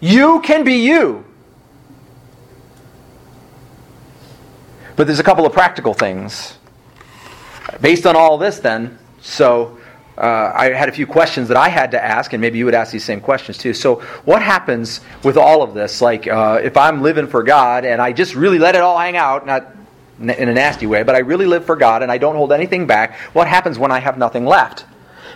[0.00, 1.24] You can be you.
[5.00, 6.58] But there's a couple of practical things.
[7.80, 9.78] Based on all this, then, so
[10.18, 12.74] uh, I had a few questions that I had to ask, and maybe you would
[12.74, 13.72] ask these same questions too.
[13.72, 16.02] So, what happens with all of this?
[16.02, 19.16] Like, uh, if I'm living for God and I just really let it all hang
[19.16, 19.74] out, not
[20.20, 22.86] in a nasty way, but I really live for God and I don't hold anything
[22.86, 24.84] back, what happens when I have nothing left?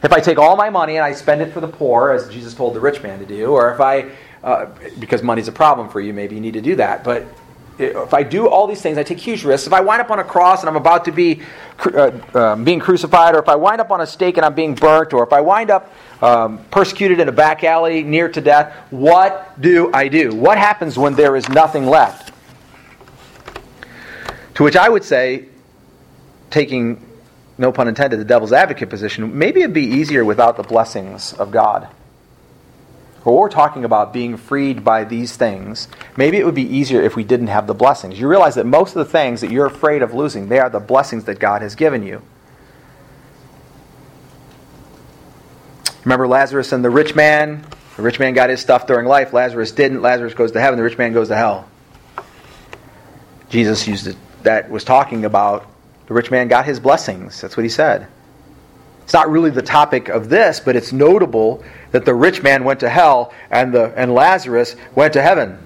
[0.03, 2.53] If I take all my money and I spend it for the poor, as Jesus
[2.53, 4.11] told the rich man to do, or if I,
[4.43, 4.67] uh,
[4.99, 7.03] because money's a problem for you, maybe you need to do that.
[7.03, 7.25] But
[7.79, 9.67] if I do all these things, I take huge risks.
[9.67, 11.43] If I wind up on a cross and I'm about to be
[11.85, 14.75] uh, um, being crucified, or if I wind up on a stake and I'm being
[14.75, 15.93] burnt, or if I wind up
[16.23, 20.35] um, persecuted in a back alley near to death, what do I do?
[20.35, 22.33] What happens when there is nothing left?
[24.55, 25.47] To which I would say,
[26.51, 27.05] taking
[27.59, 31.51] no pun intended, the devil's advocate position, maybe it'd be easier without the blessings of
[31.51, 31.89] God
[33.25, 37.17] or we're talking about being freed by these things, maybe it would be easier if
[37.17, 38.19] we didn't have the blessings.
[38.19, 40.81] You realize that most of the things that you're afraid of losing, they are the
[40.81, 42.23] blessings that God has given you.
[46.05, 47.65] Remember Lazarus and the rich man?
[47.97, 49.33] The rich man got his stuff during life.
[49.33, 50.03] Lazarus didn't.
[50.03, 50.77] Lazarus goes to heaven.
[50.77, 51.69] The rich man goes to hell.
[53.49, 55.67] Jesus used it, that was talking about
[56.07, 57.41] the rich man got his blessings.
[57.41, 58.07] That's what he said.
[59.05, 61.63] It's not really the topic of this, but it's notable
[61.93, 65.59] that the rich man went to hell and, the, and Lazarus went to heaven.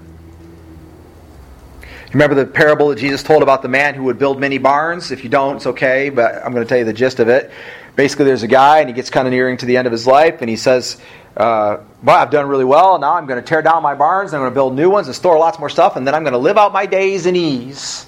[2.13, 5.11] Remember the parable that Jesus told about the man who would build many barns?
[5.11, 7.51] If you don't, it's okay, but I'm going to tell you the gist of it.
[7.97, 10.07] Basically, there's a guy, and he gets kind of nearing to the end of his
[10.07, 10.99] life, and he says,
[11.37, 12.99] uh, Well, I've done really well.
[12.99, 15.07] Now I'm going to tear down my barns, and I'm going to build new ones
[15.07, 17.37] and store lots more stuff, and then I'm going to live out my days in
[17.37, 18.07] ease.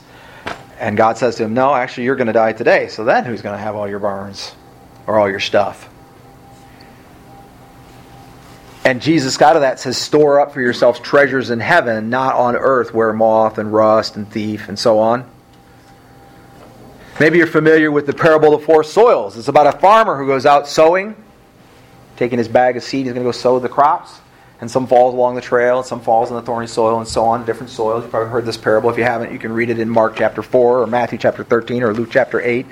[0.79, 2.89] And God says to him, No, actually, you're going to die today.
[2.89, 4.55] So then who's going to have all your barns?
[5.11, 5.89] Or all your stuff.
[8.85, 12.55] And Jesus, out of that, says, Store up for yourselves treasures in heaven, not on
[12.55, 15.29] earth where moth and rust and thief and so on.
[17.19, 19.37] Maybe you're familiar with the parable of the four soils.
[19.37, 21.17] It's about a farmer who goes out sowing,
[22.17, 24.21] taking his bag of seed, he's going to go sow the crops.
[24.61, 27.25] And some falls along the trail, and some falls in the thorny soil, and so
[27.25, 28.05] on, different soils.
[28.05, 28.91] You've probably heard this parable.
[28.91, 31.83] If you haven't, you can read it in Mark chapter 4, or Matthew chapter 13,
[31.83, 32.67] or Luke chapter 8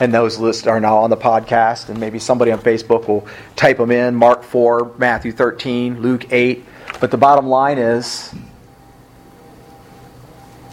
[0.00, 1.88] and those lists are now on the podcast.
[1.88, 6.64] And maybe somebody on Facebook will type them in Mark 4, Matthew 13, Luke 8.
[7.00, 8.34] But the bottom line is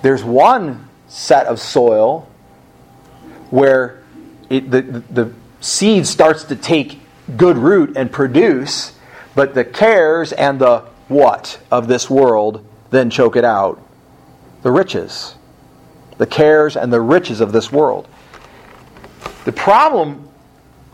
[0.02, 2.30] there's one set of soil
[3.50, 4.04] where
[4.50, 7.00] it, the, the, seed starts to take
[7.36, 8.94] good root and produce,
[9.36, 10.80] but the cares and the
[11.10, 13.82] what of this world then choke it out.
[14.62, 15.36] The riches.
[16.18, 18.08] The cares and the riches of this world.
[19.46, 20.30] The problem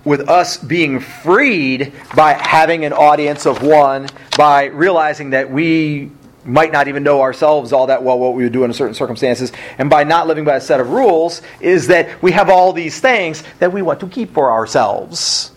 [0.04, 4.08] with us being freed by having an audience of one,
[4.38, 6.12] by realizing that we
[6.46, 9.52] might not even know ourselves all that well what we would do in certain circumstances,
[9.80, 13.00] and by not living by a set of rules, is that we have all these
[13.02, 15.52] things that we want to keep for ourselves.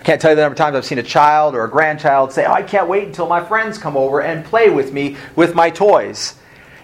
[0.00, 2.32] I can't tell you the number of times I've seen a child or a grandchild
[2.32, 5.54] say, oh, I can't wait until my friends come over and play with me with
[5.54, 6.34] my toys.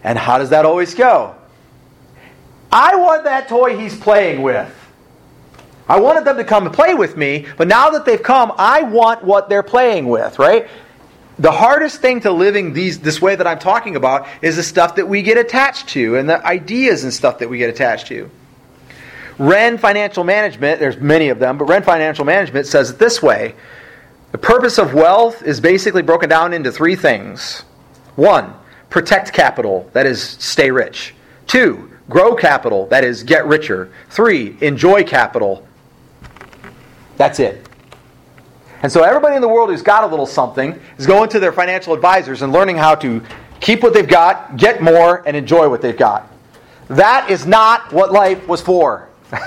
[0.02, 1.34] And how does that always go?
[2.74, 4.68] I want that toy he's playing with.
[5.88, 8.82] I wanted them to come and play with me, but now that they've come, I
[8.82, 10.66] want what they're playing with, right?
[11.38, 14.96] The hardest thing to living these this way that I'm talking about is the stuff
[14.96, 18.28] that we get attached to and the ideas and stuff that we get attached to.
[19.38, 23.54] Ren Financial Management, there's many of them, but Ren Financial Management says it this way.
[24.32, 27.60] The purpose of wealth is basically broken down into three things.
[28.16, 28.52] One,
[28.90, 31.14] protect capital, that is, stay rich.
[31.46, 33.92] Two, Grow capital, that is, get richer.
[34.10, 35.66] Three, enjoy capital.
[37.16, 37.66] That's it.
[38.82, 41.52] And so everybody in the world who's got a little something is going to their
[41.52, 43.22] financial advisors and learning how to
[43.60, 46.30] keep what they've got, get more, and enjoy what they've got.
[46.88, 49.08] That is not what life was for.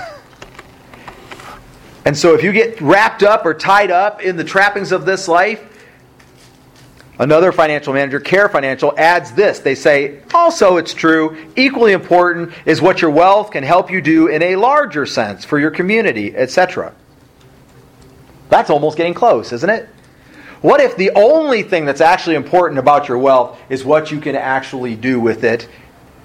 [2.04, 5.28] and so if you get wrapped up or tied up in the trappings of this
[5.28, 5.67] life,
[7.18, 9.58] Another financial manager, Care Financial, adds this.
[9.58, 14.28] They say, also it's true, equally important is what your wealth can help you do
[14.28, 16.94] in a larger sense for your community, etc.
[18.50, 19.88] That's almost getting close, isn't it?
[20.60, 24.36] What if the only thing that's actually important about your wealth is what you can
[24.36, 25.68] actually do with it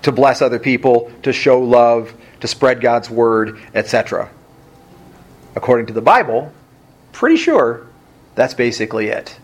[0.03, 4.29] to bless other people, to show love, to spread God's word, etc.
[5.55, 6.51] According to the Bible,
[7.13, 7.87] pretty sure
[8.35, 9.39] that's basically it.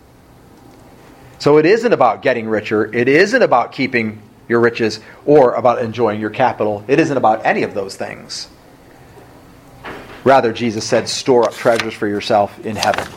[1.40, 6.20] So it isn't about getting richer, it isn't about keeping your riches or about enjoying
[6.20, 6.84] your capital.
[6.86, 8.48] It isn't about any of those things.
[10.22, 13.08] Rather, Jesus said, store up treasures for yourself in heaven.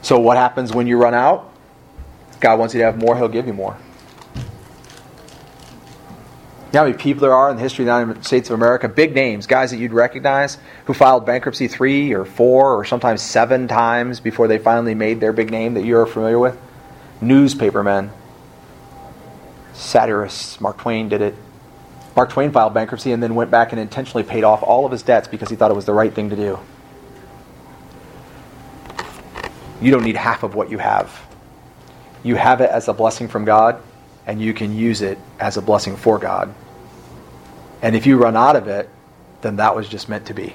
[0.00, 1.52] So, what happens when you run out?
[2.40, 3.76] God wants you to have more, He'll give you more.
[6.74, 8.88] Know how many people there are in the history of the United States of America?
[8.88, 13.68] Big names, guys that you'd recognize, who filed bankruptcy three or four or sometimes seven
[13.68, 16.60] times before they finally made their big name that you're familiar with.
[17.20, 18.10] Newspapermen,
[19.72, 20.60] satirists.
[20.60, 21.36] Mark Twain did it.
[22.16, 25.02] Mark Twain filed bankruptcy and then went back and intentionally paid off all of his
[25.04, 26.58] debts because he thought it was the right thing to do.
[29.80, 31.24] You don't need half of what you have.
[32.24, 33.80] You have it as a blessing from God,
[34.26, 36.52] and you can use it as a blessing for God.
[37.82, 38.88] And if you run out of it,
[39.42, 40.54] then that was just meant to be.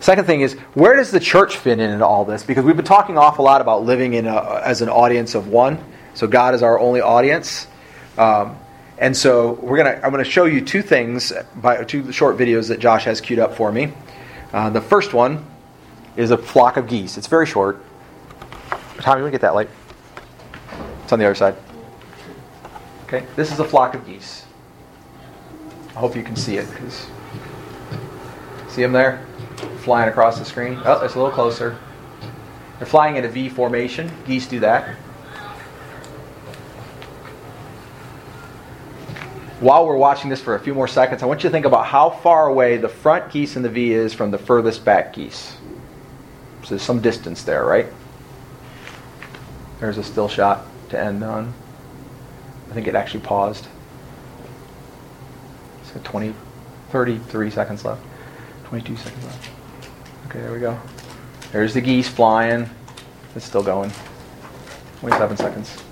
[0.00, 2.42] Second thing is, where does the church fit in into all this?
[2.42, 5.82] Because we've been talking awful lot about living in a, as an audience of one.
[6.12, 7.66] So God is our only audience.
[8.18, 8.58] Um,
[8.98, 12.68] and so we're gonna, I'm going to show you two things, by two short videos
[12.68, 13.92] that Josh has queued up for me.
[14.52, 15.44] Uh, the first one
[16.16, 17.16] is a flock of geese.
[17.16, 17.82] It's very short.
[18.98, 19.68] Tommy, you want to get that light?
[21.02, 21.56] It's on the other side.
[23.04, 24.43] Okay, this is a flock of geese.
[25.96, 27.06] I hope you can see it because
[28.68, 29.24] see them there
[29.78, 30.80] flying across the screen.
[30.84, 31.78] Oh, it's a little closer.
[32.78, 34.10] They're flying in a V formation.
[34.26, 34.96] Geese do that.
[39.60, 41.86] While we're watching this for a few more seconds, I want you to think about
[41.86, 45.56] how far away the front geese in the V is from the furthest back geese.
[46.64, 47.86] So there's some distance there, right?
[49.80, 51.54] There's a still shot to end on.
[52.70, 53.68] I think it actually paused.
[55.94, 56.34] So 20,
[56.90, 58.02] 33 seconds left.
[58.64, 59.48] 22 seconds left.
[60.26, 60.78] Okay, there we go.
[61.52, 62.68] There's the geese flying.
[63.36, 63.92] It's still going.
[65.00, 65.82] 27 seconds.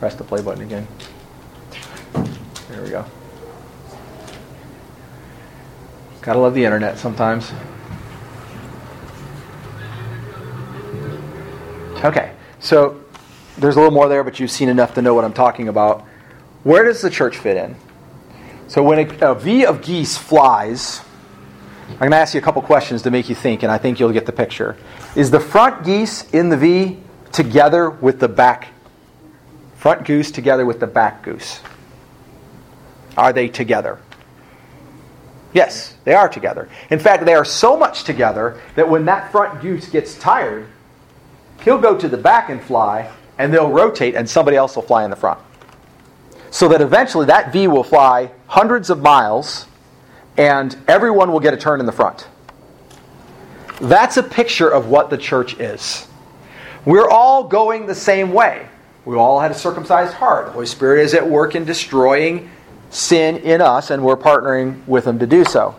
[0.00, 0.86] Press the play button again.
[2.68, 3.04] There we go.
[6.22, 7.52] Gotta love the internet sometimes.
[12.04, 13.02] Okay, so
[13.56, 16.04] there's a little more there, but you've seen enough to know what I'm talking about.
[16.68, 17.76] Where does the church fit in?
[18.66, 21.00] So when a, a V of geese flies,
[21.92, 23.98] I'm going to ask you a couple questions to make you think, and I think
[23.98, 24.76] you'll get the picture.
[25.16, 26.98] Is the front geese in the V
[27.32, 28.68] together with the back?
[29.76, 31.60] Front goose together with the back goose?
[33.16, 33.98] Are they together?
[35.54, 36.68] Yes, they are together.
[36.90, 40.66] In fact, they are so much together that when that front goose gets tired,
[41.64, 45.02] he'll go to the back and fly, and they'll rotate, and somebody else will fly
[45.02, 45.38] in the front.
[46.50, 49.66] So that eventually that V will fly hundreds of miles,
[50.36, 52.28] and everyone will get a turn in the front.
[53.80, 56.06] That's a picture of what the church is.
[56.84, 58.68] We're all going the same way.
[59.04, 60.46] We all had a circumcised heart.
[60.46, 62.50] The Holy Spirit is at work in destroying
[62.90, 65.76] sin in us, and we're partnering with Him to do so.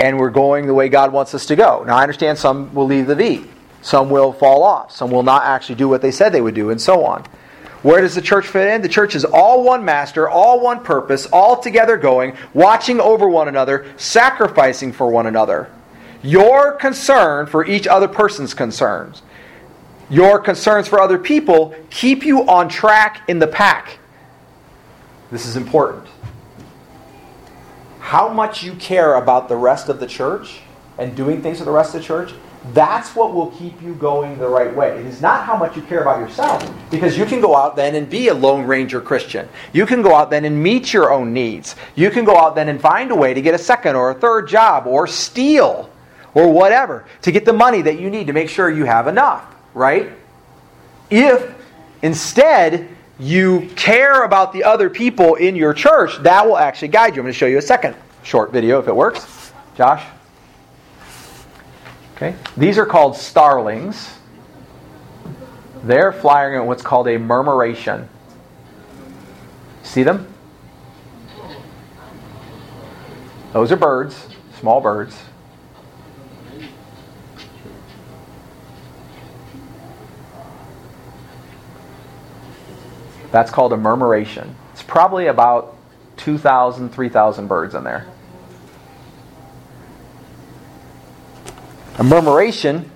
[0.00, 1.84] And we're going the way God wants us to go.
[1.84, 3.44] Now, I understand some will leave the V,
[3.82, 6.70] some will fall off, some will not actually do what they said they would do,
[6.70, 7.24] and so on.
[7.84, 8.80] Where does the church fit in?
[8.80, 13.46] The church is all one master, all one purpose, all together going, watching over one
[13.46, 15.70] another, sacrificing for one another.
[16.22, 19.20] Your concern for each other person's concerns,
[20.08, 23.98] your concerns for other people keep you on track in the pack.
[25.30, 26.06] This is important.
[28.00, 30.60] How much you care about the rest of the church
[30.96, 32.32] and doing things for the rest of the church,
[32.72, 34.98] that's what will keep you going the right way.
[34.98, 37.94] It is not how much you care about yourself, because you can go out then
[37.94, 39.48] and be a Lone Ranger Christian.
[39.72, 41.76] You can go out then and meet your own needs.
[41.94, 44.14] You can go out then and find a way to get a second or a
[44.14, 45.90] third job or steal
[46.32, 49.54] or whatever to get the money that you need to make sure you have enough,
[49.74, 50.10] right?
[51.10, 51.54] If
[52.02, 52.88] instead
[53.18, 57.20] you care about the other people in your church, that will actually guide you.
[57.20, 59.52] I'm going to show you a second short video if it works.
[59.76, 60.02] Josh?
[62.16, 62.36] Okay.
[62.56, 64.14] These are called starlings.
[65.82, 68.08] They're flying at what's called a murmuration.
[69.82, 70.32] See them?
[73.52, 74.28] Those are birds,
[74.58, 75.16] small birds.
[83.30, 84.54] That's called a murmuration.
[84.72, 85.76] It's probably about
[86.18, 88.06] 2,000, 3,000 birds in there.
[91.96, 92.90] A murmuration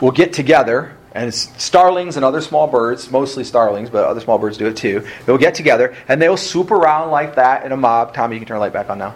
[0.00, 4.56] will get together and starlings and other small birds, mostly starlings, but other small birds
[4.56, 5.06] do it too.
[5.26, 8.14] They'll get together and they'll swoop around like that in a mob.
[8.14, 9.14] Tommy, you can turn the light back on now.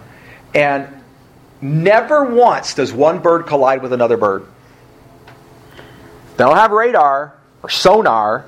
[0.53, 0.87] And
[1.59, 4.45] never once does one bird collide with another bird.
[6.37, 7.33] They don't have radar
[7.63, 8.45] or sonar.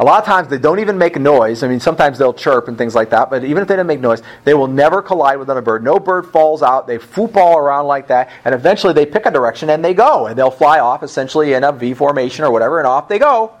[0.00, 1.62] A lot of times they don't even make a noise.
[1.62, 4.00] I mean, sometimes they'll chirp and things like that, but even if they don't make
[4.00, 5.84] noise, they will never collide with another bird.
[5.84, 6.86] No bird falls out.
[6.86, 10.26] They foop all around like that, and eventually they pick a direction and they go,
[10.26, 13.52] and they'll fly off essentially in a V formation or whatever, and off they go.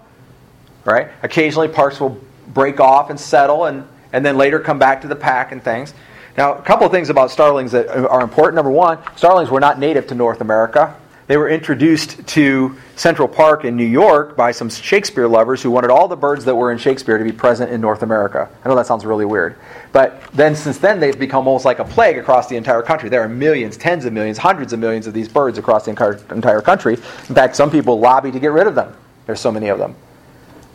[0.86, 1.10] Right?
[1.22, 2.18] Occasionally, parts will
[2.48, 5.92] break off and settle, and, and then later come back to the pack and things.
[6.38, 8.54] Now, a couple of things about starlings that are important.
[8.54, 10.96] Number one, starlings were not native to North America.
[11.30, 15.92] They were introduced to Central Park in New York by some Shakespeare lovers who wanted
[15.92, 18.48] all the birds that were in Shakespeare to be present in North America.
[18.64, 19.54] I know that sounds really weird.
[19.92, 23.10] But then, since then, they've become almost like a plague across the entire country.
[23.10, 26.20] There are millions, tens of millions, hundreds of millions of these birds across the entire,
[26.32, 26.94] entire country.
[26.94, 28.92] In fact, some people lobby to get rid of them.
[29.26, 29.94] There's so many of them.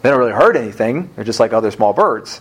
[0.03, 2.39] They don't really hurt anything, they're just like other small birds.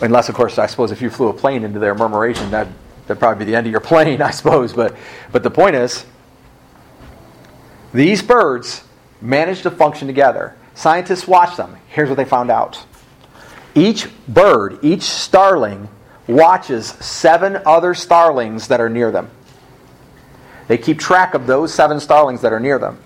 [0.00, 2.66] Unless, of course, I suppose if you flew a plane into their murmuration, that,
[3.06, 4.72] that'd probably be the end of your plane, I suppose.
[4.72, 4.96] But,
[5.32, 6.06] but the point is,
[7.92, 8.84] these birds
[9.20, 10.56] manage to function together.
[10.74, 11.76] Scientists watch them.
[11.88, 12.84] Here's what they found out
[13.74, 15.88] each bird, each starling,
[16.26, 19.30] watches seven other starlings that are near them.
[20.68, 22.98] They keep track of those seven starlings that are near them.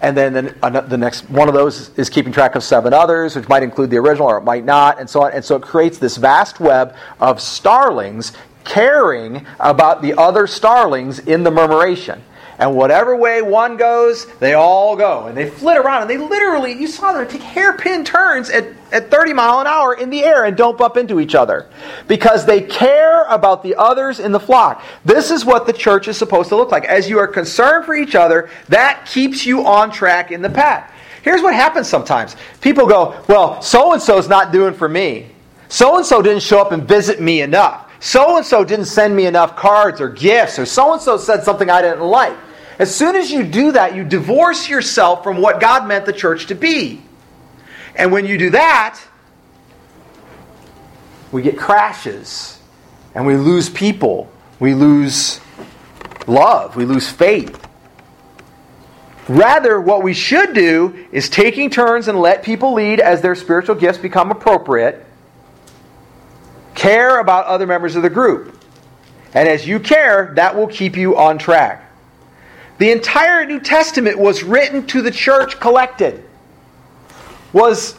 [0.00, 3.48] And then the, the next one of those is keeping track of seven others, which
[3.48, 5.32] might include the original or it might not, and so on.
[5.32, 8.32] And so it creates this vast web of starlings
[8.64, 12.22] caring about the other starlings in the murmuration.
[12.58, 15.26] And whatever way one goes, they all go.
[15.26, 16.02] And they flit around.
[16.02, 19.94] And they literally, you saw them take hairpin turns at, at 30 mile an hour
[19.94, 21.68] in the air and don't bump into each other.
[22.06, 24.82] Because they care about the others in the flock.
[25.04, 26.84] This is what the church is supposed to look like.
[26.84, 30.92] As you are concerned for each other, that keeps you on track in the path.
[31.22, 32.36] Here's what happens sometimes.
[32.60, 35.30] People go, well, so and so's not doing for me.
[35.68, 37.83] So and so didn't show up and visit me enough.
[38.04, 41.42] So and so didn't send me enough cards or gifts, or so and so said
[41.42, 42.36] something I didn't like.
[42.78, 46.48] As soon as you do that, you divorce yourself from what God meant the church
[46.48, 47.00] to be.
[47.96, 49.00] And when you do that,
[51.32, 52.60] we get crashes
[53.14, 54.30] and we lose people.
[54.60, 55.40] We lose
[56.26, 56.76] love.
[56.76, 57.58] We lose faith.
[59.28, 63.76] Rather, what we should do is taking turns and let people lead as their spiritual
[63.76, 65.03] gifts become appropriate.
[66.74, 68.58] Care about other members of the group.
[69.32, 71.90] And as you care, that will keep you on track.
[72.78, 76.24] The entire New Testament was written to the church collected,
[77.52, 77.96] was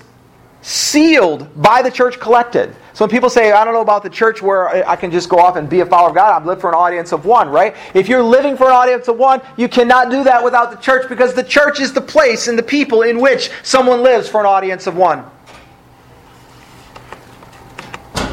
[0.61, 2.75] sealed by the church collected.
[2.93, 5.37] So when people say, I don't know about the church where I can just go
[5.37, 7.75] off and be a follower of God, I'm living for an audience of one, right?
[7.93, 11.07] If you're living for an audience of one, you cannot do that without the church
[11.09, 14.45] because the church is the place and the people in which someone lives for an
[14.45, 15.25] audience of one.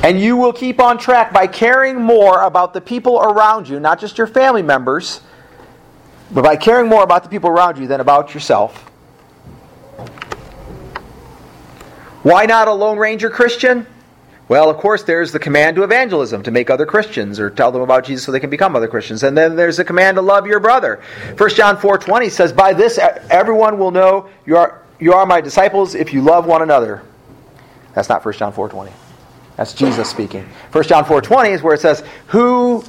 [0.03, 4.01] And you will keep on track by caring more about the people around you, not
[4.01, 5.21] just your family members,
[6.33, 8.91] but by caring more about the people around you than about yourself.
[12.25, 13.87] Why not a Lone Ranger Christian?
[14.49, 17.83] Well, of course, there's the command to evangelism, to make other Christians or tell them
[17.83, 19.23] about Jesus so they can become other Christians.
[19.23, 21.01] And then there's the command to love your brother.
[21.37, 25.95] 1 John 4.20 says, By this everyone will know you are, you are my disciples
[25.95, 27.03] if you love one another.
[27.95, 28.93] That's not 1 John 4.20.
[29.63, 30.45] That's Jesus speaking.
[30.73, 32.83] 1 John 4.20 is where it says, Who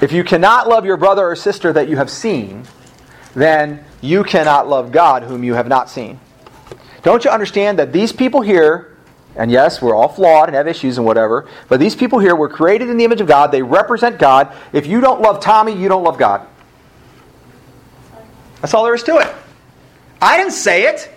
[0.00, 2.64] if you cannot love your brother or sister that you have seen,
[3.34, 6.18] then you cannot love God whom you have not seen.
[7.02, 8.96] Don't you understand that these people here,
[9.36, 12.48] and yes, we're all flawed and have issues and whatever, but these people here were
[12.48, 13.52] created in the image of God.
[13.52, 14.56] They represent God.
[14.72, 16.46] If you don't love Tommy, you don't love God.
[18.62, 19.34] That's all there is to it.
[20.22, 21.12] I didn't say it.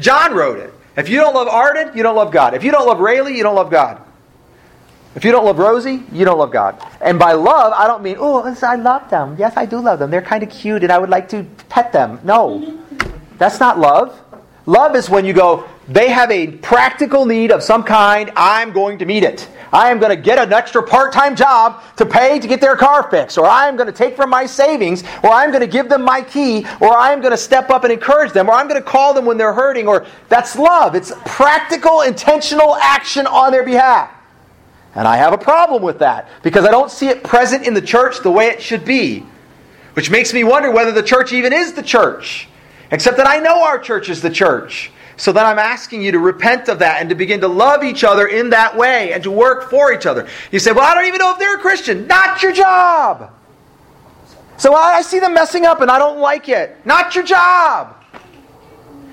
[0.00, 0.74] John wrote it.
[0.96, 2.54] If you don't love Arden, you don't love God.
[2.54, 4.02] If you don't love Rayleigh, you don't love God.
[5.18, 6.80] If you don't love Rosie, you don't love God.
[7.00, 9.34] And by love, I don't mean, oh, I love them.
[9.36, 10.12] Yes, I do love them.
[10.12, 12.20] They're kind of cute and I would like to pet them.
[12.22, 12.78] No,
[13.36, 14.16] that's not love.
[14.66, 18.96] Love is when you go, they have a practical need of some kind, I'm going
[18.98, 19.48] to meet it.
[19.72, 22.76] I am going to get an extra part time job to pay to get their
[22.76, 25.66] car fixed, or I am going to take from my savings, or I'm going to
[25.66, 28.68] give them my key, or I'm going to step up and encourage them, or I'm
[28.68, 30.94] going to call them when they're hurting, or that's love.
[30.94, 34.12] It's practical, intentional action on their behalf.
[34.98, 37.80] And I have a problem with that because I don't see it present in the
[37.80, 39.24] church the way it should be.
[39.92, 42.48] Which makes me wonder whether the church even is the church.
[42.90, 44.90] Except that I know our church is the church.
[45.16, 48.02] So then I'm asking you to repent of that and to begin to love each
[48.02, 50.26] other in that way and to work for each other.
[50.50, 52.08] You say, well, I don't even know if they're a Christian.
[52.08, 53.32] Not your job.
[54.56, 56.76] So I see them messing up and I don't like it.
[56.84, 57.97] Not your job.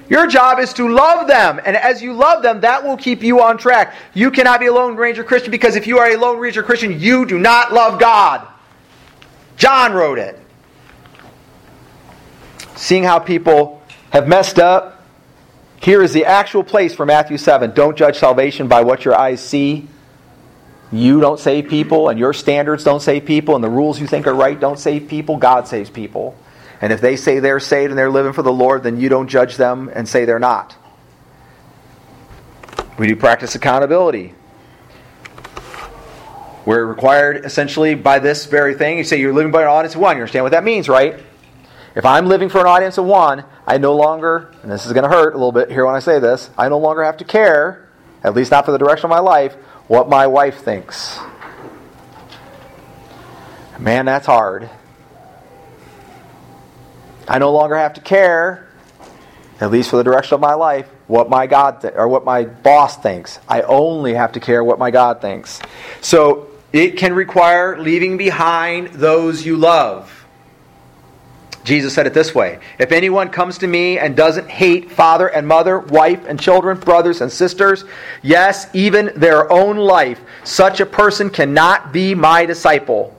[0.08, 1.60] Your job is to love them.
[1.66, 3.96] And as you love them, that will keep you on track.
[4.14, 7.00] You cannot be a Lone Ranger Christian because if you are a Lone Ranger Christian,
[7.00, 8.48] you do not love God.
[9.58, 10.40] John wrote it.
[12.76, 15.04] Seeing how people have messed up,
[15.82, 17.72] here is the actual place for Matthew 7.
[17.72, 19.88] Don't judge salvation by what your eyes see.
[20.92, 24.28] You don't save people, and your standards don't save people, and the rules you think
[24.28, 25.38] are right don't save people.
[25.38, 26.36] God saves people.
[26.82, 29.28] And if they say they're saved and they're living for the Lord, then you don't
[29.28, 30.76] judge them and say they're not.
[32.98, 34.34] We do practice accountability.
[36.66, 38.98] We're required essentially by this very thing.
[38.98, 40.18] You say you're living by an audience of one.
[40.18, 41.20] You understand what that means, right?
[41.96, 45.10] If I'm living for an audience of one, I no longer, and this is going
[45.10, 47.24] to hurt a little bit here when I say this, I no longer have to
[47.24, 47.88] care,
[48.24, 49.54] at least not for the direction of my life,
[49.88, 51.20] what my wife thinks.
[53.80, 54.70] Man, that's hard.
[57.28, 58.68] I no longer have to care,
[59.60, 62.46] at least for the direction of my life, what my God th- or what my
[62.46, 63.40] boss thinks.
[63.48, 65.62] I only have to care what my God thinks.
[66.02, 70.12] So it can require leaving behind those you love.
[71.64, 75.48] Jesus said it this way If anyone comes to me and doesn't hate father and
[75.48, 77.84] mother, wife and children, brothers and sisters,
[78.22, 83.15] yes, even their own life, such a person cannot be my disciple.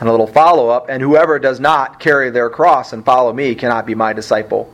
[0.00, 3.54] And a little follow up, and whoever does not carry their cross and follow me
[3.54, 4.72] cannot be my disciple.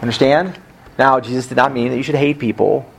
[0.00, 0.58] Understand?
[0.98, 2.90] Now, Jesus did not mean that you should hate people.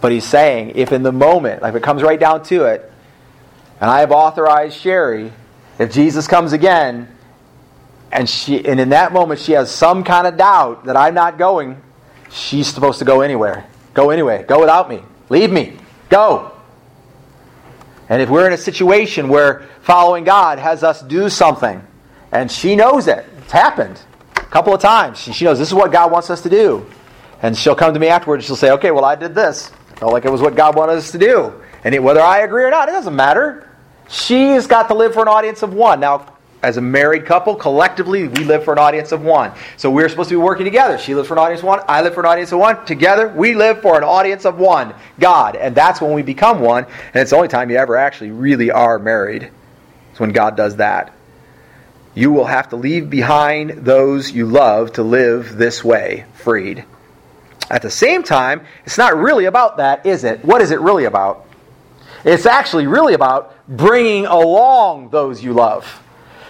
[0.00, 2.92] But he's saying, if in the moment, like it comes right down to it,
[3.80, 5.32] and I have authorized Sherry,
[5.78, 7.08] if Jesus comes again,
[8.12, 11.38] and she and in that moment she has some kind of doubt that I'm not
[11.38, 11.80] going,
[12.30, 13.66] she's supposed to go anywhere.
[13.94, 14.44] Go anyway.
[14.46, 15.02] Go without me.
[15.28, 15.76] Leave me.
[16.08, 16.51] Go.
[18.08, 21.82] And if we're in a situation where following God has us do something,
[22.30, 24.00] and she knows it, it's happened
[24.36, 25.18] a couple of times.
[25.18, 26.86] She, she knows this is what God wants us to do.
[27.42, 29.70] And she'll come to me afterwards and she'll say, okay, well, I did this.
[29.96, 31.52] Felt like it was what God wanted us to do.
[31.84, 33.68] And it, whether I agree or not, it doesn't matter.
[34.08, 36.00] She's got to live for an audience of one.
[36.00, 36.31] Now,
[36.62, 39.52] as a married couple, collectively, we live for an audience of one.
[39.76, 40.96] So we're supposed to be working together.
[40.96, 41.80] She lives for an audience of one.
[41.88, 42.84] I live for an audience of one.
[42.86, 45.56] Together, we live for an audience of one God.
[45.56, 46.84] And that's when we become one.
[46.84, 49.50] And it's the only time you ever actually really are married.
[50.12, 51.12] It's when God does that.
[52.14, 56.84] You will have to leave behind those you love to live this way, freed.
[57.70, 60.44] At the same time, it's not really about that, is it?
[60.44, 61.46] What is it really about?
[62.24, 66.01] It's actually really about bringing along those you love.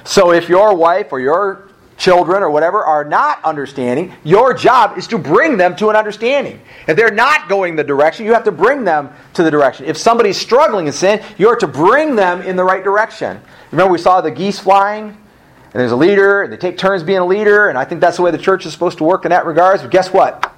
[0.04, 5.06] So if your wife or your children or whatever are not understanding, your job is
[5.06, 6.60] to bring them to an understanding.
[6.88, 9.86] If they're not going the direction, you have to bring them to the direction.
[9.86, 13.40] If somebody's struggling in sin, you're to bring them in the right direction.
[13.70, 17.18] Remember, we saw the geese flying, and there's a leader, and they take turns being
[17.18, 19.30] a leader, and I think that's the way the church is supposed to work in
[19.30, 19.82] that regards.
[19.82, 20.52] But guess what?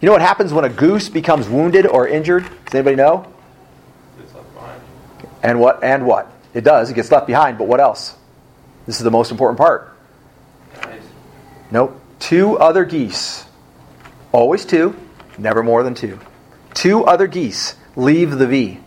[0.00, 2.44] You know what happens when a goose becomes wounded or injured?
[2.44, 3.26] Does anybody know?
[4.18, 4.82] It's left behind.
[5.42, 5.82] And what?
[5.82, 6.32] And what?
[6.54, 6.90] It does.
[6.90, 7.58] It gets left behind.
[7.58, 8.16] But what else?
[8.86, 9.96] This is the most important part.
[11.70, 12.00] Nope.
[12.18, 13.44] Two other geese.
[14.32, 14.96] Always two.
[15.38, 16.18] Never more than two.
[16.74, 18.80] Two other geese leave the V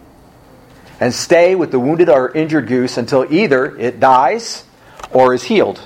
[0.99, 4.63] and stay with the wounded or injured goose until either it dies
[5.11, 5.81] or is healed.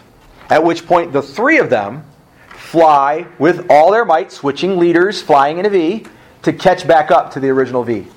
[0.50, 2.06] At which point the three of them
[2.50, 6.06] fly with all their might, switching leaders, flying in a V,
[6.44, 8.08] to catch back up to the original V.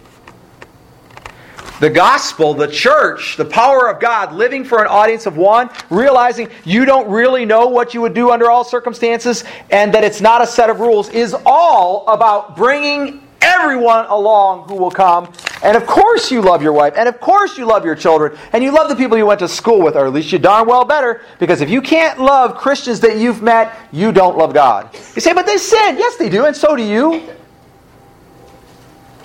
[1.81, 6.51] The gospel, the church, the power of God, living for an audience of one, realizing
[6.65, 10.43] you don't really know what you would do under all circumstances, and that it's not
[10.43, 15.33] a set of rules, is all about bringing everyone along who will come.
[15.63, 18.63] And of course, you love your wife, and of course, you love your children, and
[18.63, 20.85] you love the people you went to school with, or at least you darn well
[20.85, 24.95] better, because if you can't love Christians that you've met, you don't love God.
[25.15, 25.97] You say, but they sin.
[25.97, 27.23] Yes, they do, and so do you.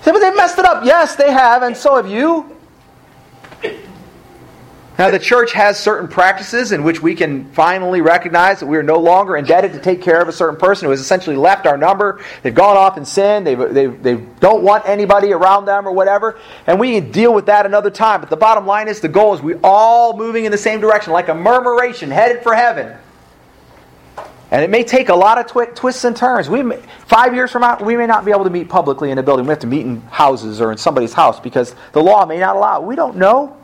[0.06, 0.84] Say, but they've messed it up.
[0.84, 2.56] Yes, they have, and so have you.
[4.96, 8.84] Now, the church has certain practices in which we can finally recognize that we are
[8.84, 11.76] no longer indebted to take care of a certain person who has essentially left our
[11.76, 12.22] number.
[12.44, 13.42] They've gone off in sin.
[13.42, 16.38] They they they don't want anybody around them or whatever.
[16.68, 18.20] And we can deal with that another time.
[18.20, 21.14] But the bottom line is the goal is we all moving in the same direction,
[21.14, 22.96] like a murmuration headed for heaven.
[24.50, 26.48] And it may take a lot of twi- twists and turns.
[26.48, 29.18] We may, five years from now, we may not be able to meet publicly in
[29.18, 29.44] a building.
[29.44, 32.54] We have to meet in houses or in somebody's house because the law may not
[32.54, 32.80] allow.
[32.80, 33.56] We don't know.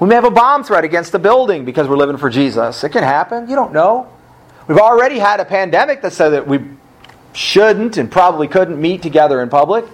[0.00, 2.82] We may have a bomb threat against the building because we're living for Jesus.
[2.82, 3.48] It can happen.
[3.48, 4.10] You don't know.
[4.68, 6.60] We've already had a pandemic that said that we
[7.32, 9.84] shouldn't and probably couldn't meet together in public.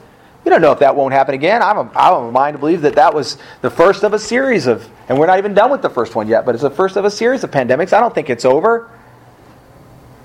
[0.44, 1.62] You don't know if that won't happen again.
[1.62, 4.88] I'm of a mind to believe that that was the first of a series of,
[5.08, 7.04] and we're not even done with the first one yet, but it's the first of
[7.04, 7.92] a series of pandemics.
[7.92, 8.90] I don't think it's over.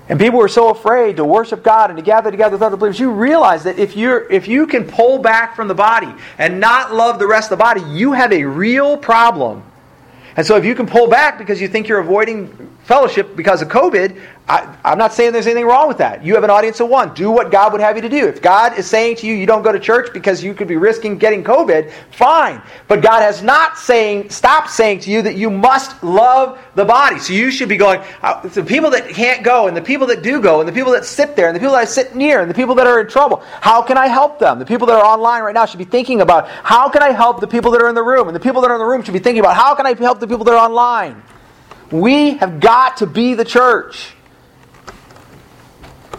[0.08, 2.98] And people were so afraid to worship God and to gather together with other believers.
[2.98, 6.94] You realize that if you're if you can pull back from the body and not
[6.94, 9.62] love the rest of the body, you have a real problem.
[10.36, 13.68] And so if you can pull back because you think you're avoiding fellowship because of
[13.68, 14.18] COVID,
[14.48, 16.24] I, am not saying there's anything wrong with that.
[16.24, 17.12] You have an audience of one.
[17.12, 18.26] Do what God would have you to do.
[18.26, 20.76] If God is saying to you, you don't go to church because you could be
[20.76, 22.62] risking getting COVID, fine.
[22.86, 27.18] But God has not saying, stop saying to you that you must love the body.
[27.18, 30.22] So you should be going, uh, the people that can't go, and the people that
[30.22, 32.40] do go, and the people that sit there, and the people that I sit near,
[32.40, 34.58] and the people that are in trouble, how can I help them?
[34.58, 37.40] The people that are online right now should be thinking about, how can I help
[37.40, 38.28] the people that are in the room?
[38.28, 39.92] And the people that are in the room should be thinking about, how can I
[39.92, 41.22] help the people that are online?
[41.90, 44.14] We have got to be the church.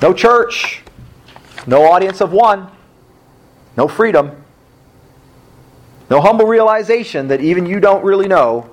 [0.01, 0.81] No church,
[1.67, 2.69] no audience of one,
[3.75, 4.43] no freedom,
[6.09, 8.69] no humble realization that even you don't really know.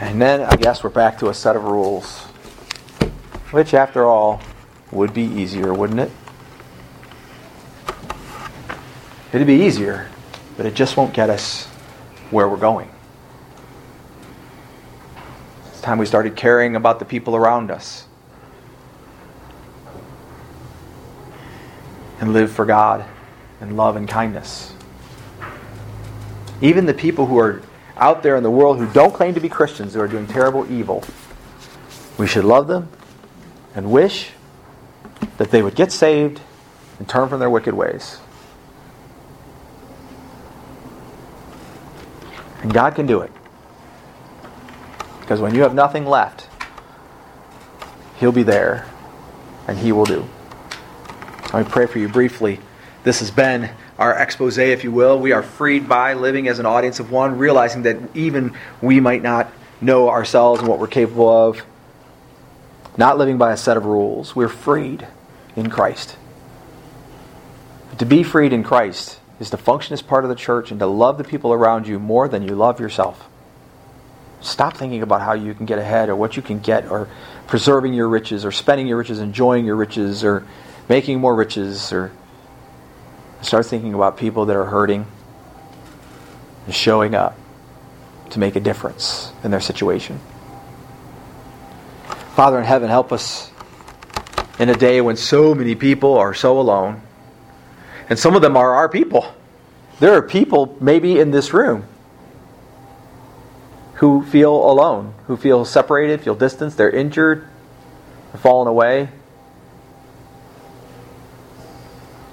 [0.00, 2.22] And then I guess we're back to a set of rules,
[3.50, 4.40] which, after all,
[4.92, 6.10] would be easier, wouldn't it?
[9.32, 10.08] It'd be easier,
[10.56, 11.66] but it just won't get us
[12.30, 12.88] where we're going.
[15.70, 18.06] It's time we started caring about the people around us.
[22.24, 23.04] And live for God
[23.60, 24.72] and love and kindness.
[26.62, 27.60] Even the people who are
[27.98, 30.70] out there in the world who don't claim to be Christians, who are doing terrible
[30.72, 31.04] evil,
[32.16, 32.88] we should love them
[33.74, 34.30] and wish
[35.36, 36.40] that they would get saved
[36.98, 38.18] and turn from their wicked ways.
[42.62, 43.30] And God can do it.
[45.20, 46.48] Because when you have nothing left,
[48.16, 48.86] He'll be there
[49.68, 50.26] and He will do.
[51.54, 52.58] Me pray for you briefly.
[53.04, 55.20] This has been our expose, if you will.
[55.20, 59.22] We are freed by living as an audience of one, realizing that even we might
[59.22, 61.62] not know ourselves and what we're capable of.
[62.96, 64.34] Not living by a set of rules.
[64.34, 65.06] We're freed
[65.54, 66.16] in Christ.
[67.98, 70.86] To be freed in Christ is to function as part of the church and to
[70.86, 73.28] love the people around you more than you love yourself.
[74.40, 77.08] Stop thinking about how you can get ahead or what you can get or
[77.46, 80.46] preserving your riches or spending your riches, enjoying your riches or
[80.88, 82.12] making more riches or
[83.42, 85.06] start thinking about people that are hurting
[86.66, 87.36] and showing up
[88.30, 90.18] to make a difference in their situation.
[92.34, 93.50] Father in heaven, help us
[94.58, 97.00] in a day when so many people are so alone.
[98.08, 99.32] And some of them are our people.
[100.00, 101.86] There are people, maybe in this room,
[103.94, 107.46] who feel alone, who feel separated, feel distanced, they're injured,
[108.32, 109.08] they're fallen away.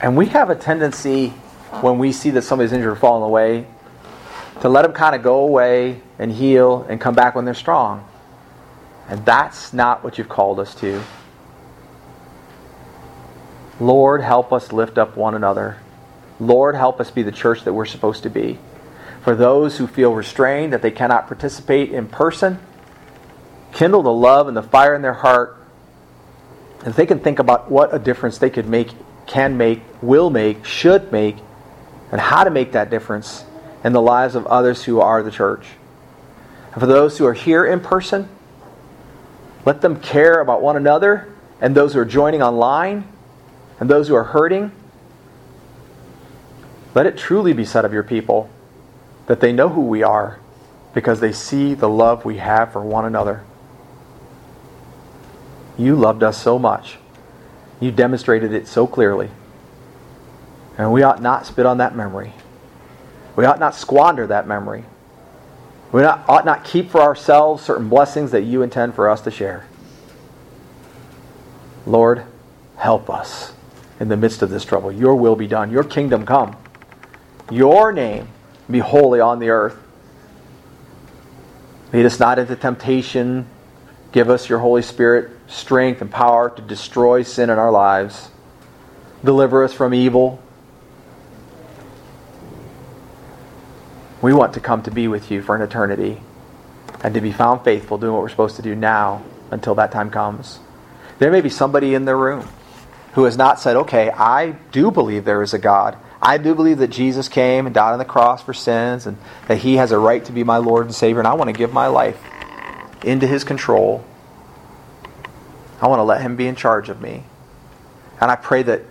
[0.01, 1.29] And we have a tendency
[1.81, 3.67] when we see that somebody's injured or falling away
[4.61, 8.07] to let them kind of go away and heal and come back when they're strong.
[9.07, 11.03] And that's not what you've called us to.
[13.79, 15.77] Lord, help us lift up one another.
[16.39, 18.57] Lord, help us be the church that we're supposed to be.
[19.23, 22.59] For those who feel restrained that they cannot participate in person,
[23.71, 25.57] kindle the love and the fire in their heart.
[26.83, 28.89] And they can think about what a difference they could make
[29.31, 31.37] can make, will make, should make,
[32.11, 33.45] and how to make that difference
[33.81, 35.65] in the lives of others who are the church.
[36.73, 38.27] And for those who are here in person,
[39.65, 43.07] let them care about one another and those who are joining online
[43.79, 44.73] and those who are hurting.
[46.93, 48.49] Let it truly be said of your people
[49.27, 50.39] that they know who we are
[50.93, 53.45] because they see the love we have for one another.
[55.77, 56.97] You loved us so much
[57.81, 59.29] you demonstrated it so clearly.
[60.77, 62.31] And we ought not spit on that memory.
[63.35, 64.85] We ought not squander that memory.
[65.91, 69.65] We ought not keep for ourselves certain blessings that you intend for us to share.
[71.85, 72.23] Lord,
[72.77, 73.53] help us
[73.99, 74.91] in the midst of this trouble.
[74.91, 75.71] Your will be done.
[75.71, 76.55] Your kingdom come.
[77.49, 78.27] Your name
[78.69, 79.77] be holy on the earth.
[81.91, 83.45] Lead us not into temptation.
[84.13, 88.29] Give us your Holy Spirit strength and power to destroy sin in our lives.
[89.23, 90.41] Deliver us from evil.
[94.21, 96.21] We want to come to be with you for an eternity
[97.03, 100.09] and to be found faithful doing what we're supposed to do now until that time
[100.09, 100.59] comes.
[101.19, 102.47] There may be somebody in the room
[103.13, 105.97] who has not said, okay, I do believe there is a God.
[106.21, 109.17] I do believe that Jesus came and died on the cross for sins and
[109.47, 111.53] that he has a right to be my Lord and Savior, and I want to
[111.53, 112.19] give my life
[113.03, 114.05] into his control
[115.81, 117.23] I want to let Him be in charge of me.
[118.19, 118.81] And I pray that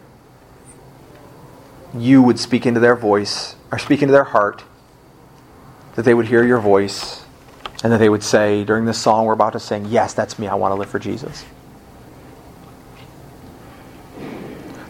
[1.95, 4.65] you would speak into their voice, or speak into their heart,
[5.95, 7.25] that they would hear your voice,
[7.83, 10.47] and that they would say during this song we're about to sing, Yes, that's me.
[10.49, 11.45] I want to live for Jesus.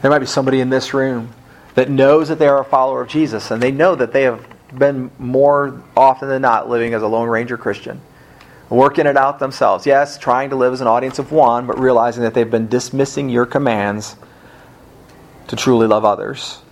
[0.03, 1.35] There might be somebody in this room
[1.75, 4.45] that knows that they are a follower of Jesus, and they know that they have
[4.77, 8.01] been more often than not living as a Lone Ranger Christian,
[8.71, 9.85] working it out themselves.
[9.85, 13.29] Yes, trying to live as an audience of one, but realizing that they've been dismissing
[13.29, 14.17] your commands
[15.49, 16.63] to truly love others.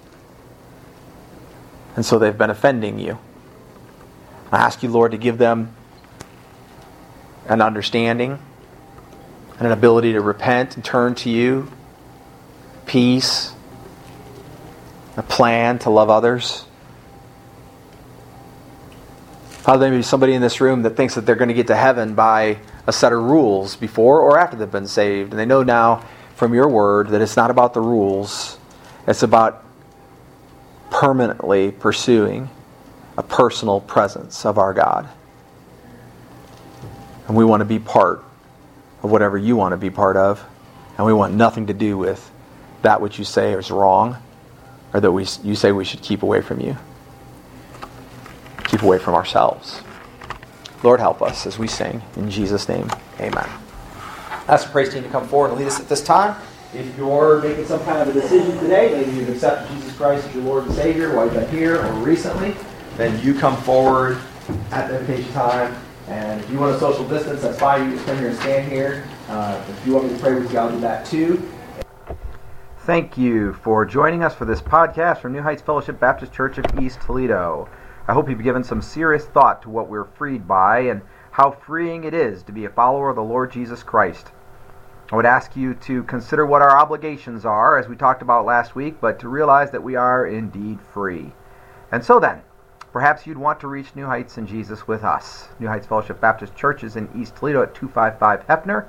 [1.97, 3.19] And so they've been offending you.
[4.53, 5.75] I ask you, Lord, to give them
[7.47, 8.39] an understanding
[9.59, 11.71] and an ability to repent and turn to you,
[12.87, 13.53] peace,
[15.17, 16.65] a plan to love others.
[19.59, 21.67] Father, there may be somebody in this room that thinks that they're going to get
[21.67, 25.33] to heaven by a set of rules before or after they've been saved.
[25.33, 26.05] And they know now
[26.37, 28.57] from your word that it's not about the rules,
[29.07, 29.65] it's about
[30.91, 32.49] permanently pursuing
[33.19, 35.09] a personal presence of our God.
[37.27, 38.25] And we want to be part
[39.03, 40.43] of whatever you want to be part of.
[40.97, 42.31] And we want nothing to do with
[42.83, 44.17] that which you say is wrong
[44.95, 46.77] or that we, you say we should keep away from you.
[48.69, 49.83] Keep away from ourselves.
[50.83, 52.03] Lord, help us as we sing.
[52.17, 52.89] In Jesus' name,
[53.19, 53.49] amen.
[54.47, 56.41] Ask the praise team to come forward and lead us at this time.
[56.75, 60.35] If you're making some kind of a decision today, maybe you've accepted Jesus Christ as
[60.35, 62.55] your Lord and Savior while you've been here or recently,
[62.97, 64.19] then you come forward
[64.71, 65.75] at the invitation time.
[66.09, 67.91] And if you want a social distance, that's fine.
[67.91, 69.05] You just come here and stand here.
[69.29, 71.51] Uh, if you want me to pray with you, I'll do that too.
[72.81, 76.65] Thank you for joining us for this podcast from New Heights Fellowship Baptist Church of
[76.81, 77.69] East Toledo.
[78.09, 82.05] I hope you've given some serious thought to what we're freed by and how freeing
[82.05, 84.33] it is to be a follower of the Lord Jesus Christ.
[85.13, 88.75] I would ask you to consider what our obligations are, as we talked about last
[88.75, 91.33] week, but to realize that we are indeed free.
[91.93, 92.41] And so then,
[92.95, 95.49] perhaps you'd want to reach New Heights in Jesus with us.
[95.59, 98.87] New Heights Fellowship Baptist Church is in East Toledo at 255 Hefner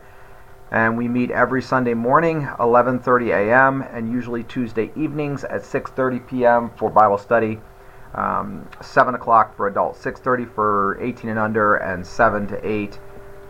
[0.72, 3.82] and we meet every Sunday morning 11:30 a.m.
[3.92, 6.72] and usually Tuesday evenings at 6:30 p.m.
[6.76, 7.60] for Bible study.
[8.16, 13.00] Um, 7 o'clock for adults, 6:30 for 18 and under, and 7 to 8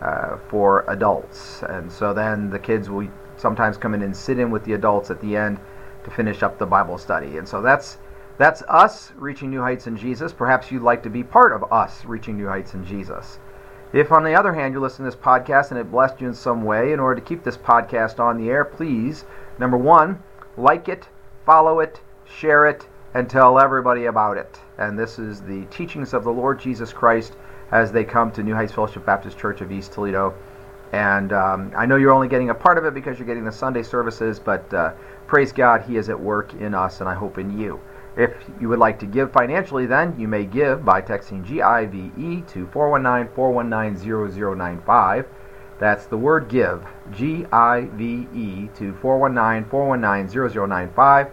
[0.02, 1.62] uh, for adults.
[1.62, 5.10] And so then the kids will sometimes come in and sit in with the adults
[5.10, 5.58] at the end
[6.04, 7.38] to finish up the Bible study.
[7.38, 7.98] And so that's
[8.38, 10.32] that's us reaching new heights in Jesus.
[10.32, 13.38] Perhaps you'd like to be part of us reaching new heights in Jesus.
[13.92, 16.34] If, on the other hand, you're listening to this podcast and it blessed you in
[16.34, 19.24] some way, in order to keep this podcast on the air, please,
[19.58, 20.22] number one,
[20.56, 21.08] like it,
[21.44, 24.58] follow it, share it, and tell everybody about it.
[24.78, 27.34] And this is the teachings of the Lord Jesus Christ
[27.72, 30.34] as they come to New Heights Fellowship Baptist Church of East Toledo.
[30.92, 33.52] And um, I know you're only getting a part of it because you're getting the
[33.52, 34.92] Sunday services, but uh,
[35.26, 37.80] praise God, He is at work in us, and I hope in you.
[38.16, 42.66] If you would like to give financially, then you may give by texting GIVE to
[42.66, 45.26] 419 419 0095.
[45.78, 51.30] That's the word give, G I V E, to 419 419 0095.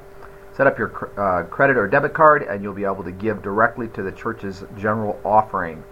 [0.57, 3.89] Set up your uh, credit or debit card, and you'll be able to give directly
[3.89, 5.83] to the church's general offering.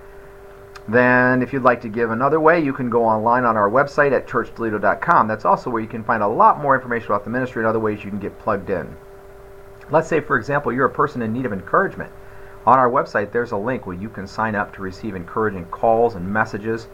[0.87, 4.11] Then, if you'd like to give another way, you can go online on our website
[4.11, 5.27] at churchtoledo.com.
[5.27, 7.79] That's also where you can find a lot more information about the ministry and other
[7.79, 8.97] ways you can get plugged in.
[9.91, 12.11] Let's say, for example, you're a person in need of encouragement.
[12.65, 16.15] On our website, there's a link where you can sign up to receive encouraging calls
[16.15, 16.87] and messages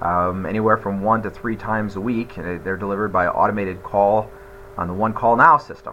[0.00, 2.36] um, anywhere from one to three times a week.
[2.36, 4.30] They're delivered by automated call
[4.78, 5.92] on the One Call Now system.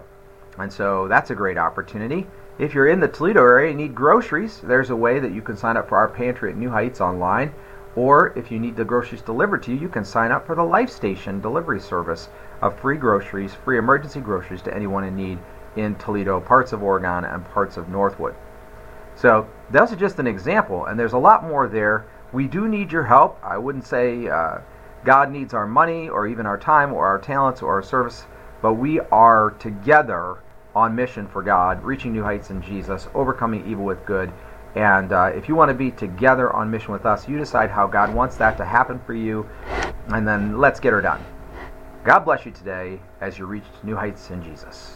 [0.57, 2.27] And so that's a great opportunity.
[2.57, 5.57] If you're in the Toledo area and need groceries, there's a way that you can
[5.57, 7.53] sign up for our pantry at New Heights online.
[7.95, 10.63] Or if you need the groceries delivered to you, you can sign up for the
[10.63, 12.29] Life Station delivery service
[12.61, 15.39] of free groceries, free emergency groceries to anyone in need
[15.75, 18.35] in Toledo, parts of Oregon, and parts of Northwood.
[19.15, 22.05] So that's just an example, and there's a lot more there.
[22.33, 23.37] We do need your help.
[23.43, 24.59] I wouldn't say uh,
[25.05, 28.25] God needs our money or even our time or our talents or our service,
[28.61, 30.37] but we are together
[30.75, 34.31] on mission for God, reaching new heights in Jesus, overcoming evil with good.
[34.75, 37.87] And uh, if you want to be together on mission with us, you decide how
[37.87, 39.47] God wants that to happen for you,
[40.09, 41.23] and then let's get her done.
[42.03, 44.94] God bless you today as you reach new heights in Jesus.